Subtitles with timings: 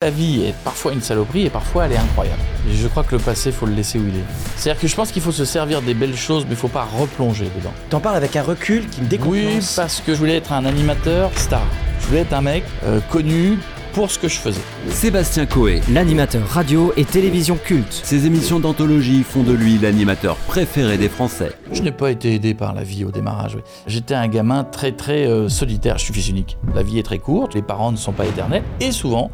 [0.00, 2.40] La vie est parfois une saloperie et parfois elle est incroyable.
[2.70, 4.22] Et je crois que le passé, faut le laisser où il est.
[4.54, 6.84] C'est-à-dire que je pense qu'il faut se servir des belles choses, mais il faut pas
[6.84, 7.72] replonger dedans.
[7.90, 9.34] T'en parles avec un recul qui me décontenance.
[9.34, 11.64] Oui, parce que je voulais être un animateur star.
[12.00, 13.58] Je voulais être un mec euh, connu
[13.92, 14.60] pour ce que je faisais.
[14.88, 18.00] Sébastien Coé, L'animateur radio et télévision culte.
[18.04, 21.50] ses émissions d'anthologie font de lui l'animateur préféré des Français.
[21.72, 23.56] Je n'ai pas été aidé par la vie au démarrage.
[23.56, 23.62] oui.
[23.88, 25.98] J'étais un gamin très très euh, solitaire.
[25.98, 26.56] Je suis fils unique.
[26.72, 28.62] La vie est très courte, les parents ne sont pas éternels.
[28.80, 29.32] Et souvent,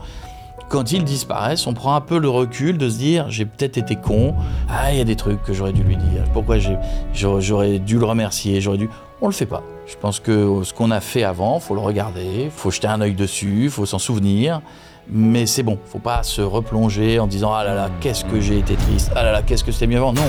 [0.75, 3.95] quand ils disparaissent, on prend un peu le recul de se dire j'ai peut-être été
[3.95, 4.35] con.
[4.69, 6.25] Ah, il y a des trucs que j'aurais dû lui dire.
[6.33, 6.57] Pourquoi
[7.15, 8.61] j'aurais dû le remercier?
[8.61, 8.91] J'aurais dû.
[9.23, 9.63] On le fait pas.
[9.87, 13.15] Je pense que ce qu'on a fait avant, faut le regarder, faut jeter un œil
[13.15, 14.63] dessus, faut s'en souvenir.
[15.09, 18.59] Mais c'est bon, faut pas se replonger en disant ah là là, qu'est-ce que j'ai
[18.59, 19.13] été triste.
[19.15, 20.13] Ah là là, qu'est-ce que c'était mieux avant?
[20.13, 20.23] Non,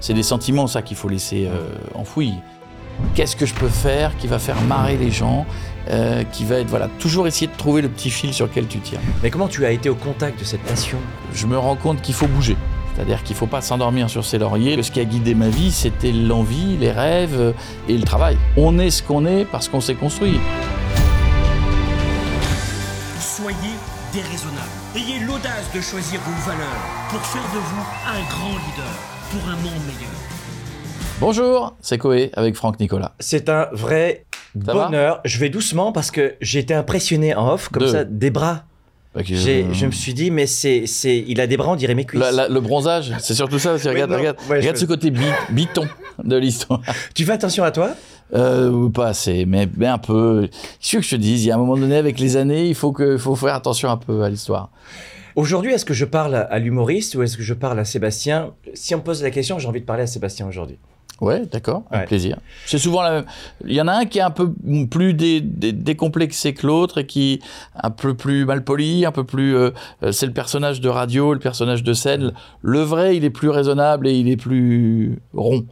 [0.00, 2.32] c'est des sentiments ça qu'il faut laisser euh, enfouis.
[3.14, 5.44] Qu'est-ce que je peux faire qui va faire marrer les gens,
[5.90, 8.78] euh, qui va être voilà toujours essayer de trouver le petit fil sur lequel tu
[8.78, 9.00] tiens.
[9.22, 10.98] Mais comment tu as été au contact de cette passion?
[11.34, 12.56] Je me rends compte qu'il faut bouger.
[12.94, 14.80] C'est-à-dire qu'il ne faut pas s'endormir sur ses lauriers.
[14.82, 17.52] Ce qui a guidé ma vie, c'était l'envie, les rêves euh,
[17.88, 18.36] et le travail.
[18.56, 20.38] On est ce qu'on est parce qu'on s'est construit.
[23.18, 23.56] Soyez
[24.12, 24.68] déraisonnable.
[24.94, 26.68] Ayez l'audace de choisir vos valeurs
[27.08, 28.92] pour faire de vous un grand leader
[29.30, 30.12] pour un monde meilleur.
[31.18, 33.12] Bonjour, c'est Coé avec Franck Nicolas.
[33.20, 35.20] C'est un vrai Ça bonheur.
[35.24, 38.64] Je vais doucement parce que j'ai été impressionné en off, comme De- ça, des bras.
[39.14, 41.76] Ok, J'ai- euh, Je me suis dit, mais c'est, c'est, il a des bras, on
[41.76, 42.20] dirait mes cuisses.
[42.20, 43.74] la- la- le bronzage, c'est surtout ça.
[43.74, 43.86] aussi.
[43.88, 45.86] Oui, regarde, non, regarde, ouais, regarde ce côté bi- biton
[46.24, 46.80] de l'histoire.
[47.14, 47.90] Tu fais attention à toi?
[48.34, 50.48] Euh, pas assez, mais, mais un peu.
[50.80, 51.44] Qu'est-ce que je te dise?
[51.44, 53.90] Il y a un moment donné, avec les années, il faut, que, faut faire attention
[53.90, 54.70] un peu à l'histoire.
[55.36, 58.52] Aujourd'hui, est-ce que je parle à- à l'humoriste ou est-ce que je parle à Sébastien?
[58.72, 60.78] Si on me pose la question, j'ai envie de parler à Sébastien aujourd'hui.
[61.22, 62.06] Ouais, d'accord, avec Ouais.
[62.08, 62.36] plaisir.
[62.66, 63.24] C'est souvent la même.
[63.64, 64.52] Il y en a un qui est un peu
[64.90, 67.38] plus dé- dé- décomplexé que l'autre et qui est
[67.80, 69.54] un peu plus mal poli, un peu plus.
[69.56, 69.70] euh,
[70.02, 72.32] euh, c'est le personnage de radio, le personnage de scène.
[72.60, 75.64] Le vrai, il est plus raisonnable et il est plus rond.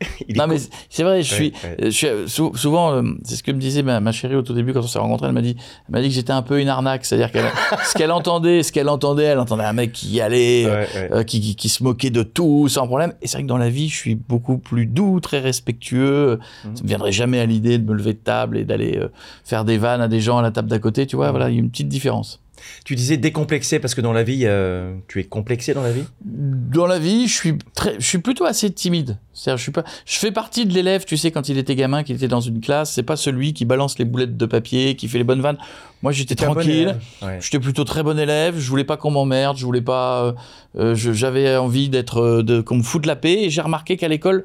[0.28, 0.56] Il non, mais
[0.88, 1.52] c'est- vrai, je suis.
[1.64, 1.76] ouais.
[1.82, 4.34] euh, je suis euh, sou- souvent, euh, c'est ce que me disait ma, ma chérie
[4.36, 5.26] au tout début quand on s'est rencontrés.
[5.28, 5.56] Elle m'a dit,
[5.88, 7.04] elle m'a dit que j'étais un peu une arnaque.
[7.04, 7.44] C'est-à-dire qu'elle,
[7.84, 11.22] ce qu'elle entendait, ce qu'elle entendait, elle entendait un mec qui y allait, Ouais, euh,
[11.22, 13.12] qui, qui, qui se moquait de tout sans problème.
[13.22, 16.38] Et c'est vrai que dans la vie, je suis beaucoup plus doux, très respectueux.
[16.64, 16.76] Mhm.
[16.76, 19.08] Ça me viendrait jamais à l'idée de me lever de table et d'aller euh,
[19.44, 21.06] faire des vannes à des gens à la table d'à côté.
[21.06, 21.30] Tu vois, Mhm.
[21.32, 22.40] voilà, il y a une petite différence.
[22.84, 26.04] Tu disais décomplexé parce que dans la vie, euh, tu es complexé dans la vie?
[26.24, 29.18] Dans la vie, je suis très, je suis plutôt assez timide.
[29.46, 32.16] Je suis pas, je fais partie de l'élève, tu sais, quand il était gamin, qu'il
[32.16, 35.18] était dans une classe, c'est pas celui qui balance les boulettes de papier, qui fait
[35.18, 35.58] les bonnes vannes.
[36.02, 36.96] Moi, j'étais bon tranquille.
[37.22, 37.38] Ouais.
[37.40, 38.58] J'étais plutôt très bon élève.
[38.58, 39.56] Je voulais pas qu'on m'emmerde.
[39.56, 40.24] Je voulais pas.
[40.24, 40.32] euh,
[40.78, 43.44] euh, J'avais envie d'être, de qu'on me foute la paix.
[43.44, 44.44] Et j'ai remarqué qu'à l'école,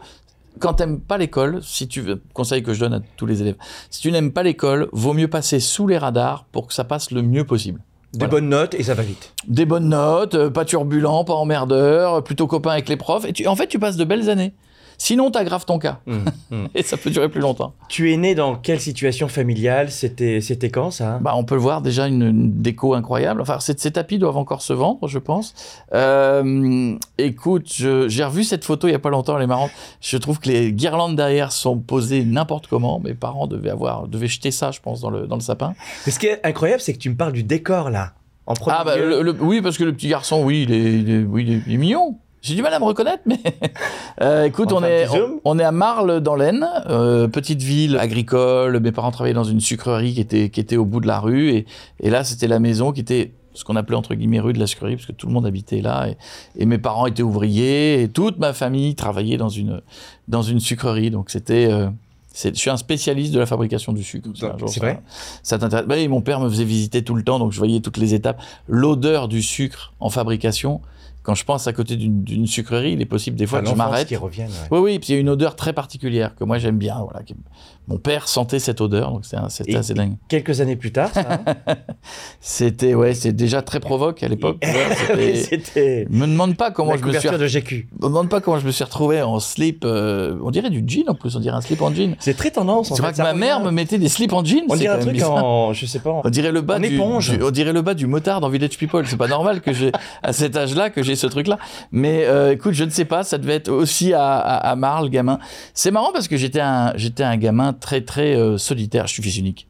[0.60, 3.56] quand t'aimes pas l'école, si tu veux, conseil que je donne à tous les élèves,
[3.90, 7.12] si tu n'aimes pas l'école, vaut mieux passer sous les radars pour que ça passe
[7.12, 7.82] le mieux possible.
[8.16, 8.32] Des Voilà.
[8.32, 9.34] bonnes notes et ça va vite.
[9.48, 13.26] Des bonnes notes, euh, pas turbulent, pas emmerdeur, plutôt copain avec les profs.
[13.26, 14.54] Et tu, en fait, tu passes de belles années.
[14.98, 16.00] Sinon, t'aggraves ton cas.
[16.08, 16.68] Hum, hum.
[16.76, 17.74] Et ça peut durer plus longtemps.
[17.90, 19.92] Tu es né dans quelle situation familiale?
[19.92, 20.42] C'était,
[20.72, 21.20] quand ça?
[21.22, 23.42] Bah, on peut le voir déjà une, une déco incroyable.
[23.42, 25.54] Enfin, ces, ces tapis doivent encore se vendre, je pense.
[25.94, 29.72] Euh, écoute, j'ai revu cette photo il y a pas longtemps, elle est marrante.
[30.02, 33.00] Je trouve que les guirlandes derrière sont posées n'importe comment.
[33.00, 35.74] Mes parents devaient avoir, devaient jeter ça, je pense, dans le, dans le sapin.
[36.06, 38.14] Mais ce qui est incroyable, c'est que tu me parles du décor là.
[38.48, 39.08] En premier Ah bah lieu.
[39.10, 41.74] le- le- oui, parce que le petit garçon, oui, il est, il est- oui, il
[41.74, 42.20] est mignon.
[42.46, 43.40] J'ai du mal à me reconnaître, mais
[44.22, 48.80] Euh, écoute, On est, on, on est à Marle dans l'Aisne, euh, petite ville agricole.
[48.80, 51.50] Mes parents travaillaient dans une sucrerie qui était, qui était au bout de la rue,
[51.50, 51.66] et,
[52.00, 54.68] et là c'était la maison qui était ce qu'on appelait entre guillemets rue de la
[54.68, 56.18] sucrerie, parce que tout le monde habitait là, et,
[56.58, 59.82] et mes parents étaient ouvriers, et toute ma famille travaillait dans une,
[60.28, 61.68] dans une sucrerie, donc c'était...
[61.72, 61.90] euh,
[62.44, 64.28] je suis un spécialiste de la fabrication du sucre.
[64.68, 65.02] C'est vrai
[65.42, 67.96] ça t'intéresse Bah Mon père me faisait visiter tout le temps, donc je voyais toutes
[67.98, 68.42] les étapes.
[68.68, 70.82] L'odeur du sucre en fabrication,
[71.26, 74.08] quand je pense à côté d'une sucrerie, il est possible des fois que je m'arrête.
[74.08, 74.50] qui reviennent.
[74.52, 74.68] ouais.
[74.72, 76.98] Oui, oui, puis il y a une odeur très particulière que moi j'aime bien.
[77.02, 77.24] Voilà.
[77.24, 77.36] qui-
[77.88, 80.16] Mon père sentait cette odeur, donc c'est c'était assez dingue.
[80.28, 81.22] Quelques années plus tard, ça.
[81.46, 81.56] hein
[82.42, 84.58] C'était ouais, c'est déjà très provoque à l'époque.
[85.16, 85.44] Oui,
[86.10, 87.20] Me demande pas comment la je me suis.
[87.30, 87.88] couverture de GQ.
[88.02, 89.84] Me demande pas comment je me suis retrouvé en slip.
[89.86, 92.16] euh, on dirait du jean en plus, on dirait un slip en jean.
[92.20, 92.90] C'est très tendance.
[92.90, 94.64] vois fait, que ma mère me mettait des slips en jean.
[94.70, 95.44] On c'est dirait un truc bizarre.
[95.44, 96.10] en, je sais pas.
[96.12, 97.32] en- On dirait le bas En du, éponge.
[97.38, 99.06] du- on dirait le bas du motard dans Village People.
[99.08, 99.92] C'est pas normal que j'ai
[100.24, 101.58] à cet âge-là que j'ai ce truc-là.
[101.92, 103.24] Mais euh, écoute, je ne sais pas.
[103.24, 105.40] Ça devait être aussi à, à, à Marle, gamin.
[105.74, 109.08] C'est marrant parce que j'étais un j'étais un gamin très très euh, solitaire.
[109.08, 109.68] Je suis fils unique.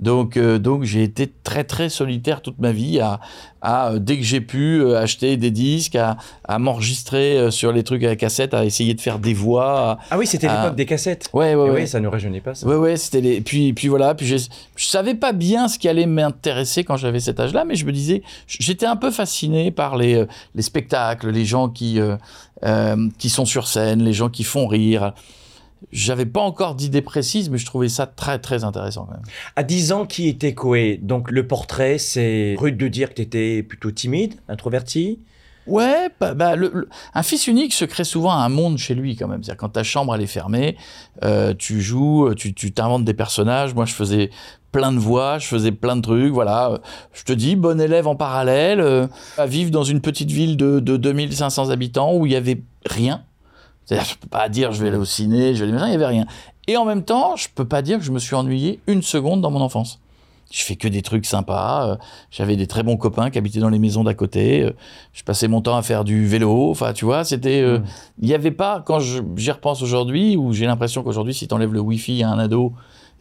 [0.00, 3.20] Donc, euh, donc j'ai été très très solitaire toute ma vie à,
[3.62, 7.70] à euh, dès que j'ai pu euh, acheter des disques, à, à m'enregistrer euh, sur
[7.72, 9.90] les trucs à la cassette, à essayer de faire des voix.
[9.92, 11.28] à- Ah oui, c'était l'époque des cassettes.
[11.32, 11.80] Ouais, ouais, Et ouais.
[11.82, 12.66] oui, ça ne rajeunit pas, ça.
[12.66, 13.40] Ouais, ouais, c'était les.
[13.40, 17.20] Puis, puis voilà, puis j'ai- je savais pas bien ce qui allait m'intéresser quand j'avais
[17.20, 20.24] cet âge-là, mais je me disais, j'étais un peu fasciné par les,
[20.56, 22.00] les spectacles, les gens qui,
[23.18, 25.12] qui sont sur scène, les gens qui font rire.
[25.92, 29.22] J'avais pas encore d'idée précise, mais je trouvais ça très, très intéressant quand même.
[29.56, 30.98] À 10 ans, qui était Koé?
[31.02, 35.18] Donc, le portrait, c'est rude de dire que tu étais plutôt timide, introverti?
[35.66, 39.16] Ouais, bah, bah, le- le- un fils unique se crée souvent un monde chez lui
[39.16, 39.42] quand même.
[39.42, 40.76] C'est-à-dire quand ta chambre elle est fermée,
[41.24, 43.72] euh, tu joues, tu tu t'inventes des personnages.
[43.74, 44.28] Moi, je faisais
[44.72, 46.32] plein de voix, je faisais plein de trucs.
[46.34, 46.78] Voilà, Euh,
[47.14, 49.06] je te dis, bon élève en parallèle, euh,
[49.38, 53.22] à vivre dans une petite ville de, de 2500 habitants où il y avait rien.
[53.84, 55.92] C'est-à-dire, je peux pas dire je vais aller au ciné, je vais aller machin, il
[55.92, 56.26] y avait rien.
[56.66, 59.40] Et en même temps, je peux pas dire que je me suis ennuyé une seconde
[59.42, 60.00] dans mon enfance.
[60.52, 61.88] Je fais que des trucs sympas.
[61.88, 61.96] euh,
[62.30, 64.62] J'avais des très bons copains qui habitaient dans les maisons d'à côté.
[64.62, 64.72] euh,
[65.12, 66.70] Je passais mon temps à faire du vélo.
[66.70, 67.60] Enfin, tu vois, c'était.
[67.60, 67.84] euh, Mm.
[68.22, 71.54] Il n'y avait pas, quand je- j'y repense aujourd'hui, où j'ai l'impression qu'aujourd'hui, si tu
[71.54, 72.72] enlèves le Wi-Fi à un ado,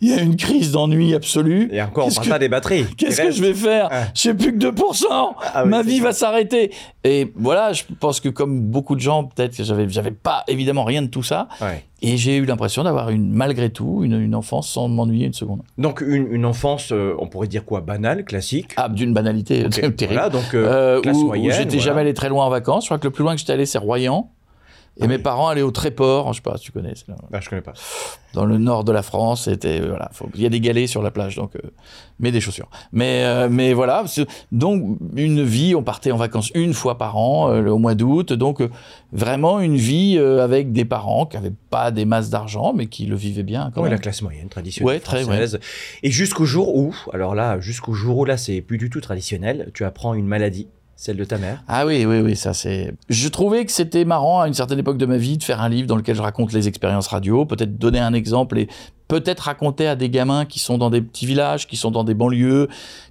[0.02, 1.70] il y a une crise d'ennui absolue.
[1.72, 2.86] Et encore, on parle pas des batteries.
[2.98, 4.04] Qu'est-ce que je vais faire Ah.
[4.14, 5.06] Je sais plus que 2%.
[5.10, 6.72] Ah oui, Ma vie va s'arrêter.
[7.06, 10.84] Et voilà, je pense que comme beaucoup de gens, peut-être que j'avais, j'avais pas évidemment
[10.84, 11.48] rien de tout ça.
[11.62, 11.84] Ouais.
[12.02, 15.62] Et j'ai eu l'impression d'avoir une, malgré tout, une, une enfance sans m'ennuyer une seconde.
[15.78, 17.80] Donc, une, une enfance, euh, on pourrait dire quoi?
[17.80, 18.72] Banale, classique?
[18.76, 19.96] Ah, d'une banalité Ok, terrible.
[20.08, 21.52] Voilà, donc, euh, Euh, classe où, où moyenne.
[21.54, 21.82] j'étais voilà.
[21.84, 22.84] jamais allé très loin en vacances.
[22.84, 24.30] Je crois que le plus loin que j'étais allé, c'est Royan.
[24.96, 25.22] Et Ah mes oui.
[25.24, 27.74] parents allaient au Tréport, je sais pas si tu connais, là- Ah, je connais pas.
[28.36, 29.46] dans le nord de la France.
[29.46, 31.60] C'était voilà, faut- il y a des galets sur la plage, donc euh,
[32.20, 32.70] mais des chaussures.
[32.92, 34.06] Mais euh, mais voilà,
[34.52, 35.74] donc une vie.
[35.74, 38.70] On partait en vacances une fois par an euh, au mois d'août, donc euh,
[39.12, 43.08] vraiment une vie euh, avec des parents qui avaient pas des masses d'argent, mais qui
[43.08, 43.72] le vivaient bien.
[43.74, 43.94] Quand Ouais, même.
[43.98, 45.60] la classe moyenne traditionnelle Ouais, très, française.
[46.04, 49.72] Et jusqu'au jour où, alors là, jusqu'au jour où là, c'est plus du tout traditionnel,
[49.74, 51.64] tu apprends une maladie, celle de ta mère.
[51.68, 52.94] Ah oui, oui, oui, ça c'est.
[53.10, 55.70] Je trouvais que c'était marrant à une certaine époque de ma vie de faire un
[55.70, 58.68] livre dans lequel je raconte les expériences radio, peut-être donner un exemple et
[59.08, 62.14] peut-être raconter à des gamins qui sont dans des petits villages, qui sont dans des
[62.14, 62.68] banlieues,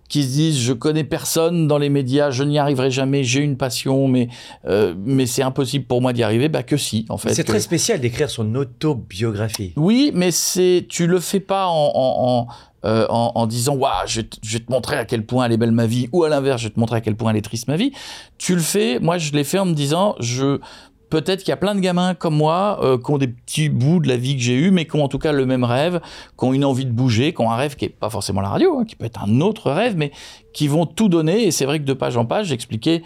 [0.08, 3.56] qui se disent je connais personne dans les médias, je n'y arriverai jamais, j'ai une
[3.56, 4.28] passion, mais
[4.66, 6.48] euh, mais c'est impossible pour moi d'y arriver.
[6.48, 7.34] Bah que si, en fait.
[7.34, 9.72] C'est très spécial d'écrire son autobiographie.
[9.76, 12.46] oui, mais c'est tu le fais pas en en, en,
[12.84, 15.86] euh, en- disant waouh, je, vais te- montrer à quel point elle est belle ma
[15.86, 17.76] vie, ou à l'inverse, je vais te montrer à quel point elle est triste ma
[17.76, 17.92] vie.
[18.38, 20.58] Tu le fais, moi je l'ai fait en me disant je
[21.10, 24.00] peut-être qu'il y a plein de gamins comme moi euh, qui ont des petits bouts
[24.00, 26.00] de la vie que j'ai eu, mais qui ont en tout cas le même rêve,
[26.38, 28.48] qui ont une envie de bouger, qui ont un rêve qui est pas forcément la
[28.48, 30.10] radio, hein, qui peut être un autre rêve, mais
[30.54, 31.46] qui vont tout donner.
[31.46, 33.02] Et c'est vrai que de page en page, j'expliquais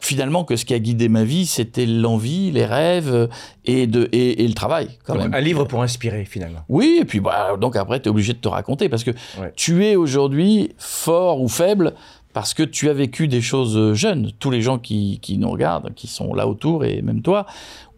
[0.00, 3.26] finalement que ce qui a guidé ma vie, c'était l'envie, les rêves euh,
[3.64, 5.34] et, de, et, et le travail quand Donc, même.
[5.34, 6.60] un livre pour inspirer, finalement.
[6.68, 9.10] Oui, et puis bah, donc après, tu es obligé de te raconter parce que
[9.40, 9.52] Ouais.
[9.56, 11.94] tu es aujourd'hui fort ou faible
[12.32, 14.30] parce que tu as vécu des choses euh, jeunes.
[14.38, 17.44] Tous les gens qui, qui nous regardent, qui sont là autour, et même toi,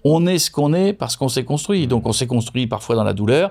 [0.04, 1.86] on est ce qu'on est parce qu'on s'est construit.
[1.86, 3.50] Donc on s'est construit parfois dans la douleur,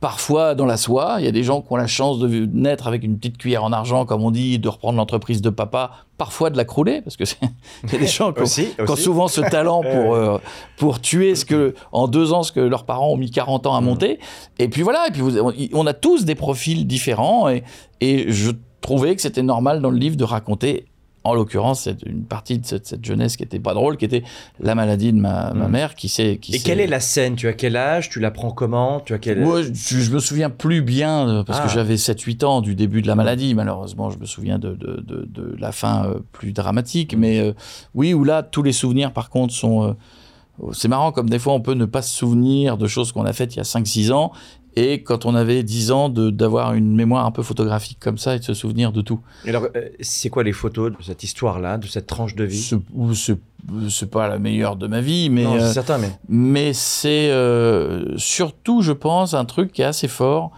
[0.00, 1.16] parfois dans la soie.
[1.18, 3.64] Il y a des gens qui ont la chance de naître avec une petite cuillère
[3.64, 7.16] en argent, comme on dit, de reprendre l'entreprise de papa, parfois de la crouler, parce
[7.16, 7.38] que c'est-
[7.84, 9.02] il y a des gens qui ont, Aussi, qui ont aussi.
[9.02, 10.18] souvent ce talent pour, ouais.
[10.18, 10.38] euh,
[10.76, 13.74] pour tuer ce que, en deux ans, ce que leurs parents ont mis 40 ans
[13.74, 14.18] à monter.
[14.58, 15.36] Et puis voilà, et puis vous-
[15.74, 17.64] on a tous des profils différents, et,
[18.00, 20.86] et je trouvais que c'était normal dans le livre de raconter,
[21.28, 24.22] en l'occurrence, cette- une partie de cette, cette jeunesse qui était pas drôle, qui était
[24.60, 25.70] la maladie de ma, ma Mm.
[25.70, 26.40] mère, qui s'est...
[26.52, 27.36] Et quelle est la scène?
[27.36, 28.08] Tu as quel âge?
[28.10, 29.00] Tu la prends comment?
[29.00, 31.66] Tu as quel je, je me souviens plus bien, euh, parce Ah.
[31.66, 33.54] que j'avais 7-8 ans du début de la maladie.
[33.54, 37.14] Malheureusement, je me souviens de, de, de, de la fin euh, plus dramatique.
[37.16, 37.52] Mais euh,
[37.94, 39.82] oui, où là, tous les souvenirs, par contre, sont...
[39.84, 39.92] euh,
[40.72, 43.32] c'est marrant, comme des fois, on peut ne pas se souvenir de choses qu'on a
[43.32, 44.32] faites il y a 5-6 ans.
[44.76, 48.38] Et quand on avait 10 ans, d'avoir une mémoire un peu photographique comme ça et
[48.38, 49.20] de se souvenir de tout.
[49.44, 52.70] Et Alors, euh, c'est quoi les photos de cette histoire-là, de cette tranche de vie?
[53.88, 55.44] C'est pas la meilleure de ma vie, mais...
[55.44, 59.86] Non, euh, c'est certain, mais mais c'est euh, surtout, je pense, un truc qui est
[59.86, 60.52] assez fort.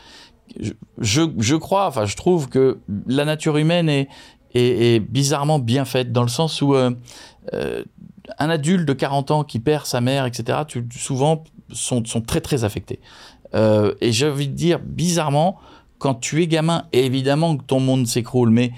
[0.59, 4.09] Je, je, je crois, enfin, je trouve que la nature humaine est,
[4.55, 6.91] est, est bizarrement bien faite, dans le sens où euh,
[7.55, 7.85] euh,
[8.39, 12.41] un adulte de 40 ans qui perd sa mère, etc., tu, souvent sont, sont très,
[12.41, 13.01] très affectés.
[13.55, 15.59] Euh, et j'ai envie de dire, bizarrement,
[15.99, 18.73] quand tu es gamin, et évidemment que ton monde s'écroule, mais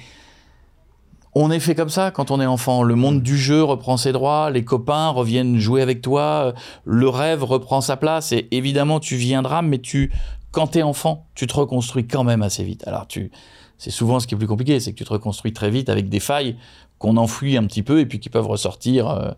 [1.35, 2.83] on est fait comme ça quand on est enfant.
[2.83, 6.53] Le monde du jeu reprend ses droits, les copains reviennent jouer avec toi, euh,
[6.85, 10.13] le rêve reprend sa place et évidemment tu viendras, mais tu,
[10.51, 12.87] quand t'es enfant, tu te reconstruis quand même assez vite.
[12.87, 13.31] Alors tu,
[13.79, 16.09] c'est souvent ce qui est plus compliqué, c'est que tu te reconstruis très vite avec
[16.09, 16.57] des failles
[17.03, 19.31] qu'on enfouit un petit peu et puis qui peuvent ressortir euh,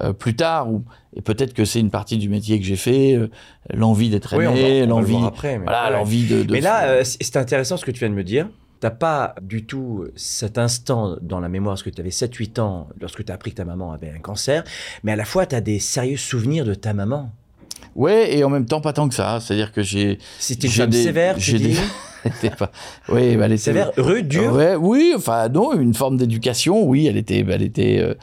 [0.00, 0.70] euh, plus tard.
[0.72, 0.84] Ou,
[1.16, 3.28] et peut-être que c'est une partie du métier que j'ai fait, euh,
[3.74, 5.92] l'envie d'être aimé, l'envie, mais- voilà, ouais.
[5.92, 8.48] l'envie de, de Mais là, c'est intéressant ce que tu viens de me dire.
[8.80, 12.86] T'as pas du tout cet instant dans la mémoire, parce que tu avais 7-8 ans
[13.00, 14.62] lorsque tu as appris que ta maman avait un cancer,
[15.02, 17.32] mais à la fois tu as des sérieux souvenirs de ta maman.
[17.96, 19.40] ouais, et en même temps pas tant que ça.
[19.40, 21.74] C'est-à-dire que j'ai, C'était une femme des- sévère, j'ai des-
[22.58, 22.70] pas,
[23.08, 27.06] oui, bah, elle était Sévère, rude, dure Ouais, oui, enfin non, une forme d'éducation, oui,
[27.06, 28.14] elle était, elle était, euh,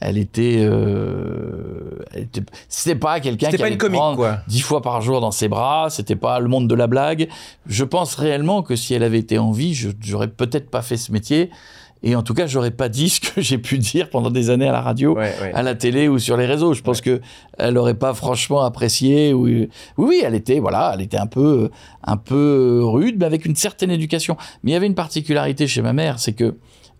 [0.00, 4.38] elle était, euh, était- c'était pas quelqu'un qui pas allait une comique, prendre quoi.
[4.48, 7.28] dix fois par jour dans ses bras, c'était pas le monde de la blague.
[7.66, 10.96] Je pense réellement que si elle avait été en vie, je j'aurais peut-être pas fait
[10.96, 11.50] ce métier,
[12.06, 14.68] et en tout cas, j'aurais pas dit ce que j'ai pu dire pendant des années
[14.68, 15.52] à la radio Ouais, ouais.
[15.54, 16.74] à la télé ou sur les réseaux.
[16.74, 17.20] Je pense que
[17.58, 19.32] elle aurait pas franchement apprécié.
[19.32, 21.70] ou- Oui, oui, elle était, voilà, elle était un peu,
[22.04, 24.36] un peu rude, mais avec une certaine éducation.
[24.62, 26.56] Mais il y avait une particularité chez ma mère, c'est que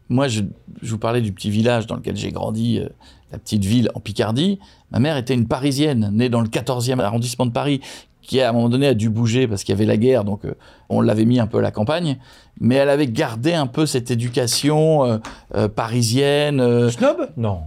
[0.08, 0.42] moi, je,
[0.82, 2.88] je vous parlais du petit village dans lequel j'ai grandi, euh,
[3.32, 4.58] la petite ville en Picardie.
[4.90, 7.80] Ma mère était une Parisienne, née dans le 14e arrondissement de Paris,
[8.26, 10.44] qui à un moment donné a dû bouger parce qu'il y avait la guerre, donc
[10.44, 10.54] euh,
[10.88, 12.18] on l'avait mis un peu à la campagne.
[12.60, 15.18] Mais elle avait gardé un peu cette éducation euh,
[15.54, 16.60] euh, parisienne.
[16.60, 17.28] euh, Snob?
[17.36, 17.60] Non.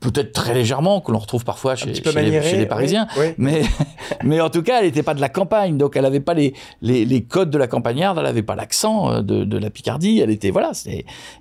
[0.00, 3.06] peut-être très légèrement, que l'on retrouve parfois chez, les, chez Parisiens.
[3.18, 3.26] oui.
[3.36, 3.62] Mais,
[4.24, 6.54] mais en tout cas, elle n'était pas de la campagne, donc elle n'avait pas les,
[6.80, 10.30] les, les codes de la campagnarde, elle n'avait pas l'accent de, de la Picardie, elle
[10.30, 10.72] était, voilà,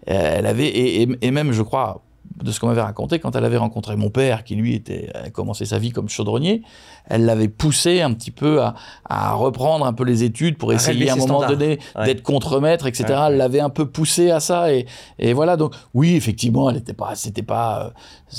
[0.06, 2.02] elle avait, et, et- et même, je crois,
[2.42, 5.30] de ce qu'on m'avait raconté, quand elle avait rencontré mon père, qui lui était, a
[5.30, 6.62] commencé sa vie comme chaudronnier,
[7.10, 8.76] elle l'avait poussé un petit peu à,
[9.10, 11.58] à reprendre un peu les études pour essayer à un moment standards.
[11.58, 12.06] donné Ouais.
[12.06, 13.06] d'être contremaître, etc.
[13.10, 13.16] Ouais.
[13.30, 14.86] Elle l'avait un peu poussé à ça, et,
[15.20, 17.94] et voilà, donc oui, effectivement, elle n'était pas, c'était pas,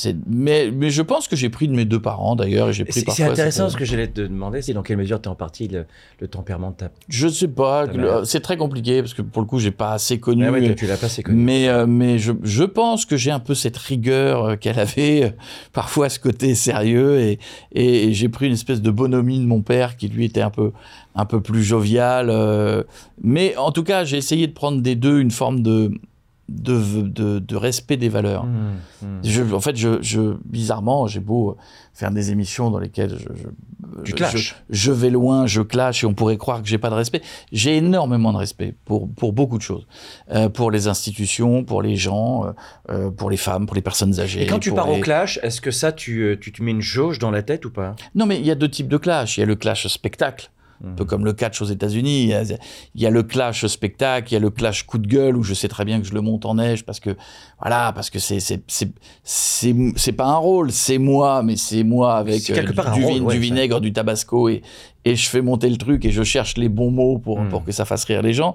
[0.06, 2.84] euh, mais, mais je pense que j'ai pris de mes deux parents d'ailleurs, et j'ai
[2.84, 5.30] pris C'est intéressant cette- ce que j'allais te demander, c'est dans quelle mesure tu es
[5.30, 5.86] en partie le,
[6.20, 6.88] le tempérament de ta.
[7.08, 7.86] Je sais pas,
[8.24, 10.46] c'est très compliqué parce que pour le coup, j'ai pas assez connu.
[10.46, 11.40] Ah ouais, euh, tu l'as pas assez connu.
[11.42, 15.25] mais euh, mais je, je pense que j'ai un peu cette rigueur euh, qu'elle avait,
[15.25, 15.31] euh,
[15.73, 17.38] parfois ce côté sérieux, et,
[17.73, 20.73] et, j'ai pris une espèce de bonhomie de mon père qui lui était un peu,
[21.14, 22.31] un peu plus jovial.
[22.31, 22.83] euh,
[23.23, 25.93] mais en tout cas, j'ai essayé de prendre des deux une forme de,
[26.48, 28.44] de, de, de respect des valeurs.
[28.44, 28.72] Mmh,
[29.02, 29.06] mmh.
[29.24, 31.56] Je, en fait, je, je, bizarrement, j'ai beau
[31.94, 33.28] faire des émissions dans lesquelles je,
[34.04, 34.14] je, Tu
[34.70, 37.22] je- vais loin, je clash et on pourrait croire que j'ai pas de respect.
[37.52, 39.86] J'ai énormément de respect pour, pour beaucoup de choses.
[40.32, 42.52] Euh, pour les institutions, pour les gens, euh,
[42.90, 44.42] euh, pour les femmes, pour les personnes âgées.
[44.42, 46.82] Et quand tu pars les- au clash, est-ce que ça, tu, tu te mets une
[46.82, 47.96] jauge dans la tête ou pas?
[48.14, 49.38] Non, mais il y a deux types de clash.
[49.38, 50.50] Il y a le clash spectacle.
[50.83, 50.97] Un Mhm.
[50.97, 52.23] peu comme le catch aux États-Unis.
[52.25, 54.99] Il y a- il y a le clash spectacle, il y a le clash coup
[54.99, 57.16] de gueule où je sais très bien que je le monte en neige parce que,
[57.61, 58.40] voilà, parce que c'est,
[60.12, 63.35] pas un rôle, c'est moi, mais c'est moi avec euh, un du, rôle, vin- ouais,
[63.35, 63.45] du ça.
[63.54, 64.62] vinaigre, du tabasco et,
[65.04, 67.49] et je fais monter le truc et je cherche les bons mots pour, Mhm.
[67.49, 68.54] pour que ça fasse rire les gens.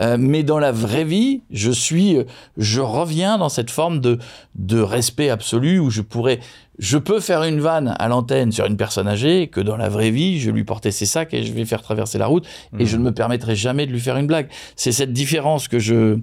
[0.00, 2.24] Euh, mais dans la vraie vie, je suis, euh,
[2.56, 4.18] je reviens dans cette forme de,
[4.54, 6.38] de respect absolu où je pourrais,
[6.78, 10.10] je peux faire une vanne à l'antenne sur une personne âgée que dans la vraie
[10.12, 12.46] vie, je lui porter ses sacs et je vais faire traverser la route
[12.78, 14.48] et je ne me permettrai jamais de lui faire une blague.
[14.76, 16.18] C'est cette différence que je,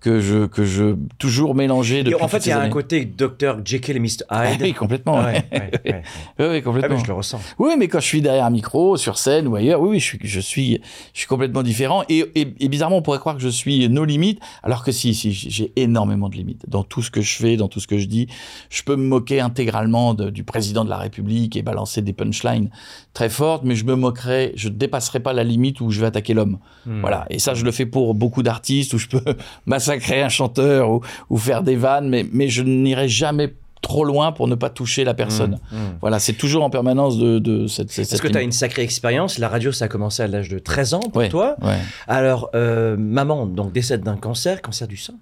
[0.00, 3.04] que je, que je toujours mélanger Et depuis En fait, il y a un côté
[3.04, 3.58] Dr.
[3.64, 4.08] Jekyll et Mr.
[4.30, 4.62] Ah Hyde.
[4.62, 5.16] oui, complètement.
[5.18, 5.70] Ouais, ouais.
[5.84, 6.02] ouais, ouais.
[6.38, 6.96] Oui, Ah, complètement.
[6.96, 7.40] mais je le ressens.
[7.58, 10.04] Oui, mais quand je suis derrière un micro, sur scène ou ailleurs, oui, oui, je
[10.04, 10.80] suis, je suis,
[11.12, 12.02] je suis complètement différent.
[12.08, 15.14] Et, et- et bizarrement, on pourrait croire que je suis nos limites, alors que si,
[15.14, 17.98] si, j'ai énormément de limites dans tout ce que je fais, dans tout ce que
[17.98, 18.28] je dis.
[18.70, 22.70] Je peux me moquer intégralement de- du président de la République et balancer des punchlines
[23.12, 26.34] très fortes, mais je me moquerai, je dépasserai pas la limite où je vais attaquer
[26.34, 26.58] l'homme.
[26.86, 27.00] Hmm.
[27.00, 27.26] Voilà.
[27.30, 29.22] Et ça, je le fais pour beaucoup d'artistes où je peux
[29.66, 33.52] massacrer un chanteur ou, ou faire des vannes, mais, mais je n'irai jamais
[33.88, 35.58] trop loin pour ne pas toucher la personne.
[35.72, 35.98] Hmm, hmm.
[36.02, 38.82] Voilà, c'est toujours en permanence de, de cette, cette, Est-ce que tu as une sacrée
[38.82, 39.38] expérience?
[39.38, 41.56] La radio, ça a commencé à l'âge de 13 ans pour Ouais, toi.
[41.62, 45.14] ouais, Alors, euh, maman donc décède d'un cancer, cancer du sein.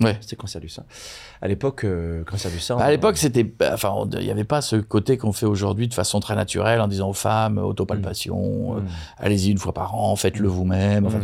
[0.00, 0.18] ouais.
[0.20, 0.84] C'était cancer du sein.
[1.40, 2.76] À l'époque, euh, cancer du sein.
[2.76, 5.94] À on- l'époque, c'était, enfin, il n'y avait pas ce côté qu'on fait aujourd'hui de
[5.94, 8.86] façon très naturelle en disant aux femmes, autopalpation, euh, Hmm.
[9.18, 11.06] allez-y une fois par an, faites-le vous-même.
[11.06, 11.18] Enfin.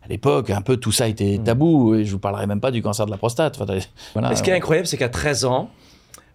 [0.00, 1.94] À l'époque, un peu tout ça était tabou.
[1.94, 3.60] Et je vous parlerai même pas du cancer de la prostate.
[3.60, 3.74] Enfin,
[4.14, 4.30] voilà.
[4.30, 5.87] Mais ce qui est incroyable, c'est qu'à 13 ans, euh,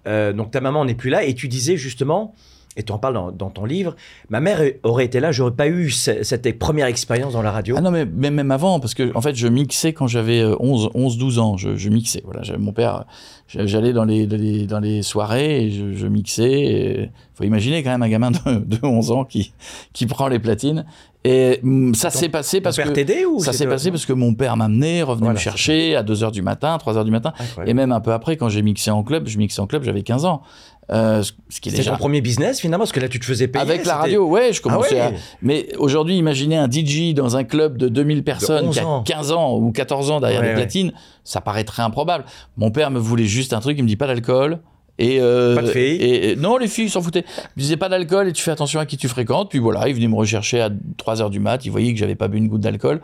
[0.05, 2.35] donc ta maman n'est plus là, et tu disais justement,
[2.75, 3.95] et tu en parles dans, dans ton livre,
[4.29, 7.75] ma mère aurait été là, j'aurais pas eu ce- cette première expérience dans la radio.
[7.77, 10.55] Ah non, mais, mais même avant, parce que en fait, je mixais quand j'avais euh,
[10.59, 11.57] 11, 11 12 ans.
[11.57, 12.21] Je, je mixais.
[12.25, 13.05] Voilà, mon père,
[13.47, 17.09] j'allais dans les, dans les, dans les soirées et je, je mixais.
[17.09, 19.53] Il faut imaginer quand même un gamin de, de 11 ans qui,
[19.93, 20.85] qui prend les platines.
[21.25, 23.25] Et hum, ça s'est passé parce père que.
[23.25, 26.31] ou Ça s'est passé parce que mon père m'amenait, revenait Voilà, me chercher à 2h
[26.31, 27.31] du matin, 3h du matin.
[27.39, 27.69] Incroyable.
[27.69, 30.01] Et même un peu après, quand j'ai mixé en club, je mixais en club, j'avais
[30.03, 30.41] 15 ans.
[30.91, 33.47] Euh, ce qui est déjà ton premier business finalement, parce que là tu te faisais
[33.47, 33.61] payer.
[33.63, 35.19] avec la radio, ouais, je commençais Ah ouais à...
[35.41, 39.03] Mais aujourd'hui, imaginez un DJ dans un club de 2000 personnes 11 qui a ans.
[39.03, 40.61] 15 ans ou 14 ans derrière Ouais, des ouais.
[40.61, 40.91] platines,
[41.23, 42.25] ça paraîtrait improbable.
[42.57, 44.59] Mon père me voulait juste juste un truc, il me dit pas d'alcool.
[44.99, 47.25] Et, euh, Pas de filles et, et- Non, les filles ils s'en foutaient.
[47.57, 49.49] Ils disaient pas d'alcool et tu fais attention à qui tu fréquentes.
[49.49, 51.65] Puis voilà, ils venaient me rechercher à 3 heures du mat.
[51.65, 53.01] Ils voyaient que j'avais pas bu une goutte d'alcool.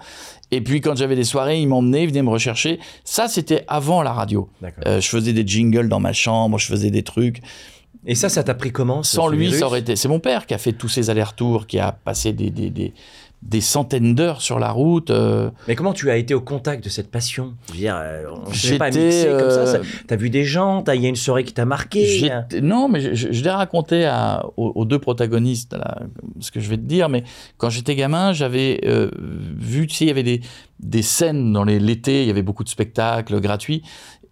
[0.51, 2.79] Et puis quand j'avais des soirées, ils m'emmenaient, ils venaient me rechercher.
[3.03, 4.50] Ça, c'était avant la radio.
[4.86, 7.41] Euh, je faisais des jingles dans ma chambre, je faisais des trucs.
[8.05, 9.60] Et ça, ça t'a pris comment Sans lui, virus?
[9.60, 9.96] ça aurait été.
[9.96, 12.93] C'est mon père qui a fait tous ces allers-retours, qui a passé des, des, des,
[13.41, 15.12] des centaines d'heures sur la route.
[15.12, 17.53] euh, Mais comment tu as été au contact de cette passion?
[17.69, 19.60] Je veux dire, euh, on ne sait pas mixer comme ça.
[19.62, 19.79] euh, ça.
[20.08, 22.29] T'as vu des gens, il y a une soirée qui t'a marqué.
[22.62, 26.00] Non, mais je, je- je l'ai raconté à- aux, aux deux protagonistes, là,
[26.41, 27.24] ce que je vais te dire, mais
[27.58, 29.10] quand j'étais gamin, j'avais euh,
[29.58, 30.41] vu, tu sais, il y avait des,
[30.81, 33.84] des scènes dans les- l'été, il y avait beaucoup de spectacles gratuits,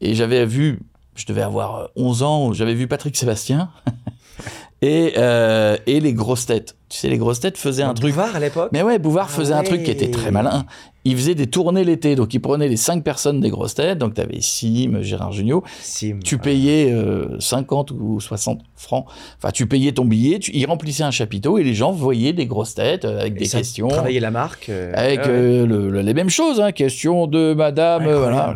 [0.01, 0.79] et j'avais vu,
[1.15, 3.69] je devais avoir 11 ans, j'avais vu Patrick Sébastien
[4.81, 6.75] et, euh, et les grosses têtes.
[6.89, 8.11] Tu sais, les grosses têtes faisaient un truc.
[8.13, 10.65] Bouvard à l'époque Mais ouais, Bouvard Ah faisait un truc qui était très malin.
[11.03, 14.13] Il faisait des tournées l'été, donc il prenait les cinq personnes des grosses têtes, donc
[14.13, 19.05] tu avais Sim, Gérard Jugnot, Sim, tu payais euh, 50 ou 60 francs.
[19.37, 22.45] Enfin, tu payais ton billet, tu, il remplissait un chapiteau et les gens voyaient des
[22.45, 23.87] grosses têtes euh, avec Et des ça questions.
[23.87, 24.67] Travailler la marque.
[24.69, 25.31] euh, Avec ouais, ouais.
[25.33, 28.53] euh, le- le- les mêmes choses, hein, questions de madame, euh, voilà.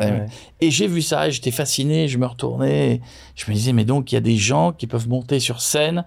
[0.59, 2.99] Et j'ai vu ça et j'étais fasciné, je me retournais,
[3.35, 6.03] je me disais, mais donc il y a des gens qui peuvent monter sur scène,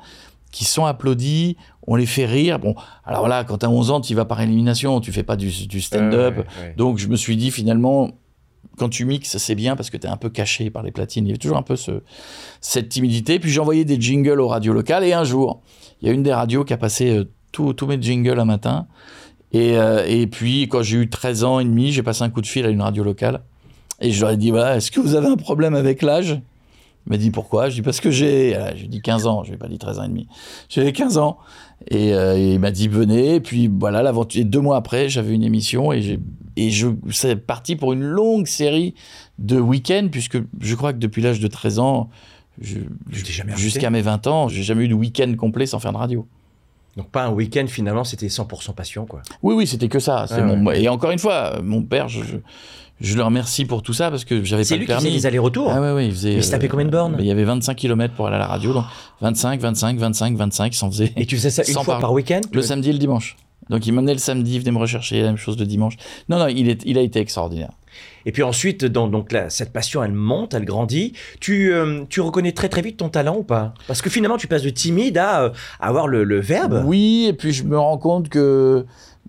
[0.55, 1.57] qui sont applaudis,
[1.89, 2.61] on les fait rire.
[2.61, 5.35] Bon, alors là, quand tu as 11 ans, tu vas par élimination, tu fais pas
[5.35, 6.37] du, du stand-up.
[6.37, 6.75] Ouais, ouais, ouais.
[6.77, 8.13] Donc je me suis dit finalement,
[8.79, 11.25] quand tu mixes, c'est bien parce que tu es un peu caché par les platines.
[11.25, 12.03] Il y avait toujours un peu ce,
[12.61, 13.41] cette timidité.
[13.41, 15.61] Puis j'ai envoyé des jingles aux radios locales et un jour,
[16.01, 18.45] il y a une des radios qui a passé euh, tous tous mes jingles un
[18.45, 18.87] matin.
[19.53, 22.41] Et, euh, et puis quand j'ai eu 13 ans et demi, j'ai passé un coup
[22.41, 23.41] de fil à une radio locale.
[24.01, 26.41] Et je leur ai dit, voilà, est-ce que vous avez un problème avec l'âge?
[27.07, 27.69] Il m'a dit pourquoi?
[27.69, 29.99] Je dis parce que j'ai, euh, j'ai dit 15 ans, je n'ai pas dit 13
[29.99, 30.27] ans et demi.
[30.71, 31.37] J'avais 15 ans.
[31.91, 33.35] Et, euh, et il m'a dit venez.
[33.35, 34.41] Et puis voilà, l'aventure.
[34.41, 36.19] Et deux mois après, j'avais une émission et j'ai
[36.57, 38.95] et je c'est parti pour une longue série
[39.39, 42.09] de week-ends puisque je crois que depuis l'âge de 13 ans,
[42.61, 42.79] je-
[43.11, 45.93] Je t'ai jamais jusqu'à mes 20 ans, j'ai jamais eu de week-end complet sans faire
[45.93, 46.27] de radio.
[46.97, 49.21] Donc pas un week-end finalement, c'était 100% passion quoi.
[49.43, 50.27] Oui, oui, c'était que ça.
[50.31, 50.71] Ah mon-.
[50.71, 52.37] Et encore une fois, mon père, je, je,
[53.01, 55.05] je le remercie pour tout ça parce que j'avais C'est pas lui le qui faisait
[55.09, 55.17] permis.
[55.19, 55.71] les allers-retours.
[55.71, 56.35] Ah ouais, ouais, il faisait.
[56.35, 58.47] Il se tapait combien de bornes Il y avait 25 km pour aller à la
[58.47, 58.85] radio, donc
[59.21, 61.13] 25, 25, 25, 25, il s'en faisait.
[61.17, 63.37] Et tu faisais ça une fois par- par week-end Le samedi et le dimanche.
[63.71, 65.95] Donc il m'amenait le samedi, il venait me rechercher, la même chose le dimanche.
[66.29, 67.71] Non, non, il, est, il a été extraordinaire.
[68.27, 71.13] Et puis ensuite, dans, donc là, cette passion, elle monte, elle grandit.
[71.41, 73.73] Tu, euh, tu reconnais très très vite ton talent ou pas?
[73.87, 76.83] Parce que finalement, tu passes de timide à, euh, à avoir le, le verbe.
[76.87, 78.85] Oui, et puis je me rends compte que.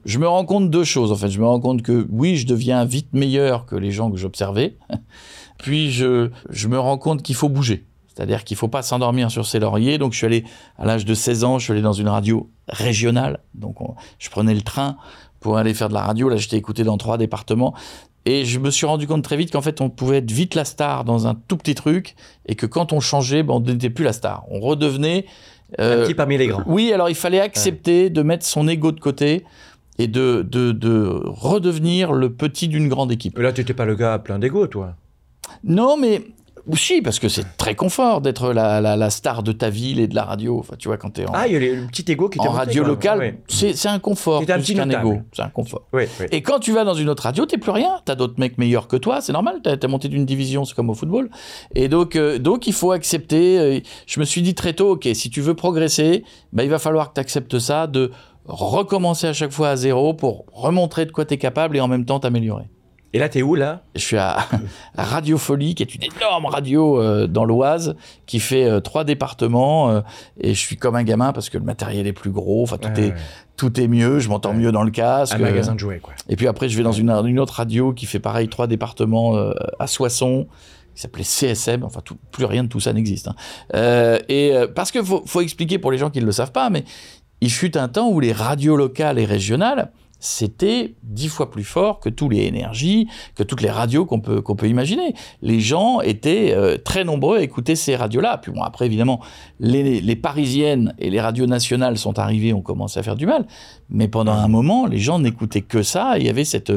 [0.05, 1.29] Je me rends compte deux choses, en fait.
[1.29, 4.77] Je me rends compte que, oui, je deviens vite meilleur que les gens que j'observais.
[5.57, 7.85] Puis je, je me rends compte qu'il faut bouger.
[8.07, 9.97] C'est-à-dire qu'il ne faut pas s'endormir sur ses lauriers.
[9.97, 10.43] Donc je suis allé,
[10.77, 13.39] à l'âge de 16 ans, je suis allé dans une radio régionale.
[13.55, 14.97] Donc on- je prenais le train
[15.39, 16.29] pour aller faire de la radio.
[16.29, 17.73] Là, j'étais écouté dans trois départements.
[18.25, 20.65] Et je me suis rendu compte très vite qu'en fait, on pouvait être vite la
[20.65, 22.15] star dans un tout petit truc.
[22.47, 24.45] Et que quand on changeait, ben, on n'était plus la star.
[24.49, 25.25] On redevenait.
[25.77, 26.63] Un euh, petit parmi les grands.
[26.67, 29.43] oui, alors il fallait accepter de mettre son ego de côté
[29.97, 33.37] et de, de, de redevenir le petit d'une grande équipe.
[33.37, 34.95] Mais Là, tu n'étais pas le gars plein d'ego, toi.
[35.63, 36.21] Non, mais
[36.67, 40.07] aussi, parce que c'est très confort d'être la, la, la star de ta ville et
[40.07, 40.57] de la radio.
[40.59, 42.39] Enfin, tu vois, quand tu es en, Ah, il y a le petit ego qui
[42.39, 45.19] en monté, radio locale, Oui, c'est c'est un confort C'était un plus petit qu'un ego.
[45.31, 45.83] C'est un confort.
[45.93, 46.05] oui.
[46.19, 46.25] oui.
[46.31, 47.99] Et quand tu vas dans une autre radio, t'es plus rien.
[48.03, 49.59] T'as d'autres mecs meilleurs que toi, c'est normal.
[49.63, 51.29] T'as as monté d'une division, c'est comme au football.
[51.75, 53.59] Et donc, euh, donc il faut accepter.
[53.59, 56.79] euh, je me suis dit très tôt, ok, si tu veux progresser, bah, il va
[56.79, 58.09] falloir que tu acceptes ça, de
[58.47, 61.87] recommencer à chaque fois à zéro pour remontrer de quoi tu es capable et en
[61.87, 62.65] même temps t'améliorer.
[63.13, 63.83] Et là, t'es où, là?
[63.95, 64.39] Je suis à,
[64.97, 69.05] à Radio Folie, qui est une énorme radio euh, dans l'Oise, qui fait euh, trois
[69.05, 69.89] départements.
[69.89, 70.01] euh,
[70.37, 72.63] et je suis comme un gamin parce que le matériel est plus gros.
[72.63, 73.15] Enfin, tout, Ouais, est, ouais.
[73.55, 74.19] tout est mieux.
[74.19, 74.57] Je m'entends Ouais.
[74.57, 75.33] mieux dans le casque.
[75.33, 76.13] Un magasin de jouets, quoi.
[76.27, 79.33] Et puis après, je vais dans une, une autre radio qui fait pareil, trois départements
[79.79, 80.47] à Soissons,
[80.93, 81.83] qui s'appelait CSM.
[81.85, 83.29] Enfin, tout- plus rien de tout ça n'existe.
[83.29, 83.35] hein.
[83.75, 86.51] Euh, et euh, parce que faut, faut expliquer pour les gens qui ne le savent
[86.51, 86.83] pas, mais
[87.45, 91.99] il fut un temps où les radios locales et régionales, c'était dix fois plus fort
[91.99, 95.13] que tous les énergies, que toutes les radios qu'on peut, qu'on peut imaginer.
[95.43, 98.39] Les gens étaient euh, très nombreux à écouter ces radios-là.
[98.39, 99.19] Puis bon, après, évidemment,
[99.59, 103.45] les, les parisiennes et les radios nationales sont arrivées, ont commencé à faire du mal.
[103.91, 106.17] Mais pendant un moment, les gens n'écoutaient que ça.
[106.17, 106.73] Il y avait cette,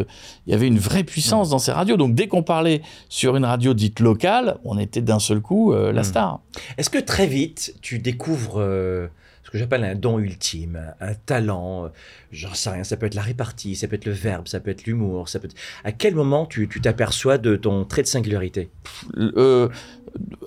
[0.47, 1.97] il y avait une vraie puissance dans ces radios.
[1.97, 5.91] Donc dès qu'on parlait sur une radio dite locale, on était d'un seul coup euh,
[5.93, 6.05] la Mm.
[6.05, 6.41] star.
[6.77, 9.07] Est-ce que très vite, tu découvres euh,
[9.49, 11.89] ce que j'appelle un don ultime, un talent euh,
[12.33, 14.71] J'en sais rien, ça peut être la répartie, ça peut être le verbe, ça peut
[14.71, 15.57] être l'humour, ça peut être...
[15.85, 18.69] À quel moment tu t'aperçois de ton trait de singularité?
[19.17, 19.71] Euh,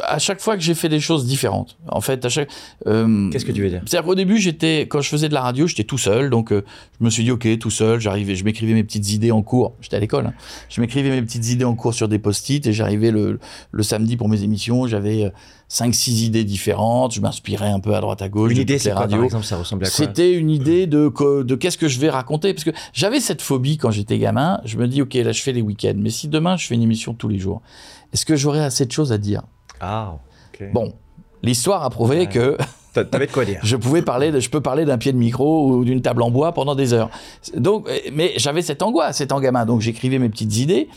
[0.03, 1.77] à chaque fois que j'ai fait des choses différentes.
[1.87, 2.49] En fait, à chaque.
[2.87, 3.81] euh, Qu'est-ce que tu veux dire?
[3.85, 6.29] C'est-à-dire qu'au début, j'étais, quand je faisais de la radio, j'étais tout seul.
[6.29, 6.63] Donc, euh,
[6.99, 9.73] je me suis dit, OK, tout seul, j'arrivais, je m'écrivais mes petites idées en cours.
[9.81, 10.25] J'étais à l'école.
[10.27, 10.33] hein.
[10.69, 13.39] Je m'écrivais mes petites idées en cours sur des post-it et j'arrivais le,
[13.71, 14.87] le samedi pour mes émissions.
[14.87, 15.29] J'avais euh,
[15.67, 17.13] cinq, six idées différentes.
[17.13, 18.51] Je m'inspirais un peu à droite à gauche.
[18.51, 19.93] Une idée, c'est quoi, par exemple Ça ressemble à quoi?
[19.95, 21.11] C'était une idée de,
[21.43, 22.53] de qu'est-ce que je vais raconter.
[22.53, 24.59] Parce que j'avais cette phobie quand j'étais gamin.
[24.65, 25.93] Je me dis, OK, là, je fais les week-ends.
[25.97, 27.61] Mais si demain, je fais une émission tous les jours,
[28.13, 29.41] est-ce que j'aurai assez de choses à dire?
[29.79, 30.13] Ah,
[30.53, 30.71] ok.
[30.73, 30.93] Bon,
[31.43, 32.27] l'histoire a prouvé Ouais.
[32.27, 32.57] que
[32.93, 33.59] T'a- T'avais de quoi dire.
[33.63, 36.29] je pouvais parler, de- je peux parler d'un pied de micro ou d'une table en
[36.29, 37.09] bois pendant des heures.
[37.55, 39.65] Donc, euh, mais j'avais cette angoisse étant gamin.
[39.65, 40.89] Donc, j'écrivais mes petites idées.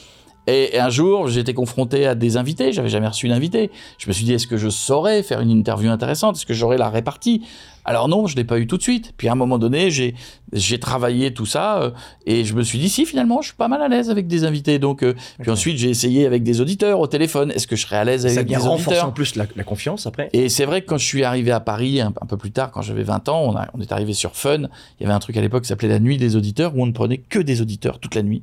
[0.47, 2.73] Et un jour, j'étais confronté à des invités.
[2.73, 3.71] J'avais jamais reçu d'invité.
[3.99, 6.37] Je me suis dit, est-ce que je saurais faire une interview intéressante?
[6.37, 7.43] Est-ce que j'aurais la répartie?
[7.87, 9.13] Alors non, je l'ai pas eu tout de suite.
[9.19, 10.15] Puis à un moment donné, j'ai
[10.55, 11.91] j'ai travaillé tout ça euh,
[12.27, 14.45] et je me suis dit, si finalement, je suis pas mal à l'aise avec des
[14.45, 14.79] invités.
[14.79, 17.51] Donc, euh, puis ensuite, j'ai essayé avec des auditeurs au téléphone.
[17.51, 18.55] Est-ce que je serais à l'aise Ça avec des
[18.87, 19.09] auditeurs?
[19.09, 20.31] en plus la, la confiance après.
[20.33, 22.71] et c'est vrai que quand je suis arrivé à Paris, un, un peu plus tard,
[22.71, 24.63] quand j'avais 20 ans, on, a- on est arrivé sur Fun.
[24.99, 26.87] Il y avait un truc à l'époque qui s'appelait la nuit des auditeurs, où on
[26.87, 28.43] ne prenait que des auditeurs toute la nuit.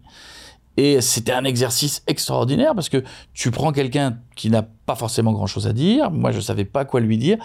[0.77, 3.03] Et c'était un exercice extraordinaire parce que
[3.33, 6.11] tu prends quelqu'un qui n'a pas forcément grand chose à dire.
[6.11, 7.37] Moi, je savais pas quoi lui dire.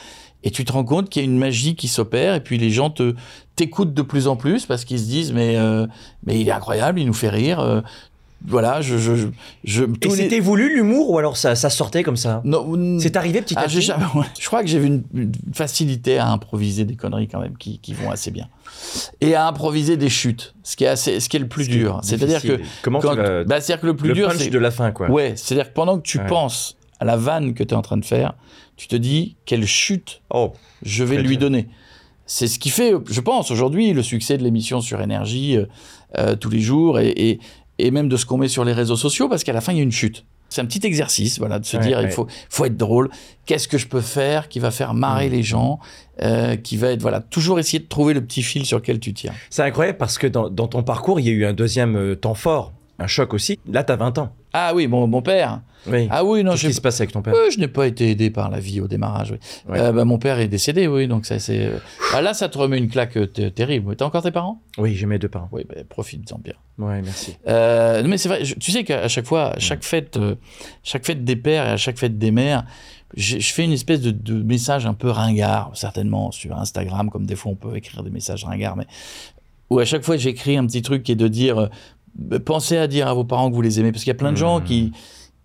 [0.44, 2.34] Et tu te rends compte qu'il y a une magie qui s'opère.
[2.34, 3.14] Et puis les gens te
[3.56, 5.86] t'écoutent de plus en plus parce qu'ils se disent mais euh,
[6.24, 7.58] mais il est incroyable, il nous fait rire.
[7.58, 7.80] euh,
[8.46, 9.26] voilà, je je je,
[9.64, 12.42] je Et les- c'était voulu l'humour ou alors ça, ça sortait comme ça?
[12.44, 13.80] Non, C'est arrivé petit à ah, petit?
[13.80, 14.04] jamais-.
[14.38, 17.94] Je crois que j'ai une, une facilité à improviser des conneries quand même qui, qui
[17.94, 18.46] vont assez bien.
[19.20, 21.70] Et à improviser des chutes, ce qui est, assez, ce qui est le plus Ce
[21.70, 22.00] dur.
[22.02, 22.60] C'est-à-dire que.
[22.82, 24.50] Comment quand- vas- bah, c'est-à-dire que le plus le dur, c'est.
[24.50, 25.10] de la fin quoi.
[25.10, 26.26] Ouais, c'est-à-dire que pendant que tu Ouais.
[26.26, 28.34] penses à la vanne que tu es en train de faire,
[28.76, 30.52] tu te dis quelle chute Oh,
[30.82, 31.38] je vais lui bien.
[31.38, 31.68] donner.
[32.26, 35.66] C'est ce qui fait, je pense, aujourd'hui, le succès de l'émission sur Énergie euh,
[36.18, 37.40] euh, tous les jours et, et,
[37.78, 39.76] et même de ce qu'on met sur les réseaux sociaux, parce qu'à la fin, il
[39.76, 40.24] y a une chute.
[40.48, 42.04] C'est un petit exercice, voilà, de se Ouais, dire, ouais.
[42.04, 43.10] il faut, faut être drôle.
[43.46, 45.32] Qu'est-ce que je peux faire qui va faire marrer Mmh.
[45.32, 45.80] les gens,
[46.22, 49.12] euh, qui va être, voilà, toujours essayer de trouver le petit fil sur lequel tu
[49.12, 49.32] tiens.
[49.50, 52.14] c'est incroyable parce que dans, dans ton parcours, il y a eu un deuxième euh,
[52.16, 53.58] temps fort, un choc aussi.
[53.70, 54.32] Là, t'as 20 ans.
[54.58, 55.60] Ah oui, mon, mon père.
[55.88, 56.08] Oui.
[56.10, 58.10] Ah oui, non, Qu'est-ce qui se passe avec ton père Euh, je n'ai pas été
[58.10, 59.32] aidé par la vie au démarrage.
[59.32, 59.38] Oui.
[59.72, 59.78] Ouais.
[59.80, 61.66] Euh, bah, mon père est décédé, oui, donc ça c'est.
[61.66, 61.78] euh,
[62.14, 63.16] ah, là, ça te remet une claque
[63.54, 63.94] terrible.
[63.94, 64.62] T'as encore tes parents?
[64.78, 65.48] Oui, j'ai mes deux parents.
[65.52, 66.54] Oui, bah, profite-en bien.
[66.78, 67.36] Ouais, merci.
[67.46, 70.18] Euh, mais c'est vrai, je- tu sais qu'à chaque fois, à chaque fête,
[70.82, 72.64] chaque fête des pères et à chaque fête des mères,
[73.16, 77.26] je, je fais une espèce de, de message un peu ringard, certainement sur Instagram, comme
[77.26, 78.86] des fois on peut écrire des messages ringards, mais
[79.70, 81.70] où à chaque fois j'écris un petit truc qui est de dire,
[82.44, 84.32] pensez à dire à vos parents que vous les aimez, parce qu'il y a plein
[84.32, 84.64] de gens Mhm.
[84.64, 84.92] qui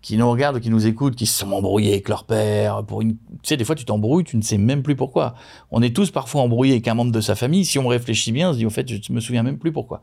[0.02, 3.12] qui nous regardent, qui nous écoutent, qui se sont embrouillés avec leur père pour une.
[3.12, 5.34] Tu sais, des fois tu t'embrouilles, tu ne sais même plus pourquoi.
[5.70, 7.64] On est tous parfois embrouillés avec un membre de sa famille.
[7.64, 10.02] Si on réfléchit bien, on se dit en fait, je me souviens même plus pourquoi.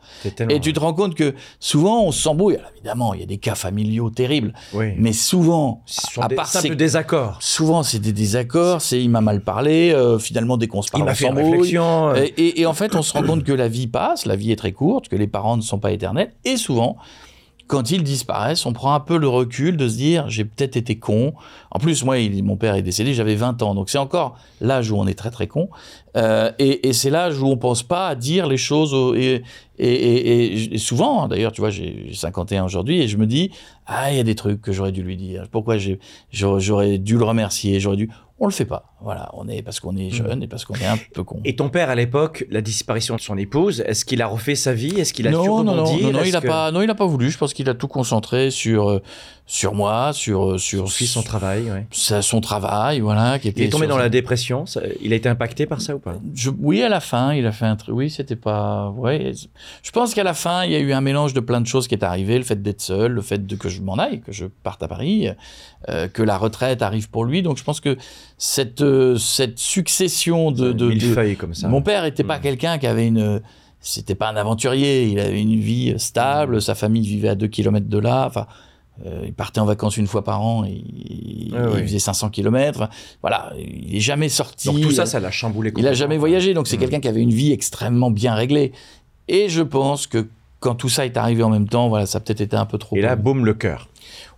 [0.49, 2.55] Et tu te rends compte que souvent on s'embrouille.
[2.55, 4.93] Alors, évidemment, il y a des cas familiaux terribles, Oui.
[4.97, 5.83] mais souvent,
[6.17, 7.37] à des part simples ces- désaccords.
[7.41, 10.91] souvent c'est des désaccords, c'est il m'a mal parlé, euh, finalement dès qu'on se Il
[10.91, 12.09] parle, m'a on fait une réflexion.
[12.09, 14.37] euh, Et, et- et en fait, on se rend compte que la vie passe, la
[14.37, 16.95] vie est très courte, que les parents ne sont pas éternels, et souvent,
[17.69, 20.97] quand ils disparaissent, on prend un peu le recul de se dire j'ai peut-être été
[20.97, 21.35] con.
[21.69, 24.97] En plus, moi, mon père est décédé, j'avais 20 ans, donc c'est encore l'âge où
[24.97, 25.69] on est très très con.
[26.17, 28.95] Euh, et c'est l'âge où on pense pas à dire les choses.
[29.15, 29.43] et,
[29.77, 33.51] et, souvent, hein, d'ailleurs, tu vois, j'ai j'ai 51 aujourd'hui, et je me dis
[33.85, 35.47] ah, il y a des trucs que j'aurais dû lui dire.
[35.51, 35.75] Pourquoi
[36.31, 38.09] j'aurais dû le remercier, j'aurais dû.
[38.41, 38.93] On le fait pas.
[39.01, 41.41] Voilà, on est parce qu'on est jeune et parce qu'on est un peu con.
[41.43, 44.73] Et ton père, à l'époque, la disparition de son épouse, est-ce qu'il a refait sa
[44.73, 44.97] vie?
[44.99, 47.05] Est-ce qu'il a non, non, non, non, non, il a pas, non, il a pas
[47.05, 47.29] voulu.
[47.29, 49.01] Je pense qu'il a tout concentré sur, euh,
[49.51, 51.87] sur moi, sur, sur Son fils, son travail, ouais.
[51.89, 53.39] sa- son travail, voilà.
[53.39, 54.67] Qui était Il est tombé dans sa- la dépression.
[54.67, 56.17] ça- il a été impacté par ça ou pas?
[56.35, 57.95] Je- oui, à la fin, il a fait un truc.
[57.95, 58.91] Oui, c'était pas.
[58.95, 59.31] Ouais.
[59.81, 61.87] Je pense qu'à la fin, il y a eu un mélange de plein de choses
[61.87, 62.37] qui est arrivé.
[62.37, 64.87] Le fait d'être seul, le fait de que je m'en aille, que je parte à
[64.87, 65.29] Paris,
[65.89, 67.41] euh, que la retraite arrive pour lui.
[67.41, 67.97] Donc, je pense que
[68.37, 71.67] cette euh, cette succession de, de, comme ça.
[71.69, 72.41] Mon père était pas Mm.
[72.41, 73.41] quelqu'un qui avait une.
[73.81, 75.05] C'était pas un aventurier.
[75.05, 76.61] Il avait une vie stable.
[76.61, 78.25] Sa famille vivait à 2 km de là.
[78.27, 78.45] Enfin,
[79.05, 80.65] euh, il partait en vacances une fois par an.
[80.65, 81.79] Et, il, Ouais, ouais.
[81.79, 82.89] il faisait 500 km.
[83.21, 84.67] voilà, il est jamais sorti.
[84.67, 85.69] Donc tout ça, ça l'a chamboulé.
[85.69, 85.95] Il a complètement.
[85.97, 86.53] jamais voyagé.
[86.53, 86.79] Donc c'est Mm.
[86.81, 88.71] quelqu'un qui avait une vie extrêmement bien réglée.
[89.27, 90.27] Et je pense que
[90.59, 92.77] quand tout ça est arrivé en même temps, voilà, ça a peut-être été un peu
[92.77, 92.95] trop.
[92.97, 93.87] Et là, boum, le cœur.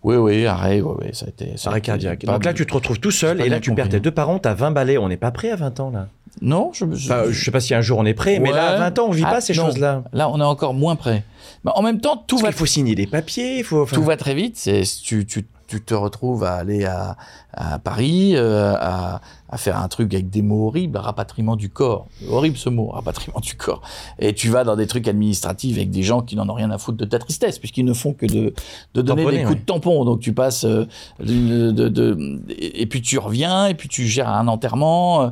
[0.04, 1.58] oui, oui, arrêt, oui, oui, ça a été.
[1.58, 2.26] ça Arrêt cardiaque.
[2.26, 4.54] Donc là, tu te retrouves tout seul et là, tu perds tes deux parents, t'as
[4.54, 4.98] 20 balais.
[4.98, 6.08] On n'est pas prêt à 20 ans, là.
[6.42, 6.86] Non, je.
[6.94, 9.00] je- Enfin, je sais pas si un jour on est prêt, mais là, à 20
[9.00, 9.66] ans, on vit Ah, pas ces non.
[9.66, 10.04] choses-là.
[10.14, 11.24] Là, on est encore moins prêt.
[11.66, 13.82] Mais en même temps, tout Parce va qu'il faut signer des papiers, il faut.
[13.84, 14.56] enfin, tout va très vite.
[14.58, 17.18] C'est tu, tu, tu te retrouves à aller à,
[17.54, 22.08] à Paris, euh, à, à faire un truc avec des mots horribles, rapatriement du corps.
[22.30, 23.82] Horrible ce mot, rapatriement du corps.
[24.18, 26.78] Et tu vas dans des trucs administratifs avec des gens qui n'en ont rien à
[26.78, 28.54] foutre de ta tristesse, puisqu'ils ne font que de,
[28.96, 29.60] de donner Tamponner, des coups ouais.
[29.62, 30.06] de tampon.
[30.06, 30.86] Donc tu passes euh,
[31.20, 35.22] de, de- de- et puis tu reviens, et puis tu gères un enterrement.
[35.24, 35.30] euh,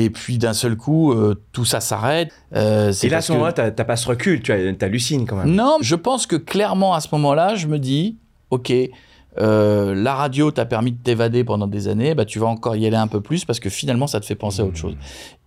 [0.00, 2.30] et puis d'un seul coup, euh, tout ça s'arrête.
[2.54, 5.36] Euh, Et là, à ce que- moment-là, t'as t'as pas ce recul, tu t'hallucines quand
[5.36, 5.50] même.
[5.54, 8.16] non, je pense que clairement à ce moment-là, je me dis,
[8.50, 8.72] ok,
[9.40, 12.86] euh, la radio t'a permis de t'évader pendant des années, bah tu vas encore y
[12.86, 14.96] aller un peu plus parce que finalement ça te fait penser à autre chose.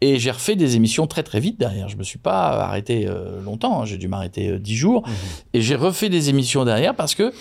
[0.02, 1.90] Et j'ai refait des émissions très très vite derrière.
[1.90, 3.08] Je me suis pas arrêté
[3.44, 3.86] longtemps, hein.
[3.86, 5.04] j'ai dû m'arrêter dix jours.
[5.54, 7.34] Et j'ai refait des émissions derrière parce que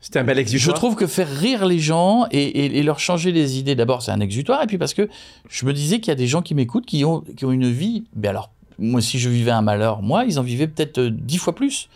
[0.00, 0.76] C'était un bel je exutoire.
[0.76, 4.12] trouve que faire rire les gens et, et- et leur changer les idées, d'abord, c'est
[4.12, 4.62] un exutoire.
[4.62, 5.08] Et puis parce que
[5.48, 7.70] je me disais qu'il y a des gens qui m'écoutent qui ont, qui ont une
[7.70, 8.04] vie.
[8.14, 11.38] Mais alors, moi, si je vivais un malheur, moi, ils en vivaient peut-être euh, dix
[11.38, 11.88] fois plus.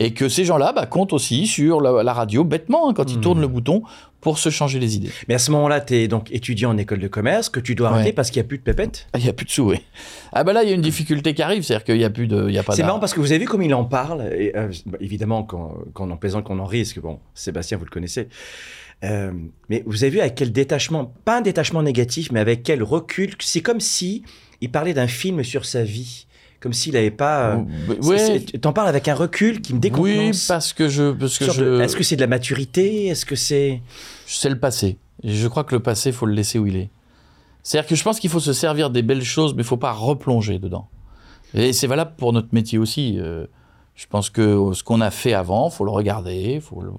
[0.00, 3.16] Et que ces gens-là bah, comptent aussi sur la, la radio, bêtement, hein, quand ils
[3.16, 3.22] Mhm.
[3.22, 3.82] tournent le bouton,
[4.20, 5.10] pour se changer les idées.
[5.28, 7.90] Mais à ce moment-là, tu es donc étudiant en école de commerce, que tu dois
[7.90, 8.12] arrêter Ouais.
[8.12, 9.06] parce qu'il n'y a plus de pépettes?
[9.12, 9.76] Ah, Il n'y a plus de sous, oui.
[10.32, 12.26] Ah bah là, il y a une difficulté qui arrive, c'est-à-dire qu'il n'y a plus
[12.26, 12.46] de...
[12.48, 14.22] il Y a pas C'est marrant parce que vous avez vu comme il en parle.
[14.36, 16.98] Et, euh, bah, évidemment, quand, quand on en plaisante, qu'on en risque.
[17.00, 18.28] Bon, Sébastien, vous le connaissez.
[19.04, 19.30] Euh,
[19.68, 23.30] mais vous avez vu avec quel détachement, pas un détachement négatif, mais avec quel recul.
[23.38, 24.24] C'est comme si
[24.60, 26.26] il parlait d'un film sur sa vie.
[26.60, 27.50] Comme s'il n'avait pas.
[27.56, 27.64] euh,
[28.02, 28.16] c'est-
[28.50, 30.08] c'est- T'en parles avec un recul qui me décontenance.
[30.36, 31.12] oui, parce que je...
[31.12, 31.62] Parce que je...
[31.64, 33.06] de- Est-ce que c'est de la maturité?
[33.06, 33.80] Est-ce que c'est.
[34.26, 34.98] c'est le passé.
[35.22, 36.90] Et je crois que le passé, faut le laisser où il est.
[37.62, 39.92] C'est-à-dire que je pense qu'il faut se servir des belles choses, mais il faut pas
[39.92, 40.88] replonger dedans.
[41.54, 43.16] Et c'est valable pour notre métier aussi.
[43.18, 43.46] Euh,
[43.94, 46.90] je pense que ce qu'on a fait avant, faut le regarder, faut le-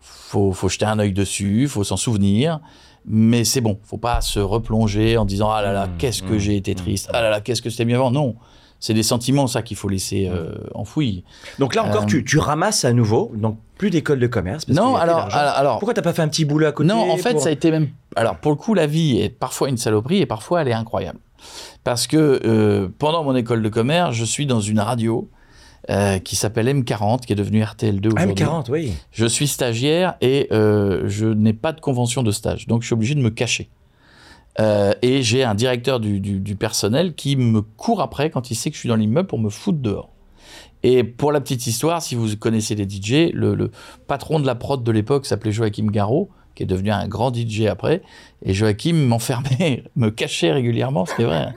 [0.00, 2.60] faut, faut jeter un œil dessus, faut s'en souvenir.
[3.06, 6.34] Mais c'est bon, faut pas se replonger en disant ah là là Mmh, qu'est-ce que
[6.34, 6.76] mmh, j'ai été mmh.
[6.76, 8.10] triste, ah là là qu'est-ce que c'était mieux avant?
[8.10, 8.36] Non,
[8.80, 11.22] c'est des sentiments ça qu'il faut laisser euh, enfouis.
[11.58, 13.30] Donc là encore, Euh, tu, tu ramasses à nouveau.
[13.36, 14.64] Donc plus d'école de commerce.
[14.64, 17.10] parce Non, alors, alors, alors, Pourquoi t'as pas fait un petit boulot à côté Non,
[17.10, 17.88] en fait, pour- ça a été même.
[18.16, 21.18] Alors, pour le coup, la vie est parfois une saloperie et parfois elle est incroyable.
[21.84, 25.30] Parce que euh, pendant mon école de commerce, je suis dans une radio
[25.88, 28.44] euh, qui s'appelle M40, qui est devenue RTL2 Ah, aujourd'hui.
[28.44, 28.92] M40, oui.
[29.12, 32.92] Je suis stagiaire et euh, je n'ai pas de convention de stage, donc je suis
[32.94, 33.70] obligé de me cacher.
[34.60, 38.54] Euh, et j'ai un directeur du, du- du personnel qui me court après quand il
[38.54, 40.10] sait que je suis dans l'immeuble pour me foutre dehors.
[40.82, 43.70] Et pour la petite histoire, si vous connaissez les DJ, le, le
[44.06, 47.66] patron de la prod de l'époque s'appelait Joachim Garraud, qui est devenu un grand DJ
[47.66, 48.02] après.
[48.44, 51.36] Et Joachim m'enfermait, me cachait régulièrement, c'est vrai.
[51.36, 51.54] hein.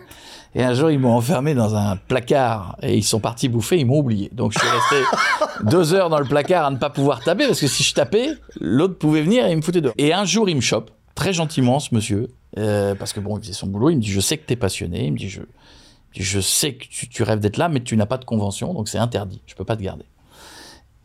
[0.56, 3.86] Et un jour, ils m'ont enfermé dans un placard et ils sont partis bouffer, ils
[3.88, 4.30] m'ont oublié.
[4.34, 5.18] Donc je suis resté
[5.64, 8.28] deux heures dans le placard à ne pas pouvoir taper parce que si je tapais,
[8.62, 9.96] l'autre pouvait venir et il me foutait dehors.
[9.98, 13.42] Et un jour, il me chope, très gentiment, ce monsieur, euh, parce que bon, il
[13.42, 13.90] faisait son boulot.
[13.90, 15.06] Il me dit Je sais que tu es passionné.
[15.06, 18.26] Il me dit Je, sais que tu, rêves d'être là, mais tu n'as pas de
[18.26, 19.42] convention, donc c'est interdit.
[19.46, 20.06] Je peux pas te garder.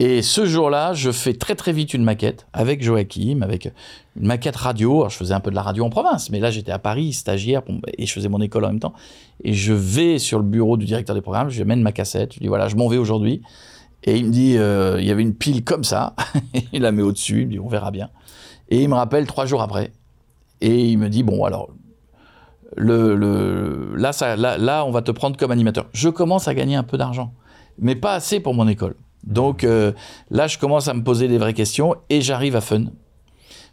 [0.01, 3.73] Et ce jour-là, je fais très très vite une maquette avec Joachim, avec
[4.15, 4.99] une maquette radio.
[4.99, 7.13] Alors, je faisais un peu de la radio en province, mais là j'étais à Paris,
[7.13, 7.63] stagiaire,
[7.97, 8.93] et je faisais mon école en même temps.
[9.43, 12.35] Et je vais sur le bureau du directeur des programmes, je lui amène ma cassette,
[12.35, 13.43] je dis voilà, je m'en vais aujourd'hui.
[14.05, 16.15] Et il me dit, euh, il y avait une pile comme ça,
[16.73, 18.11] il la met au-dessus, il me dit on verra bien.
[18.69, 19.93] Et il me rappelle trois jours après,
[20.61, 21.71] et il me dit bon alors,
[22.77, 25.87] le, le- là, ça, là, là on va te prendre comme animateur.
[25.93, 27.33] Je commence à gagner un peu d'argent,
[27.79, 28.95] mais pas assez pour mon école.
[29.25, 29.93] Donc euh,
[30.31, 32.85] là, je commence à me poser des vraies questions et j'arrive à Fun.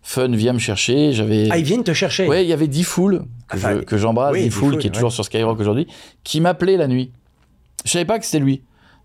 [0.02, 1.48] Fun vient me chercher, j'avais...
[1.50, 2.28] Ah, ils viennent te chercher.
[2.28, 4.92] Ouais, il y avait Diffoul, que Enfin, je- que j'embrasse, oui, Diffoul, Diffoul, qui est
[4.92, 5.88] toujours sur Skyrock aujourd'hui,
[6.24, 7.12] qui m'appelait la nuit.
[7.86, 8.62] Je savais pas que c'était lui.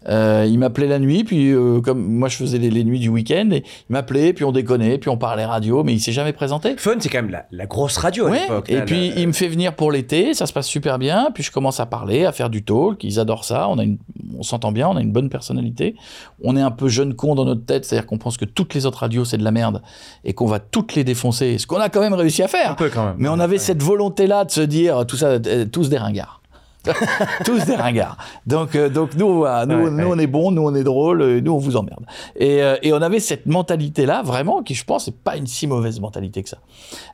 [0.08, 3.08] Euh, il m'appelait la nuit, puis euh, comme moi je faisais les, les nuits du
[3.10, 6.32] week-end, et il m'appelait, puis on déconnait, puis on parlait radio, mais il s'est jamais
[6.32, 6.74] présenté.
[6.78, 8.70] Fun, c'est quand même la, la grosse radio à Ouais, l'époque.
[8.70, 11.28] et là, puis la- il me fait venir pour l'été, ça se passe super bien,
[11.34, 13.98] puis je commence à parler, à faire du talk, ils adorent ça, on, a une,
[14.38, 15.94] on s'entend bien, on a une bonne personnalité,
[16.42, 18.86] on est un peu jeune con dans notre tête, c'est-à-dire qu'on pense que toutes les
[18.86, 19.82] autres radios c'est de la merde,
[20.24, 22.70] et qu'on va toutes les défoncer, ce qu'on a quand même réussi à faire.
[22.70, 23.16] Un peu quand même.
[23.18, 23.58] Mais on avait Ouais.
[23.58, 26.39] cette volonté-là de se dire, tout ça, euh, tous des ringards.
[27.44, 28.16] tous des ringards.
[28.46, 30.04] Donc, euh, donc nous, voilà, nous, Ouais, nous ouais.
[30.16, 32.04] on est bons, nous on est drôles, euh, nous on vous emmerde.
[32.36, 35.66] Et, euh, et on avait cette mentalité-là, vraiment, qui je pense n'est pas une si
[35.66, 36.58] mauvaise mentalité que ça.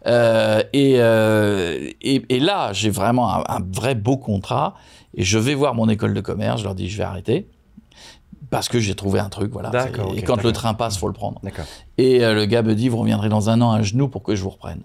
[0.07, 4.75] Euh, et, euh, et, et là, j'ai vraiment un, un vrai beau contrat.
[5.15, 7.49] Et je vais voir mon école de commerce, je leur dis, je vais arrêter.
[8.51, 9.71] Parce que j'ai trouvé un truc, voilà.
[10.15, 11.41] Et quand le train passe, faut le prendre.
[11.99, 14.37] Et euh, le gars me dit, vous reviendrez dans un an à genoux pour que
[14.37, 14.83] je vous reprenne.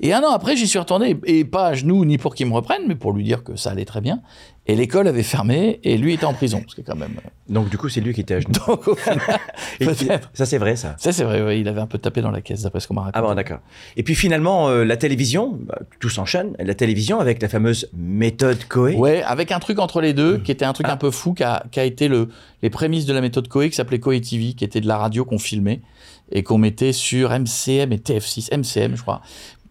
[0.00, 2.52] Et un an après, j'y suis retourné, et pas à genoux ni pour qu'il me
[2.54, 4.20] reprenne, mais pour lui dire que ça allait très bien.
[4.66, 7.16] Et l'école avait fermé, et lui était en prison, ce qui est quand même...
[7.18, 8.52] euh, Donc du coup, c'est lui qui était à genoux.
[8.66, 9.18] Donc au final,
[9.80, 10.30] Et peut-être.
[10.32, 10.96] Ça, c'est vrai, ça.
[10.98, 13.02] Ça c'est vrai, il avait un peu tapé dans la caisse, d'après ce qu'on m'a
[13.02, 13.18] raconté.
[13.22, 13.58] Ah bon, d'accord.
[13.98, 16.54] Et puis finalement, euh, la télévision, bah, tout s'enchaîne.
[16.58, 18.94] La télévision avec la fameuse méthode Coé.
[18.96, 20.42] Ouais, avec un truc entre les deux, Mm.
[20.42, 20.94] qui était un truc Ah.
[20.94, 22.30] un peu fou, qui a, qui a été le,
[22.62, 25.26] les prémices de la méthode Coé, qui s'appelait Coé TV, qui était de la radio
[25.26, 25.82] qu'on filmait.
[26.32, 29.20] et qu'on mettait sur MCM et TF6, MCM, je crois.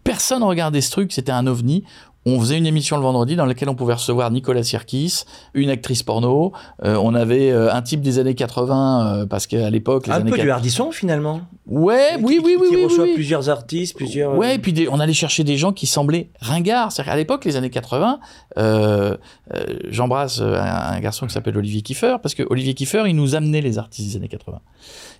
[0.04, 1.84] Personne regardait ce truc, c'était un ovni.
[2.26, 6.02] On faisait une émission le vendredi dans laquelle on pouvait recevoir Nicolas Sirkis, une actrice
[6.02, 6.52] porno.
[6.82, 10.16] Euh, on avait euh, un type des années 80, euh, parce qu'à l'époque, les Un
[10.16, 11.42] années peu du 80 hardisson finalement.
[11.66, 13.12] Ouais, Qui- oui, qui- oui, oui, Qui oui, reçoit oui.
[13.14, 14.38] plusieurs artistes, plusieurs.
[14.38, 16.92] Ouais, et puis des- on allait chercher des gens qui semblaient ringards.
[16.92, 18.20] C'est-à-dire qu'à l'époque, les années 80,
[18.56, 19.18] euh,
[19.54, 23.34] euh, j'embrasse un, un garçon qui s'appelle Olivier Kiefer, parce que Olivier Kiefer, il nous
[23.34, 24.60] amenait les artistes des années 80.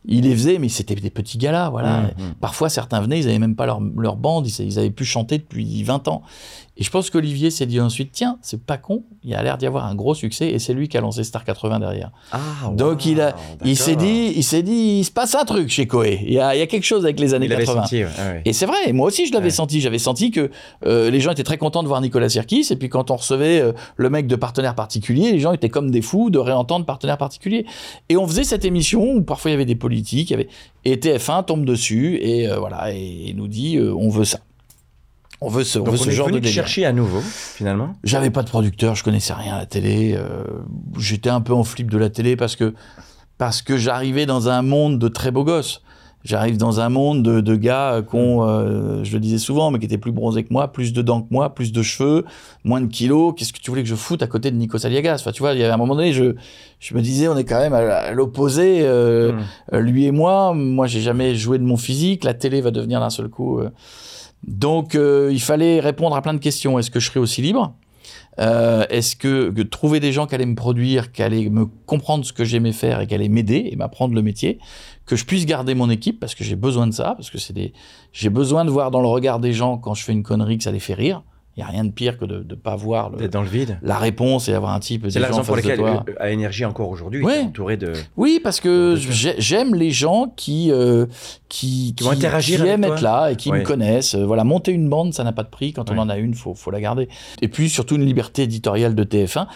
[0.06, 2.00] Il les faisait, mais c'était des petits galas, voilà.
[2.02, 2.34] Mmh, mmh.
[2.40, 5.38] Parfois, certains venaient, ils n'avaient même pas leur, leur bande, ils, ils avaient pu chanter
[5.38, 6.22] depuis 20 ans.
[6.76, 9.66] Et je pense qu'Olivier s'est dit ensuite, tiens, c'est pas con, il a l'air d'y
[9.66, 12.10] avoir un gros succès, et c'est lui qui a lancé Star 80 derrière.
[12.32, 12.38] Ah,
[12.72, 15.68] Donc wow, il, a, il s'est dit, il s'est dit, il se passe un truc
[15.70, 16.18] chez Coé.
[16.26, 17.82] Il y a, il y a quelque chose avec les années Il avait 80.
[17.82, 18.42] senti, ouais, ouais.
[18.44, 19.50] Et c'est vrai, moi aussi je l'avais Ouais.
[19.50, 19.80] senti.
[19.80, 20.50] J'avais senti que
[20.84, 22.66] euh, les gens étaient très contents de voir Nicolas Sirkis.
[22.70, 25.92] Et puis quand on recevait euh, le mec de partenaire particulier, les gens étaient comme
[25.92, 27.66] des fous de réentendre partenaire particulier.
[28.08, 29.93] Et on faisait cette émission où parfois il y avait des politiques.
[30.02, 30.48] Il y avait...
[30.84, 34.38] Et TF1 tombe dessus et euh, voilà et, nous dit euh, on veut ça.
[35.40, 36.54] On veut ce, on Donc veut on ce est genre venu de délire.
[36.54, 37.94] chercher à nouveau, finalement?
[38.04, 40.14] J'avais pas de producteur, je connaissais rien à la télé.
[40.16, 40.44] euh,
[40.98, 42.74] J'étais un peu en flip de la télé parce que,
[43.36, 45.82] parce que j'arrivais dans un monde de très beaux gosses.
[46.24, 49.78] J'arrive dans un monde de, de gars qui ont, euh, je le disais souvent, mais
[49.78, 52.24] qui étaient plus bronzés que moi, plus de dents que moi, plus de cheveux,
[52.64, 53.34] moins de kilos.
[53.36, 55.52] Qu'est-ce que tu voulais que je foute à côté de Nico Saliagas Enfin, tu vois,
[55.52, 56.34] il y avait un moment donné, je,
[56.80, 59.38] je me disais, on est quand même à, à l'opposé, euh, Mm.
[59.74, 60.54] euh, lui et moi.
[60.54, 62.24] Moi, j'ai jamais joué de mon physique.
[62.24, 63.58] La télé va devenir d'un seul coup.
[63.58, 63.68] euh.
[64.46, 66.78] Donc, il fallait répondre à plein de questions.
[66.78, 67.74] Est-ce que je serais aussi libre?
[68.38, 72.24] Euh, Est-ce que, que trouver des gens qui allaient me produire, qui allaient me comprendre
[72.24, 74.58] ce que j'aimais faire et qui allaient m'aider et m'apprendre le métier,
[75.06, 77.52] que je puisse garder mon équipe parce que j'ai besoin de ça, parce que c'est
[77.52, 77.72] des,
[78.12, 80.64] j'ai besoin de voir dans le regard des gens quand je fais une connerie que
[80.64, 81.22] ça les fait rire.
[81.56, 83.78] Il y a rien de pire que de ne pas voir le- dans le vide.
[83.80, 85.06] la réponse et avoir un type.
[85.08, 87.42] C'est la raison pour laquelle euh, à Énergie encore aujourd'hui, Ouais.
[87.42, 87.92] entouré de.
[88.16, 91.06] Oui, parce que j'aime les gens qui, euh,
[91.48, 92.94] qui, Qui vont interagir qui avec aiment toi.
[92.96, 93.60] être là et qui Ouais.
[93.60, 94.16] me connaissent.
[94.16, 95.72] Euh, Voilà, monter une bande, ça n'a pas de prix.
[95.72, 97.08] Quand on en a une, faut, faut la garder.
[97.40, 99.46] Et puis surtout une liberté éditoriale de TF1.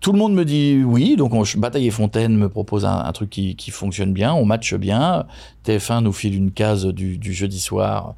[0.00, 3.12] Tout le monde me dit oui, donc on, Bataille et Fontaine me propose un, un
[3.12, 5.26] truc qui, qui fonctionne bien, on matche bien.
[5.66, 8.14] TF1 nous file une case du, du jeudi soir.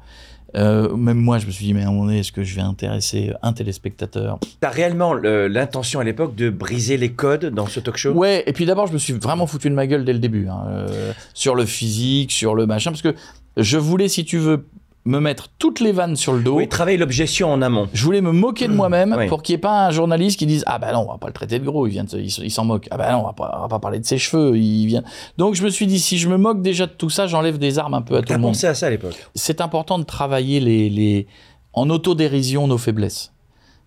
[0.55, 2.55] Euh, même moi, je me suis dit, mais à un moment donné, est-ce que je
[2.55, 4.39] vais intéresser un téléspectateur?
[4.59, 8.11] T'as réellement le- l'intention à l'époque de briser les codes dans ce talk show?
[8.11, 10.47] Ouais, et puis d'abord, je me suis vraiment foutu de ma gueule dès le début,
[10.47, 13.15] hein, euh, sur le physique, sur le machin, parce que
[13.57, 14.67] je voulais, si tu veux,
[15.05, 16.55] me mettre toutes les vannes sur le dos.
[16.55, 17.89] Oui, travailler l'objection en amont.
[17.93, 19.27] Je voulais me moquer de moi-même Oui.
[19.27, 21.27] pour qu'il n'y ait pas un journaliste qui dise Ah ben non, on va pas
[21.27, 22.87] le traiter de gros, il vient de il s'en moque.
[22.89, 25.03] Ah ben non, on va pas, on va pas parler de ses cheveux, il vient.
[25.37, 27.79] Donc je me suis dit Si je me moque déjà de tout ça, j'enlève des
[27.79, 28.51] armes un peu à tout le monde.
[28.53, 31.27] pensé à ça à l'époque C'est important de travailler les, les...
[31.73, 33.33] en autodérision nos faiblesses.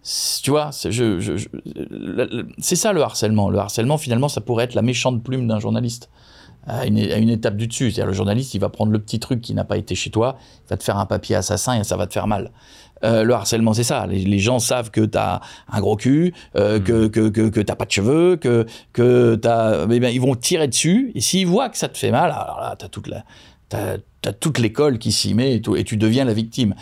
[0.03, 3.49] C'est- Tu vois, c'est je- je- je- le- le- c'est ça le harcèlement.
[3.49, 6.11] Le harcèlement, finalement, ça pourrait être la méchante plume d'un journaliste
[6.67, 7.91] à une, à une étape du dessus.
[7.91, 10.37] C'est-à-dire le journaliste, il va prendre le petit truc qui n'a pas été chez toi,
[10.67, 12.51] il va te faire un papier assassin et ça va te faire mal.
[13.05, 14.07] Euh, le harcèlement, c'est ça.
[14.07, 17.61] Les, les gens savent que tu as un gros cul, euh, que, que, que, que
[17.61, 19.85] t'as pas de cheveux, que, que t'as...
[19.91, 21.13] Eh bien, ils vont tirer dessus.
[21.15, 23.25] Et s'ils voient que ça te fait mal, alors là, tu as toute la...
[23.69, 26.75] T'as, t'as toute l'école qui s'y met et, tout, et tu deviens la victime.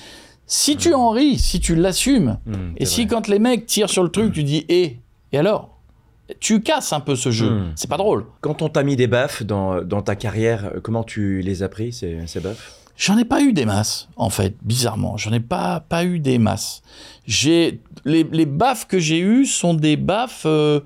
[0.47, 3.11] Si tu en ris, si tu l'assumes, Hmm, et si vrai.
[3.15, 4.99] quand les mecs tirent sur le truc, tu dis et
[5.33, 5.74] et alors?
[6.41, 7.51] Tu casses un peu ce jeu.
[7.51, 7.73] Hmm.
[7.77, 8.25] C'est pas drôle.
[8.41, 11.69] Quand on t'a mis des baffes dans, dans ta carrière, euh, comment tu les as
[11.69, 12.81] pris, ces, ces baffes?
[12.97, 15.17] J'en ai pas eu des masses, en fait, bizarrement.
[15.17, 16.81] J'en ai pas, pas eu des masses.
[17.27, 20.81] J'ai les, les baffes que j'ai eues sont des baffes, euh,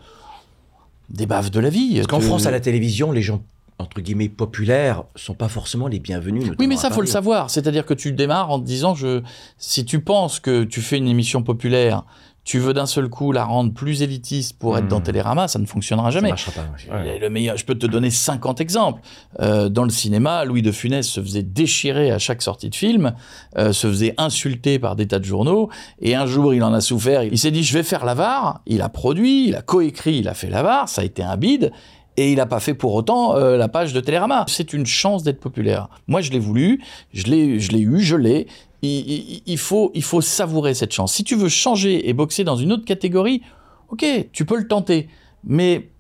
[1.11, 1.97] des baffes de la vie.
[1.97, 3.43] Parce qu'en Que- France, à la télévision, les gens,
[3.79, 6.51] entre guillemets, populaires, sont pas forcément les bienvenus.
[6.59, 7.51] Oui, mais ça, faut le savoir.
[7.51, 9.23] C'est-à-dire que tu démarres en te disant, je,
[9.59, 12.05] si tu penses que tu fais une émission populaire,
[12.49, 14.89] tu veux d'un seul coup la rendre plus élitiste pour être Hmm.
[14.89, 16.31] dans Télérama, ça ne fonctionnera Ça jamais.
[16.31, 16.95] marchera pas.
[17.03, 17.17] ouais.
[17.17, 19.03] Et Le meilleur, je peux te donner 50 exemples.
[19.41, 23.13] Euh, dans le cinéma, Louis de Funès se faisait déchirer à chaque sortie de film,
[23.59, 25.69] euh, se faisait insulter par des tas de journaux,
[26.01, 27.23] et un jour, il en a souffert.
[27.23, 28.63] Il s'est dit, je vais faire l'avare.
[28.67, 31.71] Il a produit, il a coécrit, il a fait l'avare, ça a été un bide.
[32.17, 34.45] Et il n'a pas fait pour autant euh, la page de Télérama.
[34.49, 35.89] C'est une chance d'être populaire.
[36.09, 36.83] Moi, je l'ai voulu,
[37.13, 38.49] je l'ai, je l'ai eu, je l'ai.
[38.83, 41.15] Il, faut savourer cette chance.
[41.15, 43.43] Si tu veux changer et boxer dans une autre catégorie,
[43.89, 45.09] ok, tu peux le tenter.
[45.45, 45.91] Mais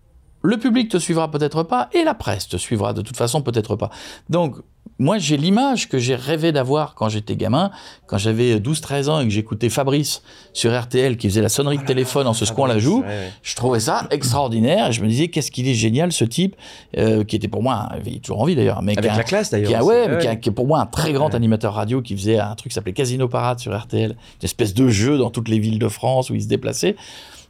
[0.43, 3.77] le public te suivra peut-être pas et la presse te suivra de toute façon peut-être
[3.77, 3.91] pas.
[4.31, 4.57] Donc,
[5.01, 7.71] moi, j'ai l'image que j'ai rêvé d'avoir quand j'étais gamin,
[8.07, 10.23] quand j'avais 12-13 ans et que j'écoutais Fabrice
[10.53, 13.05] sur RTL qui faisait la sonnerie de téléphone en se secouant la joue.
[13.43, 16.57] Je trouvais ça extraordinaire et je me disais qu'est-ce qu'il est génial ce type
[16.97, 19.51] euh, qui était pour moi, il est toujours en vie d'ailleurs, mais Avec la classe
[19.51, 19.85] qui a, d'ailleurs.
[19.85, 21.37] ouais, c'est- mais qui, a- qui est pour moi un très grand Ouais.
[21.37, 24.89] animateur radio qui faisait un truc qui s'appelait Casino Parade sur RTL, une espèce de
[24.89, 26.97] jeu dans toutes les villes de France où il se déplaçait.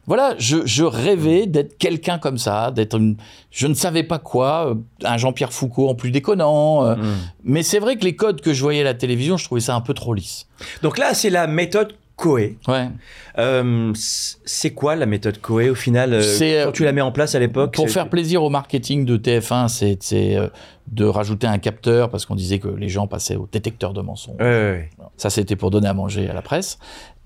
[0.09, 3.15] Voilà, je, je rêvais d'être quelqu'un comme ça, d'être une,
[3.51, 6.83] je ne savais pas quoi, euh, un Jean-Pierre Foucault en plus déconnant.
[6.85, 7.15] euh, Mm.
[7.43, 9.75] Mais c'est vrai que les codes que je voyais à la télévision, je trouvais ça
[9.75, 10.47] un peu trop lisse.
[10.81, 12.57] Donc là, c'est la méthode Coé.
[12.67, 12.89] Ouais.
[13.37, 17.13] Euh, c'est quoi la méthode Coé au final euh, C'est, Quand tu la mets en
[17.13, 20.49] place à l'époque Pour faire plaisir au marketing de TF1, c'est c'est, euh,
[20.91, 24.35] de rajouter un capteur parce qu'on disait que les gens passaient au détecteur de mensonges.
[24.39, 24.89] Ouais, ouais.
[25.15, 26.77] Ça, c'était pour donner à manger à la presse.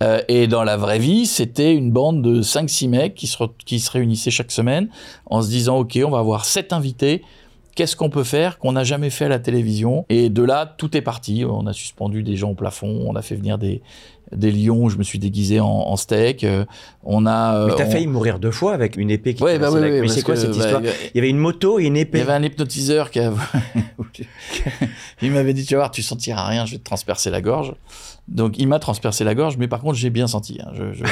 [0.03, 3.79] Euh, et dans la vraie vie, c'était une bande de 5-6 mecs qui se, qui
[3.79, 4.89] se réunissaient chaque semaine
[5.25, 7.23] en se disant Ok, on va avoir 7 invités.
[7.75, 10.05] Qu'est-ce qu'on peut faire qu'on n'a jamais fait à la télévision?
[10.09, 11.43] Et de là, tout est parti.
[11.47, 13.81] On a suspendu des gens au plafond, on a fait venir des,
[14.31, 16.43] des lions, je me suis déguisé en, en steak.
[16.43, 16.65] euh,
[17.03, 17.65] On a.
[17.67, 19.87] Mais t'as on- failli mourir deux fois avec une épée qui Ouais, bah oui, la-
[19.87, 20.81] oui, Mais c'est quoi que, cette bah, histoire?
[20.83, 22.21] Il y avait une moto et une Il y épée.
[22.21, 23.33] avait un hypnotiseur qui a...
[25.21, 27.73] il m'avait dit, tu vas voir, tu sentiras rien, je vais te transpercer la gorge.
[28.29, 30.57] Donc il m'a transpercé la gorge, mais par contre j'ai bien senti.
[30.63, 30.71] hein.
[30.73, 31.03] Je, je,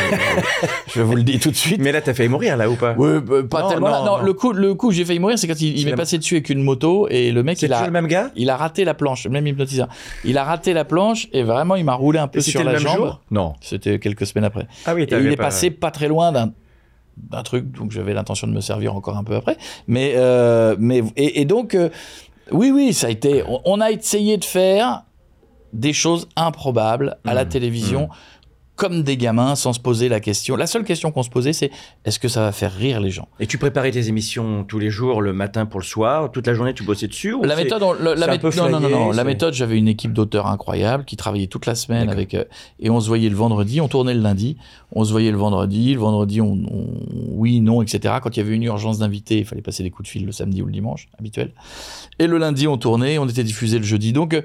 [0.88, 1.80] je vous le dis tout de suite.
[1.84, 2.94] Mais là, t'as failli mourir là ou pas?
[2.94, 3.88] Ouais, bah, pas Non, tellement.
[3.88, 4.00] non, là.
[4.00, 4.24] Non, non.
[4.24, 6.50] Le coup, le coup où j'ai failli mourir, c'est quand il, m'est passé dessus avec
[6.50, 8.32] une moto et le mec, C'est il a, le même gars?
[8.38, 9.90] il a raté la planche, le même hypnotiseur.
[10.24, 12.68] Il a raté la planche et vraiment il m'a roulé un peu Et sur le
[12.68, 12.96] la même jambe.
[12.98, 13.22] jour?
[13.30, 13.56] Non.
[13.60, 14.68] C'était quelques semaines après.
[14.86, 16.52] Ah oui, Et il est pas- passé pas très loin d'un
[17.18, 19.58] d'un truc, donc j'avais l'intention de me servir encore un peu après.
[19.86, 21.90] Mais, euh, mais et, et donc, euh,
[22.52, 23.44] oui, oui, ça a été.
[23.48, 25.04] On, on a essayé de faire
[25.74, 28.10] des choses improbables à la Mmh, télévision.
[28.78, 30.56] Comme des gamins, sans se poser la question.
[30.56, 31.70] La seule question qu'on se posait, c'est
[32.04, 33.28] est-ce que ça va faire rire les gens?
[33.40, 36.56] Et tu préparais tes émissions tous les jours, le matin pour le soir, toute la
[36.56, 39.12] journée tu bossais dessus ou La méthode, on- la mé- non, non, non.
[39.12, 42.44] La méthode, j'avais une équipe d'auteurs incroyable qui travaillait toute la semaine avec, euh,
[42.80, 44.58] et on se voyait le vendredi, on tournait le lundi,
[44.94, 46.88] on se voyait le vendredi, le vendredi, on, on-
[47.28, 48.16] oui, non, etc.
[48.24, 50.32] Quand il y avait une urgence d'invité, il fallait passer des coups de fil le
[50.32, 51.52] samedi ou le dimanche, habituel.
[52.18, 54.12] Et le lundi, on tournait, on était diffusé le jeudi.
[54.12, 54.42] Donc, euh,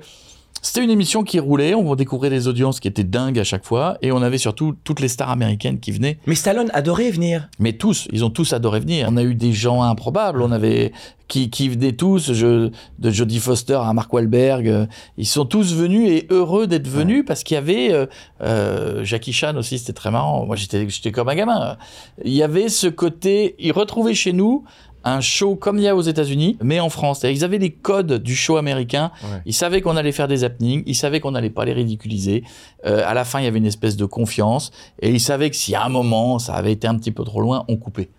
[0.62, 3.98] c'était une émission qui roulait, on découvrait des audiences qui étaient dingues à chaque fois,
[4.02, 6.18] et on avait surtout toutes les stars américaines qui venaient.
[6.26, 7.48] Mais Stallone adorait venir.
[7.58, 9.06] Mais tous, ils ont tous adoré venir.
[9.10, 10.42] On a eu des gens improbables.
[10.42, 10.92] On avait
[11.28, 14.68] qui, qui venaient tous, je- de Jodie Foster à Mark Wahlberg.
[14.68, 14.86] euh,
[15.18, 18.06] Ils sont tous venus et heureux d'être venus parce qu'il y avait euh,
[18.42, 19.78] euh, Jackie Chan aussi.
[19.78, 20.46] C'était très marrant.
[20.46, 21.76] Moi, j'étais j'étais comme un gamin.
[22.24, 23.54] Il y avait ce côté.
[23.58, 24.64] Ils retrouvaient chez nous
[25.06, 27.22] un show comme il y a aux États-Unis, mais en France.
[27.22, 29.12] Ils avaient les codes du show américain.
[29.22, 29.40] Ouais.
[29.46, 30.82] Ils savaient qu'on allait faire des happenings.
[30.84, 32.42] Ils savaient qu'on n'allait pas les ridiculiser.
[32.84, 34.72] Euh, à la fin, il y avait une espèce de confiance.
[35.00, 37.40] Et ils savaient que si à un moment, ça avait été un petit peu trop
[37.40, 38.10] loin, on coupait.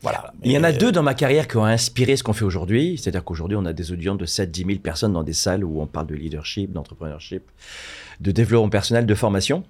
[0.00, 0.32] Voilà.
[0.42, 2.46] Il y en a Mais, deux dans ma carrière qui ont inspiré ce qu'on fait
[2.46, 2.98] aujourd'hui.
[2.98, 5.86] C'est-à-dire qu'aujourd'hui, on a des audiences de 7-10 000 personnes dans des salles où on
[5.86, 7.42] parle de leadership, d'entrepreneurship,
[8.20, 9.64] de développement personnel, de formation.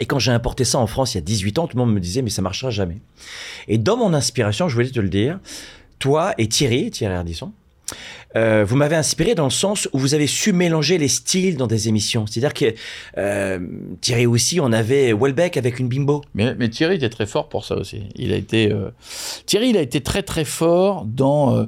[0.00, 1.94] Et quand j'ai importé ça en France il y a 18 ans, tout le monde
[1.94, 2.98] me disait, mais ça marchera jamais.
[3.68, 5.38] Et dans mon inspiration, je voulais te le dire,
[5.98, 7.52] toi et Thierry, Thierry Ardisson,
[8.36, 11.68] euh, vous m'avez inspiré dans le sens où vous avez su mélanger les styles dans
[11.68, 12.26] des émissions.
[12.26, 12.74] C'est-à-dire que
[13.18, 13.60] euh,
[14.00, 16.22] Thierry aussi, on avait Welbeck avec une bimbo.
[16.34, 18.02] mais, mais Thierry était très fort pour ça aussi.
[18.16, 18.90] Il a été euh,
[19.46, 21.66] Thierry, il a été très très fort dans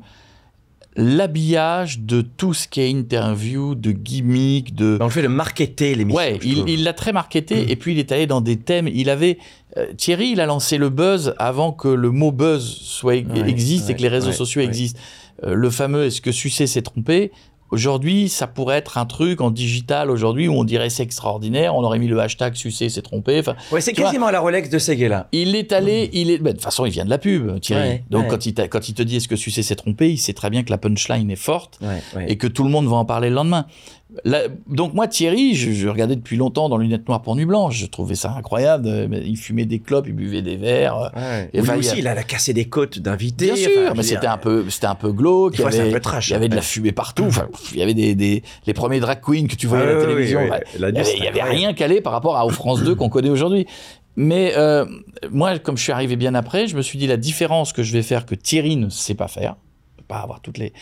[0.96, 5.94] l'habillage de tout ce qui est interview, de gimmick, de On le fait de marketer
[5.94, 6.16] l'émission.
[6.16, 8.88] Ouais, il l'a très marketé et puis il est allé dans des thèmes.
[8.88, 9.38] Il avait
[9.76, 13.90] euh, Thierry, il a lancé le buzz avant que le mot buzz soit Ouais, existe
[13.90, 15.00] et que les réseaux ouais, sociaux existent.
[15.44, 17.30] Euh, le fameux est-ce que sucer s'est trompé?
[17.70, 21.74] Aujourd'hui, ça pourrait être un truc en digital aujourd'hui où on dirait c'est extraordinaire.
[21.74, 23.38] On aurait mis le hashtag sucer s'est trompé.
[23.40, 25.28] Enfin, Ouais, c'est vois- quasiment la Rolex de Seguela.
[25.32, 26.38] il est allé, il est.
[26.38, 27.88] bah, de toute façon, il vient de la pub, Thierry.
[27.88, 28.28] Ouais, Donc ouais.
[28.28, 30.62] quand il quand il te dit est-ce que sucer s'est trompé, il sait très bien
[30.62, 31.80] que la punchline est forte
[32.28, 33.66] et que tout le monde va en parler le lendemain.
[34.68, 37.76] Donc moi, Thierry, je, je regardais depuis longtemps dans Lunettes Noires pour Nuit Blanche.
[37.78, 38.88] Je trouvais ça incroyable.
[39.24, 41.12] Il fumait des clopes, il buvait des verres.
[41.14, 41.50] Ouais.
[41.52, 43.46] Et enfin, aussi, il a, il a cassé des côtes d'invités.
[43.46, 45.54] Bien enfin, sûr, mais c'était un peu, c'était un peu glauque.
[45.58, 47.24] Il y avait, un peu trash, il y avait de la fumée partout.
[47.24, 50.00] Enfin, il y avait des, des- les premiers drag queens que tu voyais à la
[50.00, 50.40] télévision.
[50.78, 52.82] La Il y avait, c'était il y avait rien calé par rapport à aux France
[52.82, 53.66] 2 qu'on connaît aujourd'hui.
[54.18, 54.86] Mais euh,
[55.30, 57.92] moi, comme je suis arrivé bien après, je me suis dit la différence que je
[57.92, 59.56] vais faire que Thierry ne sait pas faire,
[60.06, 60.72] pas avoir toutes les,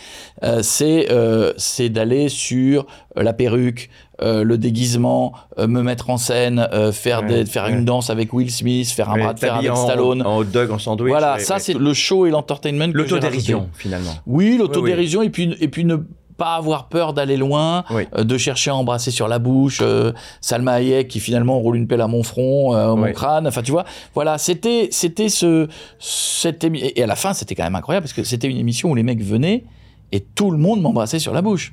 [0.43, 3.91] euh, c'est euh, c'est d'aller sur euh, la perruque,
[4.23, 7.73] euh, le déguisement, me mettre en scène, faire Ouais, des, faire ouais.
[7.73, 10.23] une danse avec Will Smith, faire un Ouais, bras de fer avec en- Stallone.
[10.27, 11.09] En hot dog, en sandwich.
[11.11, 12.93] voilà, ça c'est le show et l'entertainment.
[12.93, 14.15] L'autodérision, finalement.
[14.27, 15.97] Oui, l'autodérision et puis et puis ne
[16.37, 18.05] pas avoir peur d'aller loin, Oui.
[18.17, 21.87] euh, de chercher à embrasser sur la bouche, euh, Salma Hayek qui finalement roule une
[21.87, 23.13] pelle à mon front, euh, à mon Oui.
[23.13, 23.47] crâne.
[23.47, 25.69] Enfin, tu vois, voilà, c'était c'était ce
[25.99, 28.95] cette et à la fin c'était quand même incroyable parce que c'était une émission où
[28.95, 29.65] les mecs venaient
[30.13, 31.73] et tout le monde m'embrassait sur la bouche.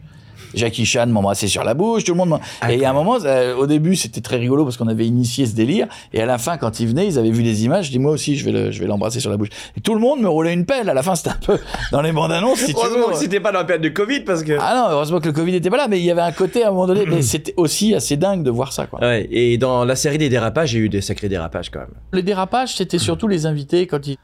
[0.54, 2.40] Jackie Chan m'embrassait sur la bouche, tout le monde.
[2.70, 5.56] et a un moment, euh, au début, c'était très rigolo parce qu'on avait initié ce
[5.56, 5.88] délire.
[6.14, 7.88] Et à la fin, quand il venait, ils avaient vu les images.
[7.88, 9.50] Je dis moi aussi, je vais le- je vais l'embrasser sur la bouche.
[9.78, 10.90] Et tout le monde me roulait une pelle.
[10.90, 11.58] À la fin, c'était un peu
[11.92, 12.74] dans les bandes annonces, si.
[12.76, 14.58] Heureusement que c'était pas dans la période de Covid parce que.
[14.60, 16.64] Ah non, heureusement que le Covid n'était pas là, mais il y avait un côté
[16.64, 19.00] à un moment donné, mais c'était aussi assez dingue de voir ça, quoi.
[19.00, 21.90] Ouais, et dans la série des dérapages, j'ai eu des sacrés dérapages quand même.
[22.14, 24.18] Les dérapages, c'était surtout les invités quand ils,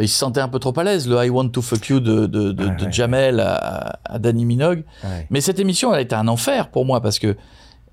[0.00, 1.08] ils se sentaient un peu trop à l'aise.
[1.08, 2.92] Le I Want to Fuck You de, de, de, Ouais, de ouais.
[2.92, 4.84] Jamel à, à Danny Minogue.
[5.30, 7.36] Mais cette émission, elle a été un enfer pour moi parce que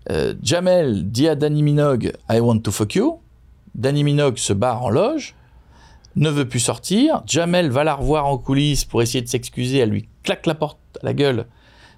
[0.09, 3.19] euh, Jamel dit à Danny Minogue I want to fuck you.
[3.75, 5.35] Danny Minogue se barre en loge,
[6.15, 7.21] ne veut plus sortir.
[7.25, 9.77] Jamel va la revoir en coulisses pour essayer de s'excuser.
[9.77, 11.45] Elle lui claque la porte à la gueule.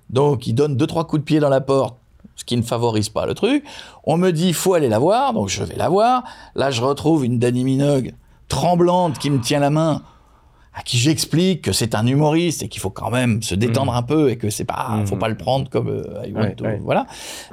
[0.09, 1.97] Donc il donne deux trois coups de pied dans la porte,
[2.35, 3.63] ce qui ne favorise pas le truc.
[4.03, 6.23] On me dit faut aller la voir, donc je vais la voir.
[6.55, 8.13] Là je retrouve une Danny Minogue
[8.47, 10.01] tremblante qui me tient la main
[10.75, 14.01] à qui j'explique que c'est un humoriste et qu'il faut quand même se détendre un
[14.01, 16.63] peu et que c'est pas, faut pas le prendre comme euh, I want Ouais, to-
[16.65, 16.79] ouais.
[16.81, 17.05] voilà.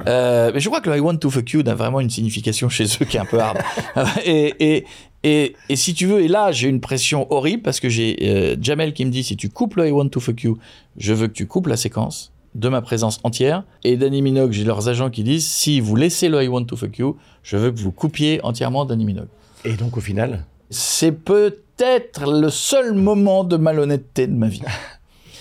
[0.06, 2.70] Euh, mais je crois que le I want to fuck you a vraiment une signification
[2.70, 3.58] chez eux qui est un peu hard.
[4.24, 4.86] et, et,
[5.22, 8.56] et, et si tu veux, et là j'ai une pression horrible parce que j'ai euh,
[8.58, 10.56] Jamel qui me dit si tu coupes le I want to fuck you,
[10.96, 13.64] je veux que tu coupes la séquence de ma présence entière.
[13.84, 16.74] Et Danny Minogue, j'ai leurs agents qui disent si vous laissez le I want to
[16.76, 19.28] fuck you, je veux que vous coupiez entièrement Danny Minogue.
[19.66, 24.62] Et donc au final, C'est peut-être le seul moment de malhonnêteté de ma vie.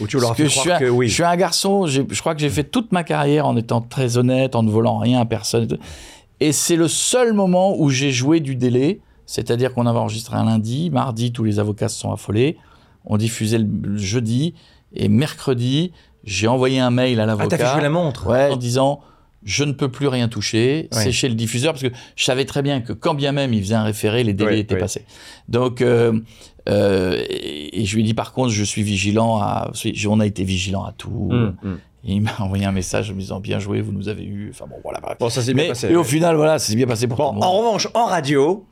[0.01, 1.07] où tu leur que je suis, un, que oui.
[1.07, 4.17] je suis un garçon, je crois que j'ai fait toute ma carrière en étant très
[4.17, 5.77] honnête, en ne volant rien à personne.
[6.39, 10.45] et c'est le seul moment où j'ai joué du délai, c'est-à-dire qu'on avait enregistré un
[10.45, 12.57] lundi, mardi, tous les avocats se sont affolés,
[13.05, 14.53] on diffusait le jeudi,
[14.95, 15.91] et mercredi,
[16.23, 17.57] j'ai envoyé un mail à Ah, l'avocat.
[17.57, 18.27] t'as fait jouer la montre.
[18.27, 19.01] Ouais, en disant
[19.43, 21.03] je ne peux plus rien toucher, Ouais.
[21.03, 23.61] c'est chez le diffuseur parce que je savais très bien que quand bien même il
[23.61, 25.05] faisait un référé, les délais étaient passés.
[25.47, 26.19] Donc euh,
[26.67, 29.71] euh, et, et je lui ai dit par contre je suis vigilant à,
[30.07, 31.29] on a été vigilant à tout.
[31.31, 31.79] Hum, hum.
[32.05, 34.49] Et il m'a envoyé un message en me disant bien joué, vous nous avez eu.
[34.53, 34.99] Enfin bon voilà.
[35.01, 35.17] bref.
[35.19, 35.89] Bon, ça s'est bien passé.
[35.89, 38.65] et au final voilà, c'est bien passé pour Bon, en revanche, en radio,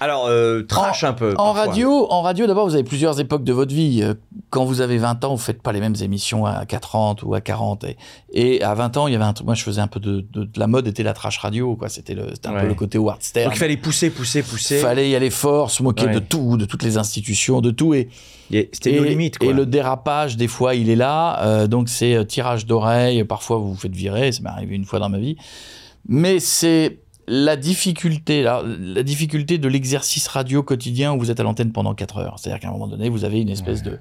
[0.00, 1.32] alors euh, trash un peu.
[1.32, 1.66] En parfois.
[1.66, 4.00] radio, en radio d'abord, vous avez plusieurs époques de votre vie.
[4.02, 4.14] Euh,
[4.50, 7.40] Quand vous avez 20 ans, vous faites pas les mêmes émissions à 40 ou à
[7.40, 7.84] 40.
[7.84, 7.96] Et,
[8.32, 9.34] et à 20 ans, il y avait un.
[9.44, 11.76] Moi, je faisais un peu de, de, de la mode, était la trash radio.
[11.76, 11.88] quoi.
[11.88, 12.14] C'était
[12.46, 12.60] un Ouais.
[12.62, 13.46] peu le côté Howard Stern.
[13.46, 14.76] Donc il fallait pousser, pousser, pousser.
[14.76, 16.14] Il fallait y aller fort, se moquer Ouais.
[16.14, 17.92] de tout, de toutes les institutions, de tout.
[17.94, 18.08] Et,
[18.50, 19.48] C'était nos limites, quoi.
[19.48, 21.42] et le dérapage, des fois, il est là.
[21.44, 23.22] Euh, donc, c'est euh, tirage d'oreille.
[23.24, 24.32] Parfois, vous vous faites virer.
[24.32, 25.36] Ça m'est arrivé une fois dans ma vie.
[26.08, 31.42] Mais c'est la difficulté, la, la difficulté de l'exercice radio quotidien où vous êtes à
[31.42, 32.36] l'antenne pendant 4 heures.
[32.38, 33.98] C'est-à-dire qu'à un moment donné, vous avez une espèce de...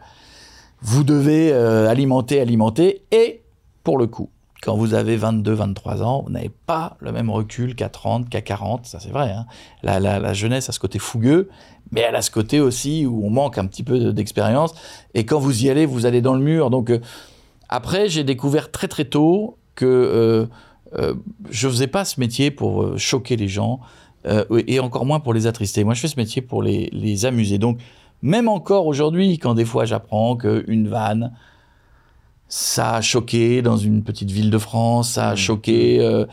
[0.82, 3.04] Vous devez euh, alimenter, alimenter.
[3.12, 3.42] Et,
[3.84, 4.30] pour le coup,
[4.62, 8.42] quand vous avez 22, 23 ans, vous n'avez pas le même recul qu'à 30, qu'à
[8.42, 8.86] 40.
[8.86, 9.32] Ça, c'est vrai.
[9.32, 9.46] hein.
[9.84, 11.50] La, la, la jeunesse a ce côté fougueux,
[11.92, 14.74] mais elle a ce côté aussi où on manque un petit peu de- d'expérience.
[15.14, 16.70] Et quand vous y allez, vous allez dans le mur.
[16.70, 17.00] Donc, euh,
[17.70, 20.46] après, j'ai découvert très très tôt que euh,
[20.94, 21.16] euh,
[21.50, 23.80] je faisais pas ce métier pour euh, choquer les gens
[24.26, 25.84] euh, et encore moins pour les attrister.
[25.84, 27.58] Moi, je fais ce métier pour les, les amuser.
[27.58, 27.80] Donc,
[28.22, 31.34] même encore aujourd'hui, quand des fois j'apprends qu'une vanne,
[32.48, 36.00] ça a choqué dans une petite ville de France, ça a choqué.
[36.00, 36.26] euh,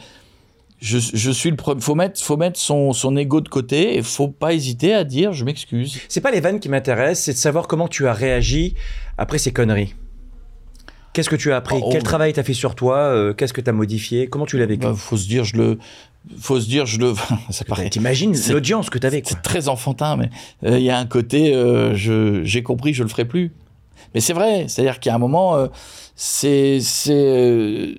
[0.78, 1.80] je, je suis le premier.
[1.80, 5.32] Faut mettre, faut mettre son, son ego de côté et faut pas hésiter à dire
[5.32, 5.98] je m'excuse.
[6.08, 8.74] C'est pas les vannes qui m'intéressent, c'est de savoir comment tu as réagi
[9.16, 9.94] après ces conneries.
[11.14, 12.08] Qu'est-ce que tu as appris Oh, Quel bah.
[12.08, 14.94] travail t'as fait sur toi Euh, Qu'est-ce que t'as modifié Comment tu l'as vécu Bah,
[14.94, 15.78] faut se dire je le,
[16.38, 17.14] faut se dire je le.
[17.50, 17.88] ça paraît.
[17.88, 19.22] T'imagines c'est- l'audience que t'avais.
[19.24, 20.28] C'est très enfantin, mais
[20.64, 23.52] euh, il y a un côté, euh, je- j'ai compris, je le ferai plus.
[24.14, 25.68] Mais c'est vrai, c'est-à-dire qu'il y a un moment,
[26.14, 27.94] c'est c'est,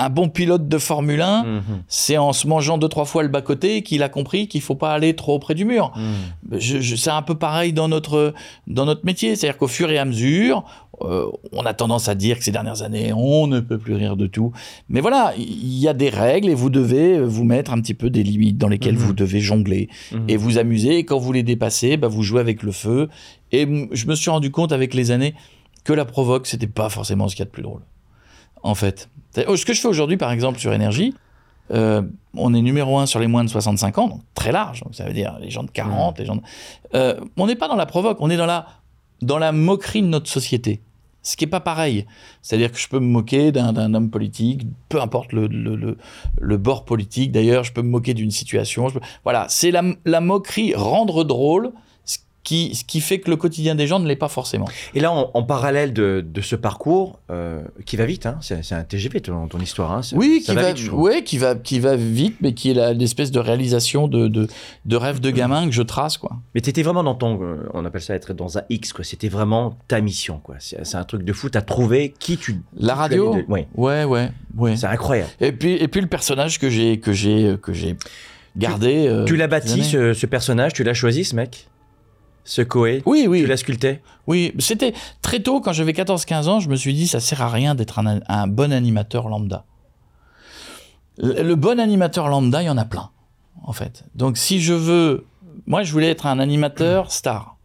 [0.00, 1.62] un bon pilote de Formule 1, Mhm.
[1.88, 4.74] c'est en se mangeant deux trois fois le bas côté qu'il a compris qu'il faut
[4.76, 5.92] pas aller trop près du mur.
[5.96, 6.58] Mhm.
[6.60, 8.32] Je- je- c'est un peu pareil dans notre
[8.66, 10.64] dans notre métier, c'est-à-dire qu'au fur et à mesure,
[11.02, 14.16] euh, on a tendance à dire que ces dernières années, on ne peut plus rire
[14.16, 14.52] de tout.
[14.88, 18.08] Mais voilà, il y a des règles et vous devez vous mettre un petit peu
[18.10, 19.00] des limites dans lesquelles Mhm.
[19.00, 19.88] vous devez jongler
[20.28, 20.98] et vous amuser.
[20.98, 23.08] Et quand vous les dépassez, bah, vous jouez avec le feu.
[23.52, 25.34] Et je me suis rendu compte avec les années
[25.84, 27.82] que la provoque, c'était pas forcément ce qu'il y a de plus drôle.
[28.62, 29.08] En fait.
[29.46, 31.14] Oh, Ce que je fais aujourd'hui, par exemple, sur Énergie,
[31.70, 32.02] euh,
[32.34, 34.82] on est numéro un sur les moins de 65 ans, donc très large.
[34.82, 36.42] Donc ça veut dire les gens de 40, les gens de...
[36.94, 38.66] Euh, on n'est pas dans la provoque, on est dans la,
[39.22, 40.80] dans la moquerie de notre société.
[41.22, 42.06] Ce qui est pas pareil.
[42.40, 45.98] C'est-à-dire que je peux me moquer d'un homme politique, peu importe le, le, le,
[46.40, 48.88] le bord politique d'ailleurs, je peux me moquer d'une situation.
[48.88, 51.72] je peux- Voilà, c'est la, la moquerie, rendre drôle,
[52.48, 54.64] qui, ce qui fait que le quotidien des gens ne l'est pas forcément.
[54.94, 58.72] Et là, en, en parallèle de, de ce parcours, euh, qui va vite, hein, c'est
[58.72, 59.92] un TGV ton, ton histoire.
[59.92, 63.30] Hein, Oui, qui va, vite, ouais, qui va, qui va vite, mais qui est l'espèce
[63.30, 64.46] de réalisation de, de,
[64.86, 66.30] de rêve de gamin que je trace, quoi.
[66.54, 69.04] Mais t'étais vraiment dans ton, euh, on appelle ça être dans un X, quoi.
[69.04, 70.56] C'était vraiment ta mission, quoi.
[70.58, 71.50] C'est un truc de fou.
[71.50, 72.62] T'as trouvé qui tu.
[72.78, 73.34] La qui tu radio.
[73.34, 74.76] de- Oui, Ouais, ouais, ouais.
[74.76, 75.30] c'est incroyable.
[75.40, 77.94] Et puis, et puis le personnage que j'ai, que j'ai, que j'ai
[78.56, 79.06] gardé.
[79.06, 81.68] euh, tu l'as des bâti, ce personnage, tu l'as choisi, ce mec?
[82.48, 83.42] Ce Koé Oui, oui.
[83.42, 84.00] Tu l'as sculpté?
[84.26, 87.50] Oui, c'était très tôt, quand j'avais 14-15 ans, je me suis dit, ça sert à
[87.50, 89.66] rien d'être un, un bon animateur lambda.
[91.18, 93.10] Le, le bon animateur lambda, il y en a plein,
[93.62, 94.04] en fait.
[94.14, 95.26] Donc si je veux...
[95.66, 97.56] Moi, je voulais être un animateur star.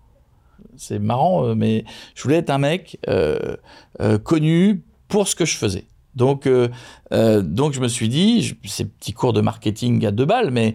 [0.75, 3.55] C'est marrant, euh, mais je voulais être un mec euh,
[4.01, 5.85] euh, connu pour ce que je faisais.
[6.15, 6.67] Donc, euh,
[7.41, 10.73] donc je me suis dit, je- ces petits cours de marketing à deux balles, mais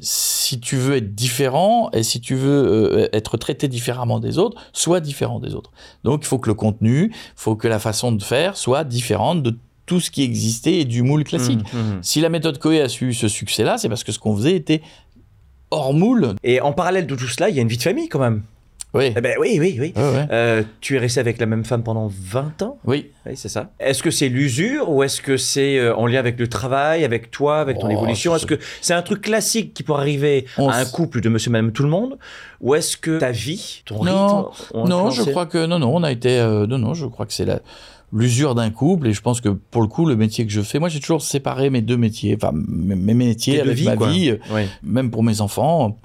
[0.00, 4.60] si tu veux être différent et si tu veux euh, être traité différemment des autres,
[4.72, 5.70] sois différent des autres.
[6.04, 9.42] Donc il faut que le contenu, il faut que la façon de faire soit différente
[9.42, 11.60] de tout ce qui existait et du moule classique.
[11.72, 11.98] Mhm, mhm.
[12.02, 14.82] Si la méthode Coé a su ce succès-là, c'est parce que ce qu'on faisait était
[15.70, 16.34] hors moule.
[16.42, 18.42] Et en parallèle de tout cela, il y a une vie de famille quand même.
[18.92, 19.92] Oui, Eh ben oui, oui, oui.
[19.96, 20.26] ouais.
[20.32, 22.78] Euh, tu es resté avec la même femme pendant 20 ans?
[22.84, 23.10] Oui.
[23.24, 23.70] Oui, c'est ça.
[23.78, 27.30] Est-ce que c'est l'usure ou est-ce que c'est euh, en lien avec le travail, avec
[27.30, 28.34] toi, avec ton Oh, évolution?
[28.34, 31.52] Est-ce que c'est un truc classique qui pourrait arriver On à un couple de monsieur,
[31.52, 32.18] madame, tout le monde?
[32.60, 36.02] Ou est-ce que ta vie, ton Non, rythme Non, je crois que non, non, on
[36.02, 37.60] a été, euh, non, non, je crois que c'est la
[38.12, 40.80] l'usure d'un couple et je pense que pour le coup, le métier que je fais,
[40.80, 44.08] moi j'ai toujours séparé mes deux métiers, enfin mes, mes métiers avec vies, ma quoi.
[44.10, 44.62] vie, Oui.
[44.82, 45.96] même pour mes enfants.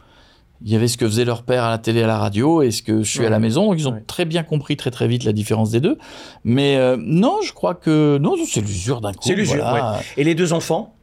[0.68, 2.72] Il y avait ce que faisait leur père à la télé, à la radio, et
[2.72, 3.28] ce que je suis Ouais.
[3.28, 3.68] à la maison.
[3.70, 4.04] Donc ils ont Ouais.
[4.08, 5.98] très bien compris très très vite la différence des deux.
[6.44, 9.26] Mais euh, non, je crois que non, c'est l'usure d'un couple.
[9.28, 10.00] C'est l'usure, voilà.
[10.18, 10.96] Et les deux enfants?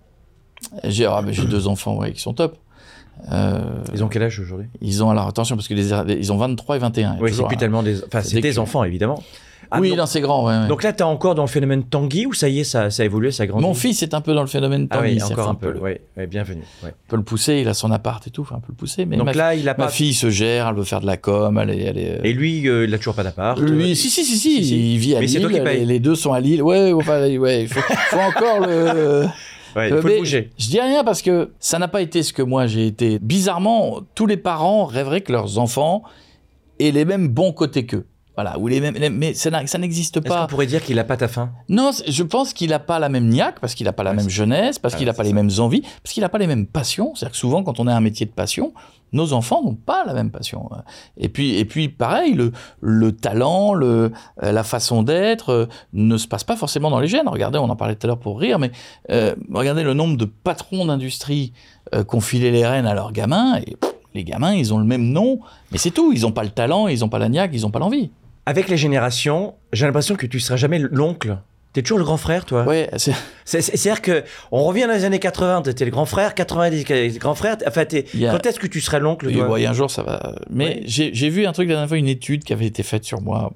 [0.84, 2.58] J'ai ah, deux enfants ouais, qui sont top.
[3.30, 3.60] Euh,
[3.94, 4.66] Ils ont quel âge aujourd'hui?
[4.80, 7.18] ils ont alors attention parce que les, ils ont 23 et 21.
[7.20, 8.02] Oui, c'est plus tellement des.
[8.04, 9.22] Enfin, c'est des enfants, évidemment.
[9.74, 10.46] Ah, oui, donc, non, c'est grand.
[10.46, 10.68] ouais, ouais.
[10.68, 13.02] donc là, tu es encore dans le phénomène Tanguy ou ça y est, ça, ça
[13.02, 15.12] a évolué, ça a grandi Mon fils est un peu dans le phénomène Ah Tanguy,
[15.12, 15.78] oui, c'est-à-dire encore faut un peu.
[15.78, 16.62] Ouais, ouais, bienvenue.
[16.84, 19.06] on peut le pousser, il a son appart et tout, enfin, on peut le pousser.
[19.06, 19.88] Mais Donc ma, là, il a ma pas.
[19.88, 21.82] fille se gère, elle veut faire de la com, elle est.
[21.82, 23.58] Elle est Et lui, euh, il a toujours pas d'appart.
[23.58, 26.14] lui, Euh, si, si, si, si, si, il vit à Mais Lille, les, les deux
[26.14, 26.62] sont à Lille.
[26.62, 29.26] Ouais, enfin, ouais, il faut, faut encore le.
[29.74, 30.50] Ouais, il faut Mais le bouger.
[30.58, 33.18] Je dis rien parce que ça n'a pas été ce que moi j'ai été.
[33.20, 36.02] Bizarrement, tous les parents rêveraient que leurs enfants
[36.78, 38.04] aient les mêmes bons côtés qu'eux.
[38.34, 40.46] Voilà, ou les mêmes, les- mais ça, n'a- n'existe Est-ce qu'on pas.
[40.46, 41.50] pourrait dire qu'il a pas ta faim?
[41.68, 44.16] Non, je pense qu'il n'a pas la même niaque, parce qu'il n'a pas la Ouais,
[44.16, 46.38] même jeunesse, parce Ah, qu'il n'a c'est pas les mêmes envies, parce qu'il n'a pas
[46.38, 47.14] les mêmes passions.
[47.14, 48.72] C'est-à-dire que souvent, quand on a un métier de passion,
[49.12, 50.70] nos enfants n'ont pas la même passion.
[51.18, 54.12] Et puis, et puis pareil, le, le talent, le,
[54.42, 57.28] euh, la façon d'être euh, ne se passe pas forcément dans les gènes.
[57.28, 58.70] Regardez, on en parlait tout à l'heure pour rire, mais
[59.10, 61.52] euh, regardez le nombre de patrons d'industrie
[61.94, 63.56] euh, qui ont filé les rênes à leurs gamins.
[63.66, 66.14] Et pff, les gamins, ils ont le même nom, mais c'est tout.
[66.14, 68.10] Ils n'ont pas le talent, ils n'ont pas la niaque, ils n'ont pas l'envie.
[68.46, 71.38] Avec les générations, j'ai l'impression que tu seras jamais l'oncle.
[71.72, 72.64] T'es toujours le grand frère, toi.
[72.64, 73.14] Ouais, c'est-
[73.46, 76.86] C'est- c'est- C'est-à-dire que on revient dans les années 80, t'étais le grand frère, 90,
[76.88, 77.56] le grand frère?
[77.66, 79.46] Enfin, y a- quand est-ce que tu seras l'oncle, Oui, toi?
[79.48, 80.34] bon, il y a un jour, ça va.
[80.50, 81.10] Mais Oui.
[81.14, 83.52] j'ai vu un truc la dernière fois, une étude qui avait été faite sur moi.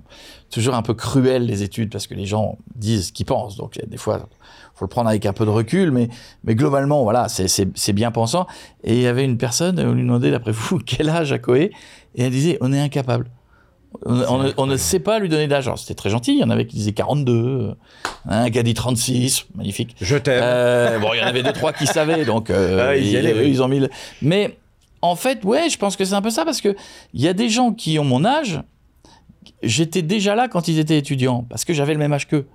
[0.51, 3.57] Toujours un peu cruel, les études, parce que les gens disent ce qu'ils pensent.
[3.57, 4.27] Donc, des fois,
[4.75, 5.91] faut le prendre avec un peu de recul.
[5.91, 6.09] Mais,
[6.45, 8.47] mais globalement, voilà, c'est- bien pensant.
[8.83, 11.71] Et il y avait une personne, on lui demandait, d'après vous, quel âge a Koé?
[12.15, 13.27] Et elle disait, on est incapable.
[14.05, 15.67] On, on ne- on ne sait pas lui donner d'âge.
[15.67, 16.33] Alors, c'était très gentil.
[16.33, 17.75] Il y en avait qui disaient 42,
[18.29, 19.97] un qui a dit 36, magnifique.
[20.01, 20.41] Je t'aime.
[20.43, 23.11] Euh, bon, il y en avait deux, trois qui savaient, donc euh, Ah, ils y
[23.13, 23.49] ils, allaient, oui.
[23.49, 23.81] ils ont mis.
[23.81, 23.91] le-
[24.23, 24.59] Mais
[25.03, 26.75] en fait, ouais, je pense que c'est un peu ça parce que
[27.15, 28.61] il y a des gens qui ont mon âge.
[29.63, 32.47] J'étais déjà là quand ils étaient étudiants parce que j'avais le même âge qu'eux.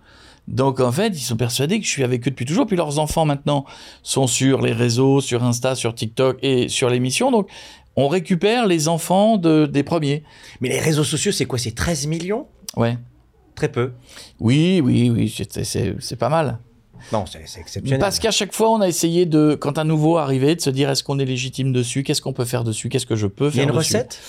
[0.48, 2.66] Donc en fait, ils sont persuadés que je suis avec eux depuis toujours.
[2.66, 3.66] Puis leurs enfants maintenant
[4.04, 7.32] sont sur les réseaux, sur Insta, sur TikTok et sur l'émission.
[7.32, 7.48] Donc
[7.96, 10.24] on récupère les enfants de, des premiers.
[10.62, 11.60] Mais les réseaux sociaux, c'est quoi?
[11.60, 12.48] C'est 13 millions?
[12.76, 12.98] Ouais.
[13.56, 13.92] Très peu.
[14.40, 16.60] Oui, oui, oui, c'est- pas mal.
[17.12, 18.00] Non, c'est exceptionnel.
[18.00, 20.90] Parce qu'à chaque fois, on a essayé de, quand un nouveau arrivait, de se dire
[20.90, 23.58] est-ce qu'on est légitime dessus, qu'est-ce qu'on peut faire dessus, qu'est-ce que je peux Il
[23.58, 23.96] y a faire une dessus?
[23.96, 24.20] recette?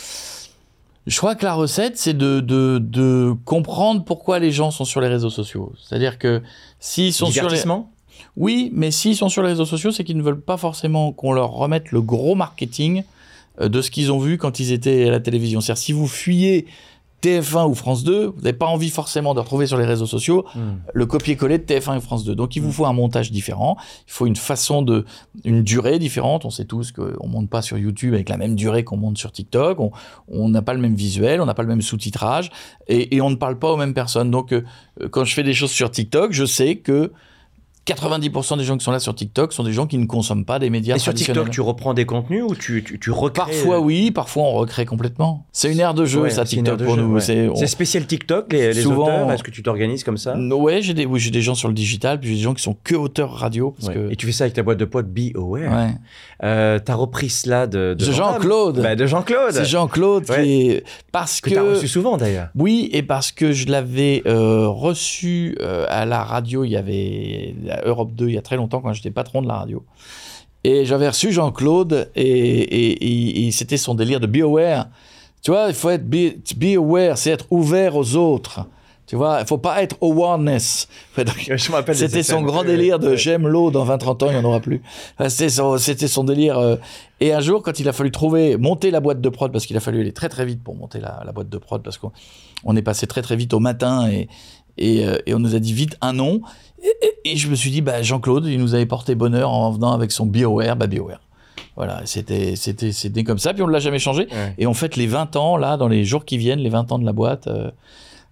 [1.06, 5.00] Je crois que la recette, c'est de, de, de comprendre pourquoi les gens sont sur
[5.00, 5.72] les réseaux sociaux.
[5.82, 6.42] C'est-à-dire que
[6.78, 7.60] s'ils sont sur les...
[8.36, 11.32] Oui, mais s'ils sont sur les réseaux sociaux, c'est qu'ils ne veulent pas forcément qu'on
[11.32, 13.02] leur remette le gros marketing
[13.60, 15.60] de ce qu'ils ont vu quand ils étaient à la télévision.
[15.60, 16.66] C'est-à-dire si vous fuyez
[17.22, 20.44] TF1 ou France 2, vous n'avez pas envie forcément de retrouver sur les réseaux sociaux
[20.56, 20.78] Hmm.
[20.92, 22.34] le copier-coller de TF1 et France 2.
[22.34, 23.76] Donc il vous faut un montage différent,
[24.08, 25.04] il faut une façon de,
[25.44, 26.44] une durée différente.
[26.44, 29.30] On sait tous qu'on monte pas sur YouTube avec la même durée qu'on monte sur
[29.30, 29.78] TikTok.
[29.78, 29.92] On-
[30.26, 32.50] On n'a pas le même visuel, on n'a pas le même sous-titrage
[32.88, 34.32] et, et on ne parle pas aux mêmes personnes.
[34.32, 34.62] Donc euh,
[35.12, 37.12] quand je fais des choses sur TikTok, je sais que
[37.86, 40.58] 90% des gens qui sont là sur TikTok sont des gens qui ne consomment pas
[40.58, 41.12] des médias Et sur.
[41.12, 44.84] TikTok, tu reprends des contenus ou tu, tu, tu recrées Parfois oui, parfois on recrée
[44.86, 45.46] complètement.
[45.52, 47.14] C'est une ère de jeu, Ouais, ça, TikTok pour jeu, nous.
[47.14, 47.20] ouais.
[47.20, 50.36] C'est- on- spécial TikTok, les, les Souvent- auteurs Est-ce que tu t'organises comme ça?
[50.36, 52.62] Ouais, j'ai des, oui, j'ai des gens sur le digital, puis j'ai des gens qui
[52.62, 53.72] sont que auteurs radio.
[53.72, 53.94] Parce Ouais.
[53.94, 54.12] que...
[54.12, 55.72] Et tu fais ça avec ta boîte de potes Be Aware.
[55.72, 55.90] Ouais.
[56.44, 58.04] Euh, T'as repris cela de, De.
[58.12, 58.80] Jean-Claude.
[58.82, 59.52] Bah, de Jean-Claude.
[59.52, 60.80] C'est Jean-Claude qui.
[61.12, 61.54] Parce que que.
[61.54, 62.48] t'as reçu souvent d'ailleurs.
[62.54, 67.54] Oui, et parce que je l'avais euh, reçu euh, à la radio, il y avait
[67.72, 69.84] à Europe 2 il y a très longtemps quand j'étais patron de la radio.
[70.64, 74.86] Et j'avais reçu Jean-Claude et, et- et- et c'était son délire de be aware.
[75.42, 78.60] Tu vois, il faut être be, be aware, c'est être ouvert aux autres.
[79.06, 80.88] Tu vois, il faut pas être awareness.
[81.94, 84.80] C'était son grand délire de j'aime l'eau, dans 20-30 ans, il n'y en aura plus.
[85.28, 85.76] C'était son,
[86.24, 86.56] délire.
[86.58, 86.76] euh.
[87.20, 89.76] Et un jour, quand il a fallu trouver, monter la boîte de prod, parce qu'il
[89.76, 92.12] a fallu aller très très vite pour monter la, la boîte de prod, parce qu'on
[92.64, 94.28] on est passé très très vite au matin et,
[94.78, 96.40] et, euh, et on nous a dit vite un nom.
[96.82, 99.70] Et, et- et je me suis dit, bah, Jean-Claude, il nous avait porté bonheur en
[99.70, 101.20] venant avec son BioWare, bah BioWare.
[101.76, 104.26] Voilà, c'était, c'était, c'était comme ça, puis on ne l'a jamais changé.
[104.30, 104.54] Ouais.
[104.58, 106.98] Et on fête les 20 ans, là, dans les jours qui viennent, les 20 ans
[106.98, 107.70] de la boîte, euh,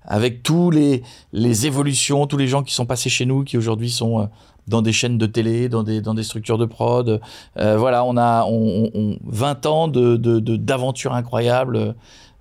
[0.05, 3.91] avec tous les, les évolutions, tous les gens qui sont passés chez nous, qui aujourd'hui
[3.91, 4.25] sont euh,
[4.67, 7.21] dans des chaînes de télé, dans des, dans des structures de prod.
[7.59, 11.95] Euh, voilà, on a on, on- on- 20 ans de, de, de- d'aventures incroyables.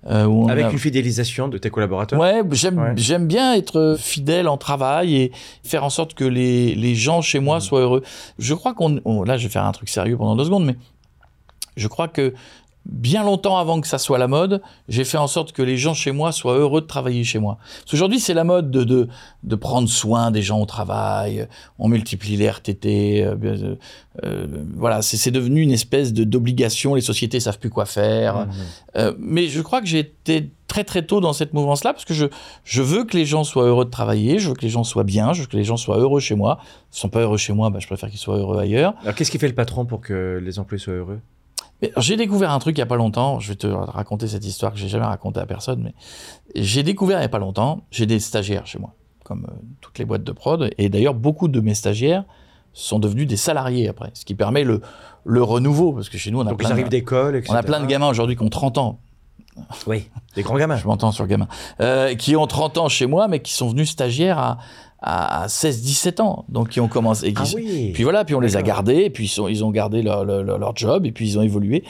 [0.06, 2.18] Euh, Avec a- une fidélisation de tes collaborateurs.
[2.18, 2.92] Ouais, j'aime, Ouais.
[2.96, 5.32] j'aime bien être fidèle en travail et
[5.62, 8.02] faire en sorte que les, les gens chez moi soient heureux.
[8.38, 9.00] Je crois qu'on.
[9.04, 10.76] on- là, je vais faire un truc sérieux pendant deux secondes, mais
[11.76, 12.34] je crois que
[12.86, 15.94] bien longtemps avant que ça soit la mode, j'ai fait en sorte que les gens
[15.94, 17.58] chez moi soient heureux de travailler chez moi.
[17.80, 19.08] Parce qu'aujourd'hui, c'est la mode de, de,
[19.42, 21.46] de prendre soin des gens au travail.
[21.78, 23.22] On multiplie les RTT.
[23.24, 23.76] euh, euh,
[24.24, 26.94] euh, voilà, c'est, devenu une espèce de, d'obligation.
[26.94, 28.48] Les sociétés savent plus quoi faire.
[28.96, 32.14] Euh, mais je crois que j'ai été très très tôt dans cette mouvance-là parce que
[32.14, 32.26] je,
[32.64, 35.04] je veux que les gens soient heureux de travailler, je veux que les gens soient
[35.04, 36.58] bien, je veux que les gens soient heureux chez moi.
[36.90, 38.94] S'ils ne sont pas heureux chez moi, bah, je préfère qu'ils soient heureux ailleurs.
[39.02, 41.20] Alors qu'est-ce qui fait le patron pour que les employés soient heureux?
[41.82, 44.44] Mais j'ai découvert un truc il n'y a pas longtemps, je vais te raconter cette
[44.44, 45.94] histoire que j'ai jamais racontée à personne, mais
[46.54, 49.98] j'ai découvert il n'y a pas longtemps, j'ai des stagiaires chez moi, comme euh, toutes
[49.98, 52.24] les boîtes de prod, et d'ailleurs beaucoup de mes stagiaires
[52.72, 54.80] sont devenus des salariés après, ce qui permet le,
[55.24, 57.52] le renouveau, parce que chez nous on a, Donc plein, ils de, d'école, etc.
[57.52, 59.00] on a plein de gamins aujourd'hui qui ont 30 ans,
[59.86, 60.76] Oui, des grands gamins.
[60.76, 61.48] je m'entends sur gamin,
[61.80, 64.58] euh, qui ont 30 ans chez moi, mais qui sont venus stagiaires à,
[65.02, 66.44] à, 16-17 ans.
[66.48, 67.26] Donc, qui ont commencé.
[67.26, 67.90] Et qui, Ah oui.
[67.92, 70.24] Puis voilà, puis on les a gardés, et puis ils, sont, ils ont gardé leur,
[70.24, 71.84] leur, leur job, et puis ils ont évolué.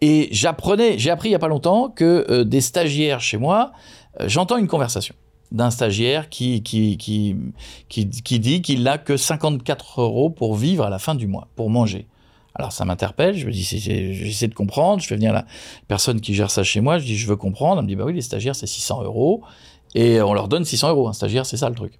[0.00, 3.72] Et j'apprenais, j'ai appris il y a pas longtemps que euh, des stagiaires chez moi,
[4.20, 5.14] euh, j'entends une conversation
[5.50, 7.34] d'un stagiaire qui, qui, qui,
[7.88, 11.48] qui, qui dit qu'il n'a que 54 euros pour vivre à la fin du mois,
[11.56, 12.06] pour manger.
[12.54, 15.46] Alors ça m'interpelle, je me dis, j'essaie de comprendre, je fais venir la
[15.86, 18.04] personne qui gère ça chez moi, je dis, je veux comprendre, elle me dit, bah
[18.04, 19.42] oui, les stagiaires, c'est 600 euros,
[19.94, 21.98] et on leur donne 600 euros, un stagiaire, c'est ça le truc.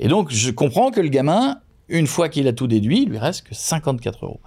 [0.00, 3.18] Et donc, je comprends que le gamin, une fois qu'il a tout déduit, il lui
[3.18, 4.40] reste que 54 euros.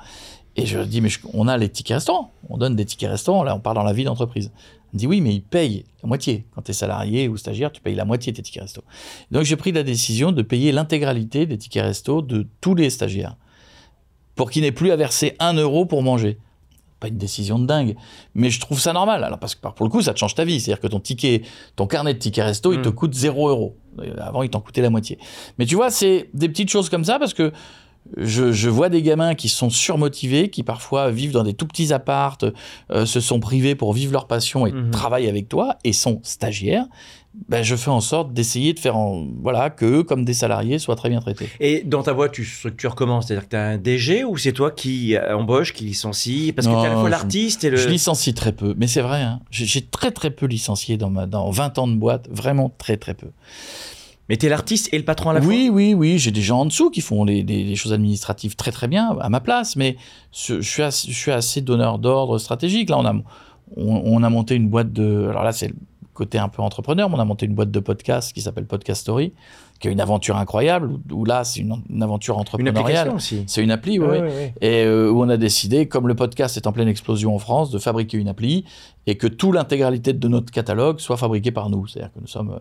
[0.56, 3.56] Et je dis, mais on a les tickets restaurants, on donne des tickets restaurants, là,
[3.56, 4.52] on part dans la vie d'entreprise.
[4.94, 6.46] Me dit, oui, mais il paye la moitié.
[6.54, 8.84] Quand tu es salarié ou stagiaire, tu payes la moitié de tes tickets resto.
[9.32, 13.38] Donc, j'ai pris la décision de payer l'intégralité des tickets resto de tous les stagiaires
[14.36, 16.40] pour qu'ils n'aient plus à verser un euro pour manger.
[17.04, 17.96] Pas une décision de dingue,
[18.34, 19.26] mais je trouve ça normal.
[19.26, 20.62] Alors parce que pour le coup, ça te change ta vie.
[20.62, 21.42] C'est-à-dire que ton ticket,
[21.76, 22.94] ton carnet de tickets resto, il te Mm.
[22.94, 23.76] coûte 0 euro.
[24.00, 25.18] Euh, Avant, il t'en coûtait la moitié.
[25.60, 27.52] Mais tu vois, c'est des petites choses comme ça parce que
[28.18, 31.92] je, je vois des gamins qui sont surmotivés, qui parfois vivent dans des tout petits
[31.92, 32.46] appartes,
[32.92, 34.92] euh, se sont privés pour vivre leur passion et Mhm.
[34.92, 36.86] travaillent avec toi et sont stagiaires.
[37.50, 40.78] Ben, je fais en sorte d'essayer de faire en, voilà, que eux, comme des salariés,
[40.78, 41.50] soient très bien traités.
[41.60, 43.22] Et dans ta boîte, tu structures comment?
[43.22, 46.54] C'est-à-dire que tu as un DG ou c'est toi qui euh, embauche, qui licencie?
[46.56, 47.78] Parce que tu à la Non, fois l'artiste et le.
[47.78, 49.22] Je licencie très peu, mais c'est vrai.
[49.24, 49.40] hein.
[49.50, 53.16] J'ai très très peu licencié dans, ma, dans 20 ans de boîte, vraiment très très
[53.16, 53.28] peu.
[54.30, 55.50] Mais tu es l'artiste et le patron à la fois?
[55.50, 58.72] Oui, oui, oui, j'ai des gens en dessous qui font les, des choses administratives très
[58.72, 59.98] très bien à ma place, mais
[60.32, 62.90] je suis assez, je suis assez donneur d'ordre stratégique.
[62.90, 63.14] Là, on a,
[63.76, 65.28] on, on a monté une boîte de.
[65.30, 65.74] Alors là, c'est
[66.14, 69.02] côté un peu entrepreneur, mais on a monté une boîte de podcast qui s'appelle Podcast
[69.02, 69.34] Story,
[69.80, 73.10] qui est une aventure incroyable, où, où là, c'est une, une aventure entrepreneuriale.
[73.10, 73.44] aussi.
[73.48, 74.06] C'est une appli, oui.
[74.20, 74.54] Ouais.
[74.62, 77.72] Et euh, où on a décidé, comme le podcast est en pleine explosion en France,
[77.72, 78.66] de fabriquer une appli
[79.08, 81.88] et que toute l'intégralité de notre catalogue soit fabriquée par nous.
[81.88, 82.60] C'est-à-dire que nous sommes euh,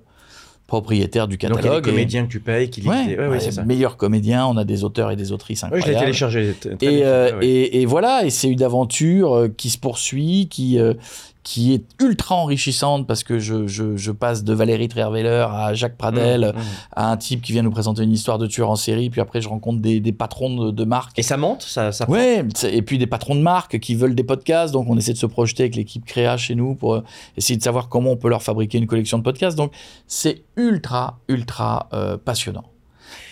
[0.66, 1.84] propriétaires du Donc il y a catalogue.
[1.84, 2.86] des et- comédiens que tu payes qui.
[2.88, 3.62] Ouais, des- ouais, ouais, c'est ça.
[3.64, 6.04] meilleurs comédiens, on a des auteurs et des autrices Ouais, je l'ai incroyables.
[6.06, 6.52] téléchargé.
[6.58, 7.06] t- très et, bien.
[7.06, 7.46] euh, ouais.
[7.46, 10.94] et, et voilà, et c'est une aventure qui se poursuit, qui, euh,
[11.42, 15.96] qui est ultra enrichissante parce que je, je, je passe de Valérie Trierweiler à Jacques
[15.96, 16.62] Pradel, Mmh, mmh.
[16.96, 19.40] à un type qui vient nous présenter une histoire de tueur en série, puis après
[19.40, 22.82] je rencontre des, des patrons de, de marques Et ça monte ça, ça Ouais, et
[22.82, 25.64] puis des patrons de marques qui veulent des podcasts, donc on essaie de se projeter
[25.64, 27.02] avec l'équipe créa chez nous pour euh,
[27.36, 29.56] essayer de savoir comment on peut leur fabriquer une collection de podcasts.
[29.56, 29.72] Donc
[30.06, 32.64] c'est ultra, ultra euh, passionnant.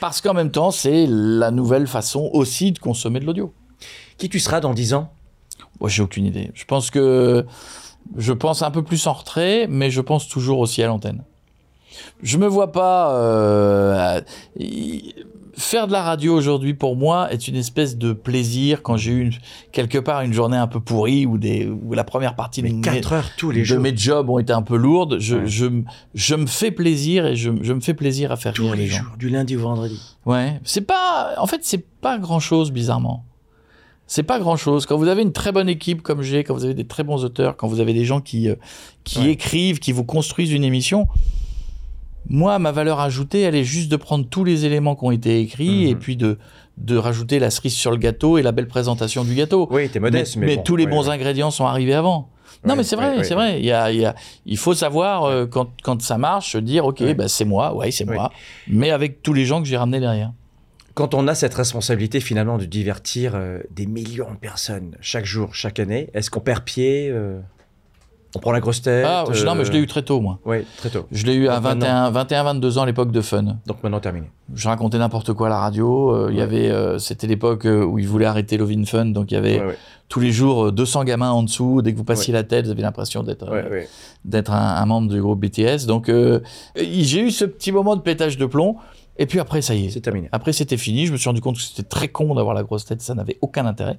[0.00, 3.52] Parce qu'en même temps, c'est la nouvelle façon aussi de consommer de l'audio.
[4.18, 5.12] Qui tu seras dans 10 ans?
[5.80, 6.50] Moi, j'ai aucune idée.
[6.54, 7.46] Je pense que
[8.16, 11.22] je pense un peu plus en retrait, mais je pense toujours aussi à l'antenne.
[12.22, 14.20] Je me vois pas euh,
[15.56, 19.20] faire de la radio aujourd'hui pour moi est une espèce de plaisir quand j'ai eu
[19.22, 19.32] une-
[19.72, 22.80] quelque part une journée un peu pourrie ou des la première partie de Mais mes-
[22.80, 23.80] 4 heures tous les de jours.
[23.80, 25.18] mes jobs ont été un peu lourdes.
[25.18, 25.46] Je, Ouais.
[26.14, 28.82] je, me fais plaisir et je, je me fais plaisir à faire Tous rire les
[28.82, 29.02] les gens.
[29.02, 30.00] jours, du lundi au vendredi.
[30.24, 31.34] Ouais, c'est pas.
[31.38, 33.24] En fait, c'est pas grand chose, bizarrement.
[34.12, 34.86] C'est pas grand chose.
[34.86, 37.24] Quand vous avez une très bonne équipe comme j'ai, quand vous avez des très bons
[37.24, 38.56] auteurs, quand vous avez des gens qui, euh,
[39.04, 39.30] qui Ouais.
[39.30, 41.06] écrivent, qui vous construisent une émission,
[42.28, 45.40] moi, ma valeur ajoutée, elle est juste de prendre tous les éléments qui ont été
[45.40, 45.90] écrits Mhm.
[45.90, 46.38] et puis de,
[46.76, 49.68] de rajouter la cerise sur le gâteau et la belle présentation du gâteau.
[49.70, 51.14] Oui, t'es modeste, mais, bon, tous les bons ouais.
[51.14, 52.30] ingrédients sont arrivés avant.
[52.64, 53.60] Non, Ouais, mais c'est vrai, ouais, c'est vrai.
[53.60, 56.84] Il, y a, il, y a- il faut savoir, euh, quand, quand ça marche, dire,
[56.84, 58.32] OK, bah, c'est moi, ouais, c'est moi,
[58.66, 60.32] mais avec tous les gens que j'ai ramenés derrière.
[61.00, 65.54] Quand on a cette responsabilité finalement de divertir euh, des millions de personnes chaque jour,
[65.54, 67.40] chaque année, est-ce qu'on perd pied euh,
[68.34, 70.38] On prend la grosse tête Ah, je- non, mais je l'ai eu très tôt, moi.
[70.44, 71.06] Oui, très tôt.
[71.10, 73.56] Je l'ai eu à Donc maintenant- 21, 21, 22 ans à l'époque de Fun.
[73.66, 74.30] Donc maintenant terminé.
[74.54, 76.10] Je racontais n'importe quoi à la radio.
[76.14, 79.38] euh, Il y avait, c'était l'époque où ils voulaient arrêter Lovin Fun, donc il y
[79.38, 79.78] avait Ouais, ouais,
[80.08, 81.82] tous les jours euh, 200 gamins en dessous.
[81.82, 83.50] Dès que vous passiez la tête, vous avez l'impression d'être
[84.24, 85.86] d'être un, un membre du groupe BTS.
[85.86, 86.10] Donc
[86.76, 88.76] j'ai eu ce petit moment de pétage de plomb.
[89.16, 89.90] Et puis après, ça y est.
[89.90, 90.28] C'est terminé.
[90.32, 91.06] Après, c'était fini.
[91.06, 93.02] Je me suis rendu compte que c'était très con d'avoir la grosse tête.
[93.02, 93.98] Ça n'avait aucun intérêt.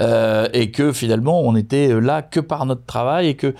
[0.00, 3.54] Euh, et que finalement, on était là que par notre travail et que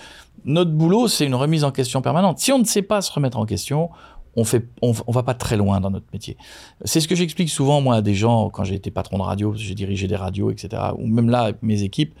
[0.45, 2.39] notre boulot, c'est une remise en question permanente.
[2.39, 3.89] Si on ne sait pas se remettre en question,
[4.35, 6.37] on fait, on, on va pas très loin dans notre métier.
[6.85, 9.53] C'est ce que j'explique souvent, moi, à des gens, quand j'ai été patron de radio,
[9.55, 12.13] j'ai dirigé des radios, etc., ou même là, avec mes équipes,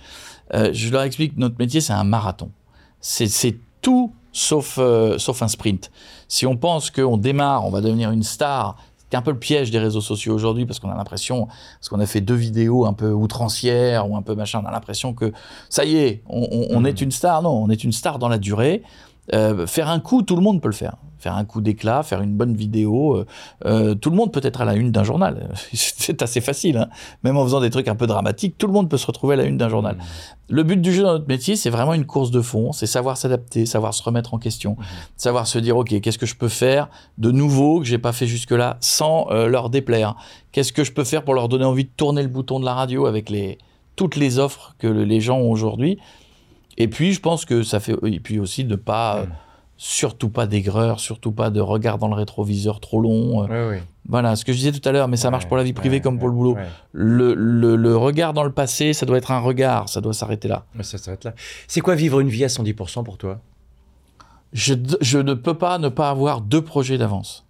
[0.53, 2.51] euh, je leur explique que notre métier, c'est un marathon.
[2.99, 5.91] C'est tout sauf, euh, sauf un sprint.
[6.27, 8.77] Si on pense qu'on démarre, on va devenir une star,
[9.09, 11.99] c'est un peu le piège des réseaux sociaux aujourd'hui parce qu'on a l'impression, parce qu'on
[11.99, 15.33] a fait deux vidéos un peu outrancières ou un peu machin, on a l'impression que
[15.67, 16.85] ça y est, on, on- on Mhm.
[16.87, 17.41] est une star.
[17.41, 18.83] Non, on est une star dans la durée.
[19.33, 20.95] Euh, faire un coup, tout le monde peut le faire.
[21.21, 23.25] Faire un coup d'éclat, faire une bonne vidéo, euh,
[23.65, 25.49] euh, tout le monde peut être à la une d'un journal.
[25.73, 26.89] C'est assez facile, hein.
[27.23, 29.37] même en faisant des trucs un peu dramatiques, tout le monde peut se retrouver à
[29.37, 29.97] la une d'un journal.
[30.49, 33.17] Le but du jeu dans notre métier, c'est vraiment une course de fond, c'est savoir
[33.17, 34.75] s'adapter, savoir se remettre en question,
[35.15, 38.25] savoir se dire, ok, qu'est-ce que je peux faire de nouveau que j'ai pas fait
[38.27, 40.15] jusque-là sans euh, leur déplaire?
[40.51, 42.73] Qu'est-ce que je peux faire pour leur donner envie de tourner le bouton de la
[42.73, 43.59] radio avec les,
[43.95, 45.99] toutes les offres que le- les gens ont aujourd'hui?
[46.77, 49.25] Et puis, je pense que ça fait, et puis aussi de pas, euh,
[49.83, 53.43] surtout pas d'aigreur, surtout pas de regard dans le rétroviseur trop long.
[53.43, 53.47] euh,
[54.07, 55.95] voilà, ce que je disais tout à l'heure, mais ça marche pour la vie privée
[55.97, 56.53] ouais, comme pour le boulot.
[56.53, 56.67] ouais.
[56.91, 60.47] Le, le- le regard dans le passé, ça doit être un regard, ça doit s'arrêter
[60.47, 60.65] là.
[60.81, 61.33] Ça s'arrête là.
[61.67, 63.39] C'est quoi vivre une vie à 110% pour toi?
[64.53, 67.47] Je, je ne peux pas ne pas avoir deux projets d'avance.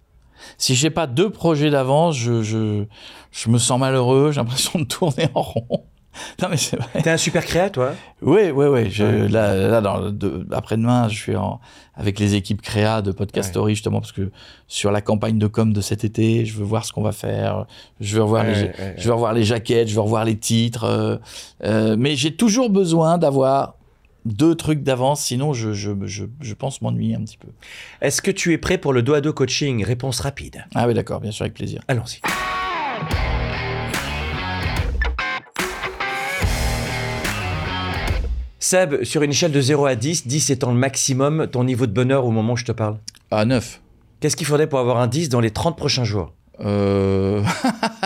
[0.56, 2.84] Si j'ai pas deux projets d'avance, je, je,
[3.30, 5.84] je me sens malheureux, j'ai l'impression de tourner en rond.
[6.42, 7.02] Non mais c'est vrai.
[7.02, 8.90] T'es un super créa, toi Oui, oui, oui.
[8.90, 9.28] Je, Ouais.
[9.28, 11.60] Là, là dans, de- après-demain, je suis en,
[11.94, 13.52] avec les équipes créa de Podcast Ouais.
[13.52, 14.30] Story justement parce que
[14.68, 17.66] sur la campagne de com de cet été, je veux voir ce qu'on va faire.
[18.00, 20.84] Je veux revoir les, Ouais, je veux revoir les jaquettes, je veux revoir les titres.
[20.84, 21.16] euh,
[21.64, 23.76] euh, mais j'ai toujours besoin d'avoir
[24.24, 27.48] deux trucs d'avance, sinon je, je, je, je pense m'ennuyer un petit peu.
[28.00, 29.84] Est-ce que tu es prêt pour le dos à dos coaching?
[29.84, 30.64] Réponse rapide.
[30.74, 31.80] Ah oui, d'accord, bien sûr, avec plaisir.
[31.88, 32.20] Allons-y.
[38.72, 41.92] Seb, sur une échelle de 0 à 10, 10 étant le maximum, ton niveau de
[41.92, 42.96] bonheur au moment où je te parle,
[43.30, 43.82] Ah, neuf.
[44.18, 46.32] qu'est-ce qu'il faudrait pour avoir un 10 dans les 30 prochains jours?
[46.60, 47.44] Euh...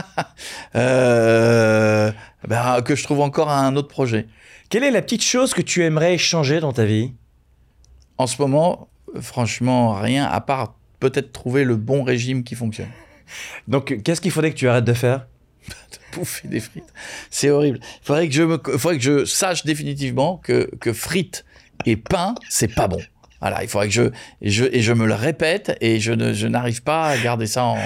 [0.75, 2.11] euh,
[2.49, 4.27] ben, que je trouve encore un autre projet.
[4.69, 7.13] Quelle est la petite chose que tu aimerais changer dans ta vie?
[8.19, 8.89] En ce moment,
[9.21, 12.91] franchement, rien à part peut-être trouver le bon régime qui fonctionne.
[13.69, 15.29] Donc, qu'est-ce qu'il faudrait que tu arrêtes de faire?
[16.17, 16.93] Bouffer des frites,
[17.31, 17.79] c'est horrible.
[17.83, 21.45] Il faudrait que je me, faudrait que je sache définitivement que, que frites
[21.85, 23.01] et pain, c'est pas bon.
[23.41, 24.03] Voilà, il faudrait que je
[24.41, 27.47] et, je et je me le répète et je ne je n'arrive pas à garder
[27.47, 27.79] ça en.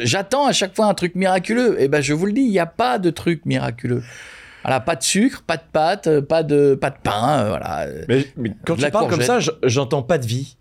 [0.00, 1.80] J'attends à chaque fois un truc miraculeux.
[1.80, 4.02] Et ben je vous le dis, il n'y a pas de truc miraculeux.
[4.64, 7.86] Voilà, pas de sucre, pas de pâte, pas de pas de pain, euh, voilà.
[8.08, 10.56] mais, mais quand De tu parles comme ça, je- j'entends pas de vie.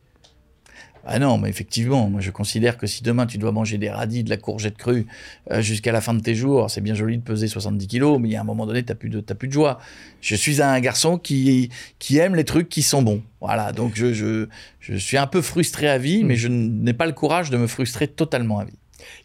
[1.07, 4.23] Ah non, mais effectivement, moi je considère que si demain tu dois manger des radis,
[4.23, 5.05] de la courgette crue
[5.51, 8.29] euh, jusqu'à la fin de tes jours, c'est bien joli de peser 70 kilos, mais
[8.29, 9.79] il y a un moment donné, t'as plus de t'as plus de joie.
[10.21, 13.21] Je suis un garçon qui qui aime les trucs qui sont bons.
[13.39, 14.47] Voilà, donc je je,
[14.79, 17.67] je suis un peu frustré à vie, mais je n'ai pas le courage de me
[17.67, 18.77] frustrer totalement à vie.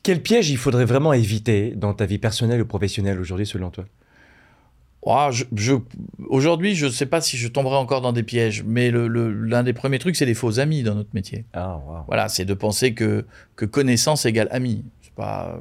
[0.02, 3.86] Quel piège il faudrait vraiment éviter dans ta vie personnelle ou professionnelle aujourd'hui, selon toi?
[5.06, 5.74] Ah, je, je-
[6.28, 9.32] aujourd'hui, je ne sais pas si je tomberai encore dans des pièges, mais le- le-
[9.32, 11.44] l'un des premiers trucs, c'est les faux amis dans notre métier.
[11.54, 12.04] Ah, waouh.
[12.06, 13.24] Voilà, c'est de penser que,
[13.56, 14.84] que connaissance égale ami.
[15.02, 15.58] C'est pas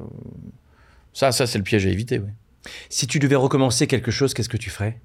[1.12, 2.18] ça, ça c'est le piège à éviter.
[2.18, 2.28] Oui.
[2.90, 5.00] Si tu devais recommencer quelque chose, qu'est-ce que tu ferais?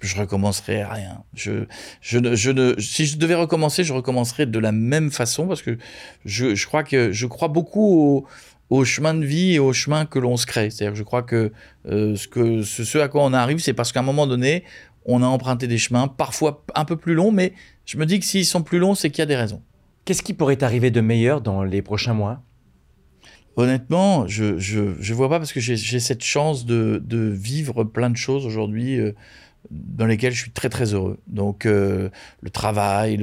[0.00, 1.22] Je recommencerais rien.
[1.34, 1.64] Je,
[2.02, 5.62] je, ne- je ne, si je devais recommencer, je recommencerais de la même façon parce
[5.62, 5.78] que
[6.26, 8.26] je, je crois que je crois beaucoup au,
[8.74, 10.70] au chemin de vie et au chemin que l'on se crée.
[10.70, 11.52] C'est-à-dire que je crois que,
[11.86, 14.64] euh, ce que ce, ce à quoi on arrive, c'est parce qu'à un moment donné,
[15.04, 17.52] on a emprunté des chemins, parfois un peu plus longs, mais
[17.84, 19.62] je me dis que s'ils sont plus longs, c'est qu'il y a des raisons.
[20.04, 22.42] Qu'est-ce qui pourrait t'arriver de meilleur dans les prochains mois?
[23.56, 27.84] Honnêtement, je je, je vois pas parce que j'ai j'ai cette chance de, de vivre
[27.84, 29.12] plein de choses aujourd'hui euh,
[29.70, 31.18] dans lesquelles je suis très très heureux.
[31.26, 32.10] Donc euh,
[32.42, 33.16] le travail,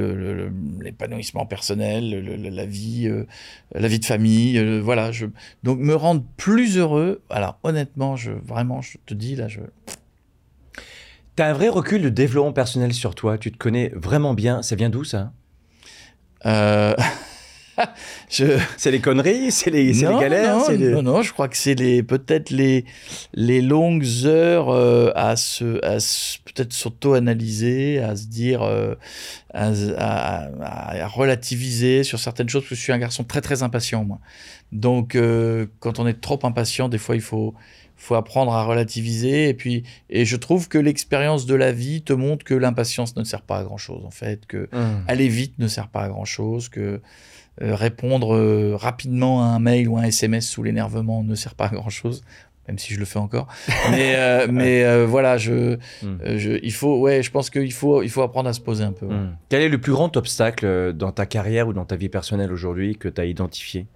[0.81, 3.25] l'épanouissement personnel, le- le- la vie, euh,
[3.73, 5.11] la vie de famille, euh, voilà.
[5.11, 5.27] Je,
[5.63, 7.21] donc me rendre plus heureux.
[7.29, 9.61] Alors honnêtement, je vraiment, je te dis là, je
[11.37, 13.37] T'as un vrai recul de développement personnel sur toi.
[13.37, 14.61] Tu te connais vraiment bien.
[14.61, 15.31] Ça vient d'où ça?
[16.45, 16.93] Euh,
[18.29, 21.75] je C'est les conneries C'est les, galères non, les- non, non, je crois que c'est
[21.75, 22.85] les peut-être les
[23.33, 28.95] les longues heures euh, à se à se- peut-être s'auto-analyser, à se dire euh,
[29.53, 33.41] à, à- à- à relativiser sur certaines choses parce que je suis un garçon très
[33.41, 34.19] très impatient moi.
[34.71, 37.53] Donc euh, quand on est trop impatient, des fois il faut
[37.97, 42.13] faut apprendre à relativiser et puis et je trouve que l'expérience de la vie te
[42.13, 45.03] montre que l'impatience ne sert pas à grand chose en fait que Hum.
[45.07, 46.99] aller vite ne sert pas à grand chose, que
[47.59, 51.69] répondre euh, rapidement à un mail ou un SMS sous l'énervement ne sert pas à
[51.69, 52.23] grand chose,
[52.67, 53.47] même si je le fais encore.
[53.91, 58.01] Mais, euh, mais euh, voilà, je, euh, je, il faut, ouais, je pense qu'il faut,
[58.03, 59.05] il faut apprendre à se poser un peu.
[59.05, 59.13] ouais.
[59.13, 59.35] Hum.
[59.49, 62.51] Quel est le plus grand obstacle euh, dans ta carrière ou dans ta vie personnelle
[62.51, 63.87] aujourd'hui que tu as identifié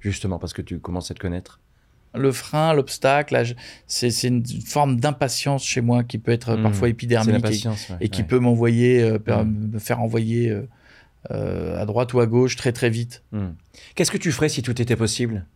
[0.00, 1.60] Justement parce que tu commences à te connaître?
[2.16, 3.42] Le frein, l'obstacle,
[3.88, 6.62] c'est une forme d'impatience chez moi qui peut être Hum.
[6.62, 7.88] parfois épidermique et, l'impatience.
[7.90, 8.28] ouais, et qui ouais.
[8.28, 10.56] peut m'envoyer, euh, me faire envoyer
[11.30, 13.22] euh, à droite ou à gauche très très vite.
[13.32, 13.54] Hum.
[13.94, 15.46] Qu'est-ce que tu ferais si tout était possible?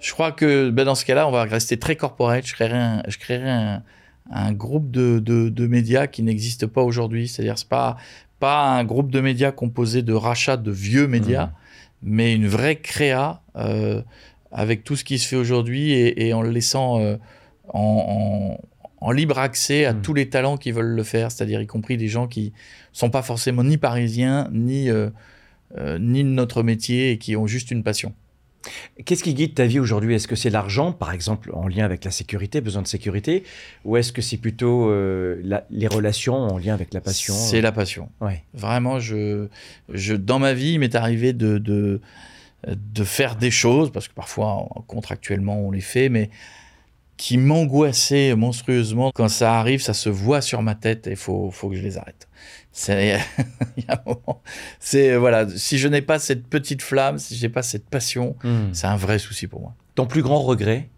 [0.00, 2.46] Je crois que ben, dans ce cas-là, on va rester très corporate.
[2.46, 3.82] Je créerai un, je un,
[4.30, 7.28] un groupe de, de, de médias qui n'existe pas aujourd'hui.
[7.28, 7.96] C'est-à-dire, c'est pas
[8.38, 11.52] pas un groupe de médias composé de rachats de vieux médias, Mhm.
[12.02, 14.02] mais une vraie créa euh,
[14.52, 17.16] avec tout ce qui se fait aujourd'hui et, et en le laissant euh,
[17.72, 18.60] en, en-
[19.06, 20.02] en libre accès à Mhm.
[20.02, 22.52] tous les talents qui veulent le faire, c'est-à-dire y compris des gens qui
[22.92, 25.10] sont pas forcément ni parisiens ni euh,
[25.78, 28.12] euh, ni de notre métier et qui ont juste une passion.
[29.04, 30.14] Qu'est-ce qui guide ta vie aujourd'hui?
[30.16, 33.44] Est-ce que c'est l'argent, par exemple, en lien avec la sécurité, besoin de sécurité?
[33.84, 37.34] Ou est-ce que c'est plutôt euh, la- les relations en lien avec la passion?
[37.34, 38.08] C'est la passion.
[38.20, 38.42] Ouais.
[38.54, 39.46] Vraiment, je,
[39.92, 42.00] je, dans ma vie, il m'est arrivé de, de,
[42.66, 46.30] de faire des choses, parce que parfois, contractuellement, on les fait, mais
[47.16, 49.10] qui m'angoissaient monstrueusement.
[49.14, 51.82] Quand ça arrive, ça se voit sur ma tête et il faut, faut que je
[51.82, 52.28] les arrête.
[54.80, 58.36] C'est, voilà, si je n'ai pas cette petite flamme, si je n'ai pas cette passion,
[58.44, 58.68] Hum.
[58.72, 59.74] c'est un vrai souci pour moi.
[59.94, 60.88] Ton plus grand regret?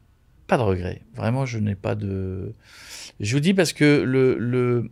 [0.47, 1.03] Pas de regret.
[1.15, 2.53] Vraiment, je n'ai pas de.
[3.21, 4.91] Je vous dis parce que le, le,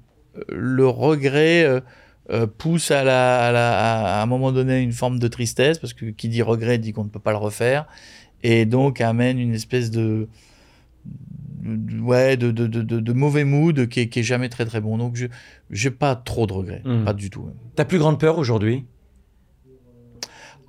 [0.51, 1.81] le regret euh,
[2.31, 5.93] euh, pousse à, la, à, la- à un moment donné une forme de tristesse, parce
[5.93, 7.87] que qui dit regret dit qu'on ne peut pas le refaire,
[8.43, 10.29] et donc amène une espèce de.
[11.67, 14.81] De- Ouais, de, de, de, de- mauvais mood qui est, qui est jamais très très
[14.81, 14.97] bon.
[14.99, 15.27] Donc, je
[15.71, 16.83] j'ai pas trop de regrets.
[16.85, 17.05] Mm.
[17.05, 17.49] Pas du tout.
[17.75, 18.85] Ta plus grande peur aujourd'hui?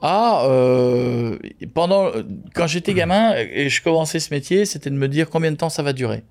[0.01, 1.37] Ah, euh,
[1.73, 2.11] pendant
[2.53, 5.69] quand j'étais gamin et je commençais ce métier, c'était de me dire combien de temps
[5.69, 6.23] ça va durer.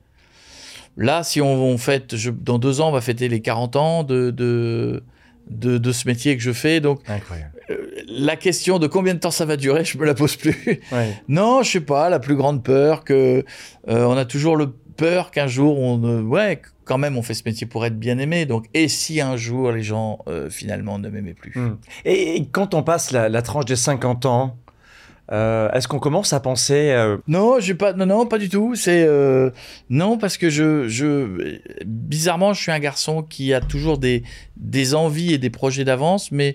[0.96, 4.04] Là, si on, on fête, je- dans deux ans, on va fêter les 40 ans
[4.04, 5.02] de, de,
[5.50, 6.80] de, de ce métier que je fais.
[6.80, 7.52] Donc, Incroyable.
[8.08, 10.80] La question de combien de temps ça va durer, je me la pose plus.
[10.92, 11.14] Ouais.
[11.28, 13.44] non, je sais pas, la plus grande peur que
[13.88, 17.34] euh, on a toujours le peur qu'un jour on, euh, ouais, quand même, on fait
[17.34, 18.46] ce métier pour être bien aimé.
[18.46, 21.52] Donc, et si un jour les gens euh, finalement ne m'aimaient plus?
[21.56, 21.78] Hum.
[22.04, 24.56] Et, et quand on passe la, la tranche des 50 ans,
[25.32, 28.74] euh, est-ce qu'on commence à penser euh, Non, j'ai pas, non, non, pas du tout.
[28.74, 29.50] C'est euh,
[29.90, 34.22] non parce que je, je, bizarrement, je suis un garçon qui a toujours des,
[34.56, 36.54] des envies et des projets d'avance, mais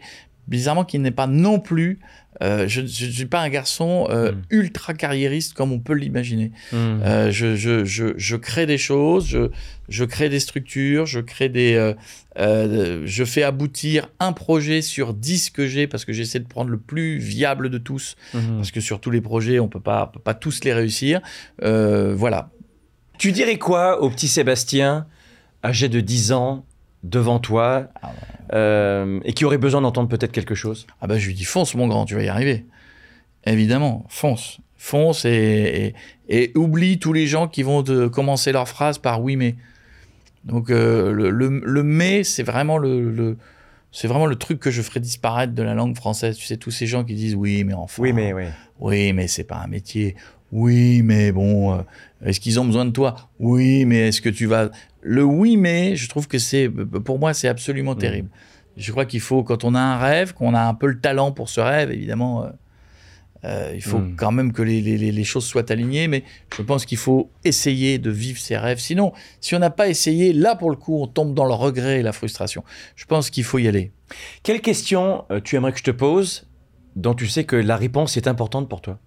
[0.52, 2.00] bizarrement qui n'est pas non plus.
[2.42, 4.42] euh, je ne suis pas un garçon euh, Mm.
[4.52, 6.52] ultra carriériste comme on peut l'imaginer.
[6.74, 9.50] hum, Euh, je, je, je, je crée des choses, je,
[9.90, 11.94] je crée des structures, je crée des,
[12.38, 16.78] je fais aboutir un projet sur 10 que j'ai parce que j'essaie de prendre le
[16.80, 18.58] plus viable de tous hum.
[18.58, 21.22] parce que sur tous les projets, on peut pas, peut pas tous les réussir.
[21.62, 22.50] Voilà.
[23.18, 25.06] Tu dirais quoi au petit Sébastien,
[25.64, 26.66] âgé de 10 ans,
[27.04, 28.14] devant toi, Ah ouais.
[28.58, 31.74] euh, et qui aurait besoin d'entendre peut-être quelque chose Ah bah je lui dis fonce
[31.76, 32.66] mon grand, tu vas y arriver.
[33.46, 35.94] Évidemment, fonce, fonce et,
[36.30, 39.56] et, et oublie tous les gens qui vont te commencer leur phrase par oui mais.
[40.44, 43.38] Donc euh, le, le, le mais c'est vraiment le, le
[43.92, 46.38] c'est vraiment le truc que je ferai disparaître de la langue française.
[46.38, 48.02] Tu sais tous ces gens qui disent oui mais enfin.
[48.02, 48.46] Oui, mais oui.
[48.80, 50.16] Oui mais c'est pas un métier.
[50.52, 51.82] Oui, mais bon, euh,
[52.26, 53.16] est-ce qu'ils ont besoin de toi?
[53.40, 54.70] Oui, mais est-ce que tu vas
[55.02, 58.30] Le oui, mais, je trouve que c'est, pour moi, c'est absolument terrible.
[58.78, 61.32] Je crois qu'il faut, quand on a un rêve, qu'on a un peu le talent
[61.32, 62.46] pour ce rêve, évidemment.
[62.46, 62.50] euh,
[63.44, 64.16] euh, il faut Mm.
[64.16, 66.24] quand même que les, les- les- les choses soient alignées, mais
[66.56, 68.78] je pense qu'il faut essayer de vivre ses rêves.
[68.78, 72.00] Sinon, si on n'a pas essayé, là pour le coup, on tombe dans le regret
[72.00, 72.64] et la frustration.
[72.96, 73.92] Je pense qu'il faut y aller.
[74.44, 76.48] Quelle question euh, tu aimerais que je te pose
[76.96, 79.00] dont tu sais que la réponse est importante pour toi?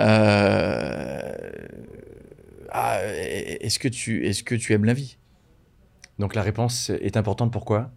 [0.00, 1.32] Euh,
[2.70, 5.16] ah, est-ce que tu est-ce que tu aimes la vie?
[6.18, 7.90] Donc la réponse est importante pourquoi?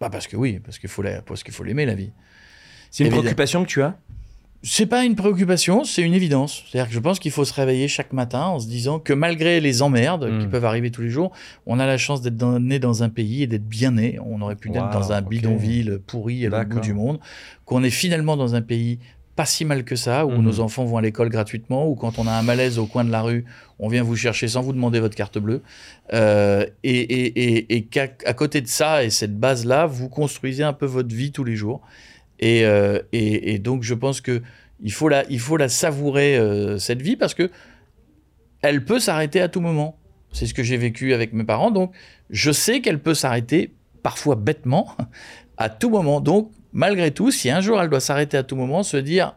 [0.00, 2.10] Bah parce que oui, parce qu'il faut la- parce qu'il faut l'aimer la vie.
[2.90, 3.22] C'est une Évidemment.
[3.22, 3.96] préoccupation que tu as?
[4.66, 6.64] C'est pas une préoccupation, c'est une évidence.
[6.66, 9.60] C'est-à-dire que je pense qu'il faut se réveiller chaque matin en se disant que malgré
[9.60, 10.50] les emmerdes qui Mm.
[10.50, 11.32] peuvent arriver tous les jours,
[11.66, 14.18] on a la chance d'être né dans un pays et d'être bien né.
[14.24, 17.20] On aurait pu Wow, naître dans un bidonville pourri à l'autre bout du monde.
[17.66, 19.00] Qu'on est finalement dans un pays
[19.36, 20.42] pas si mal que ça, où Mhm.
[20.42, 23.10] nos enfants vont à l'école gratuitement, où quand on a un malaise au coin de
[23.10, 23.44] la rue,
[23.78, 25.62] on vient vous chercher sans vous demander votre carte bleue.
[26.12, 27.88] Euh, et et, et,
[28.26, 31.56] à côté de ça et cette base-là, vous construisez un peu votre vie tous les
[31.56, 31.80] jours.
[32.38, 32.98] Et, euh,
[33.58, 34.42] donc, je pense que
[34.82, 37.50] il faut la, il faut la savourer, euh, cette vie, parce que
[38.62, 39.98] elle peut s'arrêter à tout moment.
[40.32, 41.70] C'est ce que j'ai vécu avec mes parents.
[41.70, 41.92] Donc,
[42.30, 43.72] je sais qu'elle peut s'arrêter,
[44.02, 44.88] parfois bêtement,
[45.56, 46.20] à tout moment.
[46.20, 49.34] Donc, malgré tout, si un jour elle doit s'arrêter à tout moment, se dire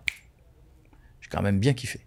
[1.22, 2.02] j'ai quand même bien kiffé.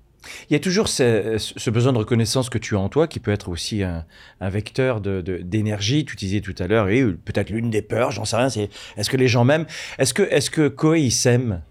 [0.51, 3.21] Il y a toujours ce, ce besoin de reconnaissance que tu as en toi, qui
[3.21, 4.05] peut être aussi un,
[4.41, 6.05] un vecteur de- de- d'énergie.
[6.05, 8.69] tu disais tout à l'heure, et peut-être l'une des peurs, j'en sais rien, c'est
[8.99, 9.65] est-ce que les gens m'aiment?
[9.99, 11.63] Est-ce que, est que Koei il s'aime?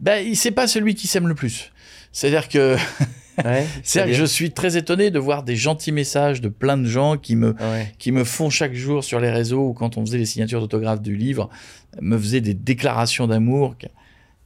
[0.00, 1.72] Ben, il c'est pas celui qui s'aime le plus.
[2.10, 2.76] C'est-à-dire que,
[3.44, 6.86] ouais, c'est-à-dire que je suis très étonné de voir des gentils messages de plein de
[6.86, 7.92] gens qui me, Ouais.
[7.98, 11.02] qui me font chaque jour sur les réseaux ou quand on faisait les signatures d'autographes
[11.02, 11.48] du livre,
[12.00, 13.88] me faisaient des déclarations d'amour qui-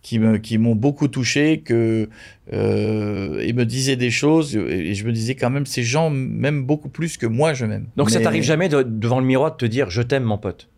[0.02, 2.08] qui me qui m'ont beaucoup touché que
[2.52, 6.64] euh, et me disaient des choses et je me disais quand même ces gens m'aiment
[6.64, 7.86] beaucoup plus que moi je m'aime.
[7.96, 10.68] Donc ça t'arrive jamais de- devant le miroir de te dire je t'aime mon pote?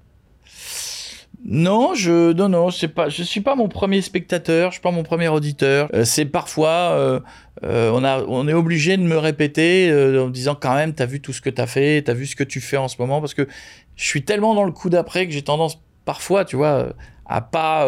[1.46, 4.90] Non, je non non, c'est pas je suis pas mon premier spectateur, je suis pas
[4.90, 5.90] mon premier auditeur.
[5.92, 7.20] Euh, c'est parfois euh,
[7.64, 11.04] euh, on a on est obligé de me répéter en me disant quand même t'as
[11.04, 13.20] vu tout ce que t'as fait, t'as vu ce que tu fais en ce moment
[13.20, 13.46] parce que
[13.94, 16.94] je suis tellement dans le coup d'après que j'ai tendance parfois, tu vois,
[17.26, 17.86] à pas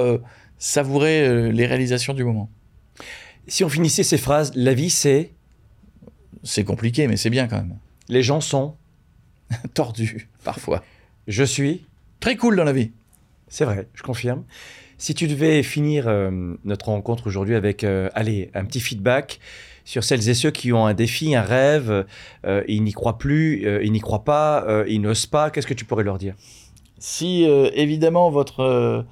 [0.59, 2.51] savourer les réalisations du moment.
[3.49, 5.33] Si on finissait ces phrases, la vie c'est?
[6.43, 7.77] C'est compliqué mais c'est bien quand même.
[8.11, 8.77] les gens sont,
[9.75, 10.85] Tordu parfois.
[11.27, 11.87] je suis,
[12.21, 12.93] Très cool dans la vie.
[13.49, 14.45] C'est vrai, je confirme.
[14.99, 19.41] Si tu devais finir euh, notre rencontre aujourd'hui avec, euh, allez, un petit feedback
[19.85, 22.07] sur celles et ceux qui ont un défi, un rêve,
[22.47, 25.85] euh, ils n'y croient plus, ils n'y croient pas, ils n'osent pas, qu'est-ce que tu
[25.85, 26.35] pourrais leur dire?
[26.99, 29.05] Si évidemment votre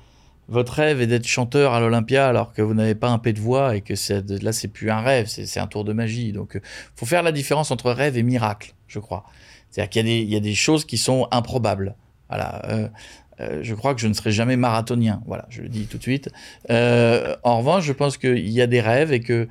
[0.49, 3.41] votre rêve est d'être chanteur à l'Olympia alors que vous n'avez pas un P de
[3.41, 3.95] voix et que
[4.43, 6.33] là c'est plus un rêve, c'est un tour de magie.
[6.33, 6.61] Donc
[6.97, 9.25] faut faire la différence entre rêve et miracle, je crois.
[9.71, 11.95] C'est-à-dire qu'il y y a des choses qui sont improbables.
[12.29, 12.91] Voilà.
[13.41, 15.23] Euh, je crois que je ne serai jamais marathonien.
[15.27, 16.31] Voilà, je le dis tout de suite.
[16.71, 19.49] Euh, en revanche, je pense qu'il y a des rêves et que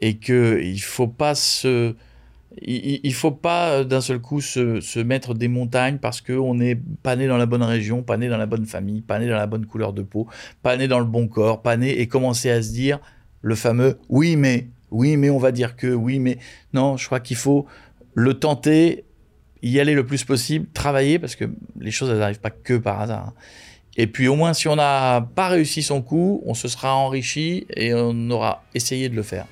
[0.00, 1.94] et que il faut pas se
[2.60, 6.78] il faut pas euh, d'un seul coup se, se mettre des montagnes parce qu'on n'est
[7.02, 9.36] pas né dans la bonne région, pas né dans la bonne famille, pas né dans
[9.36, 10.26] la bonne couleur de peau,
[10.62, 12.98] pas né dans le bon corps, pas né et commencer à se dire
[13.40, 16.38] le fameux oui mais, oui mais on va dire que, oui mais.
[16.74, 17.66] Non, je crois qu'il faut
[18.14, 19.04] le tenter,
[19.62, 21.44] y aller le plus possible, travailler parce que
[21.78, 23.28] les choses elles n'arrivent pas que par hasard.
[23.28, 23.34] hein.
[23.96, 27.66] Et puis au moins si on n'a pas réussi son coup, on se sera enrichi
[27.76, 29.46] et on aura essayé de le faire.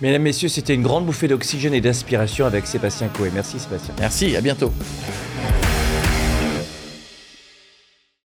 [0.00, 3.30] Mesdames, Messieurs, c'était une grande bouffée d'oxygène et d'inspiration avec Sébastien Coé.
[3.34, 3.94] Merci Sébastien.
[3.98, 4.72] Merci, à bientôt.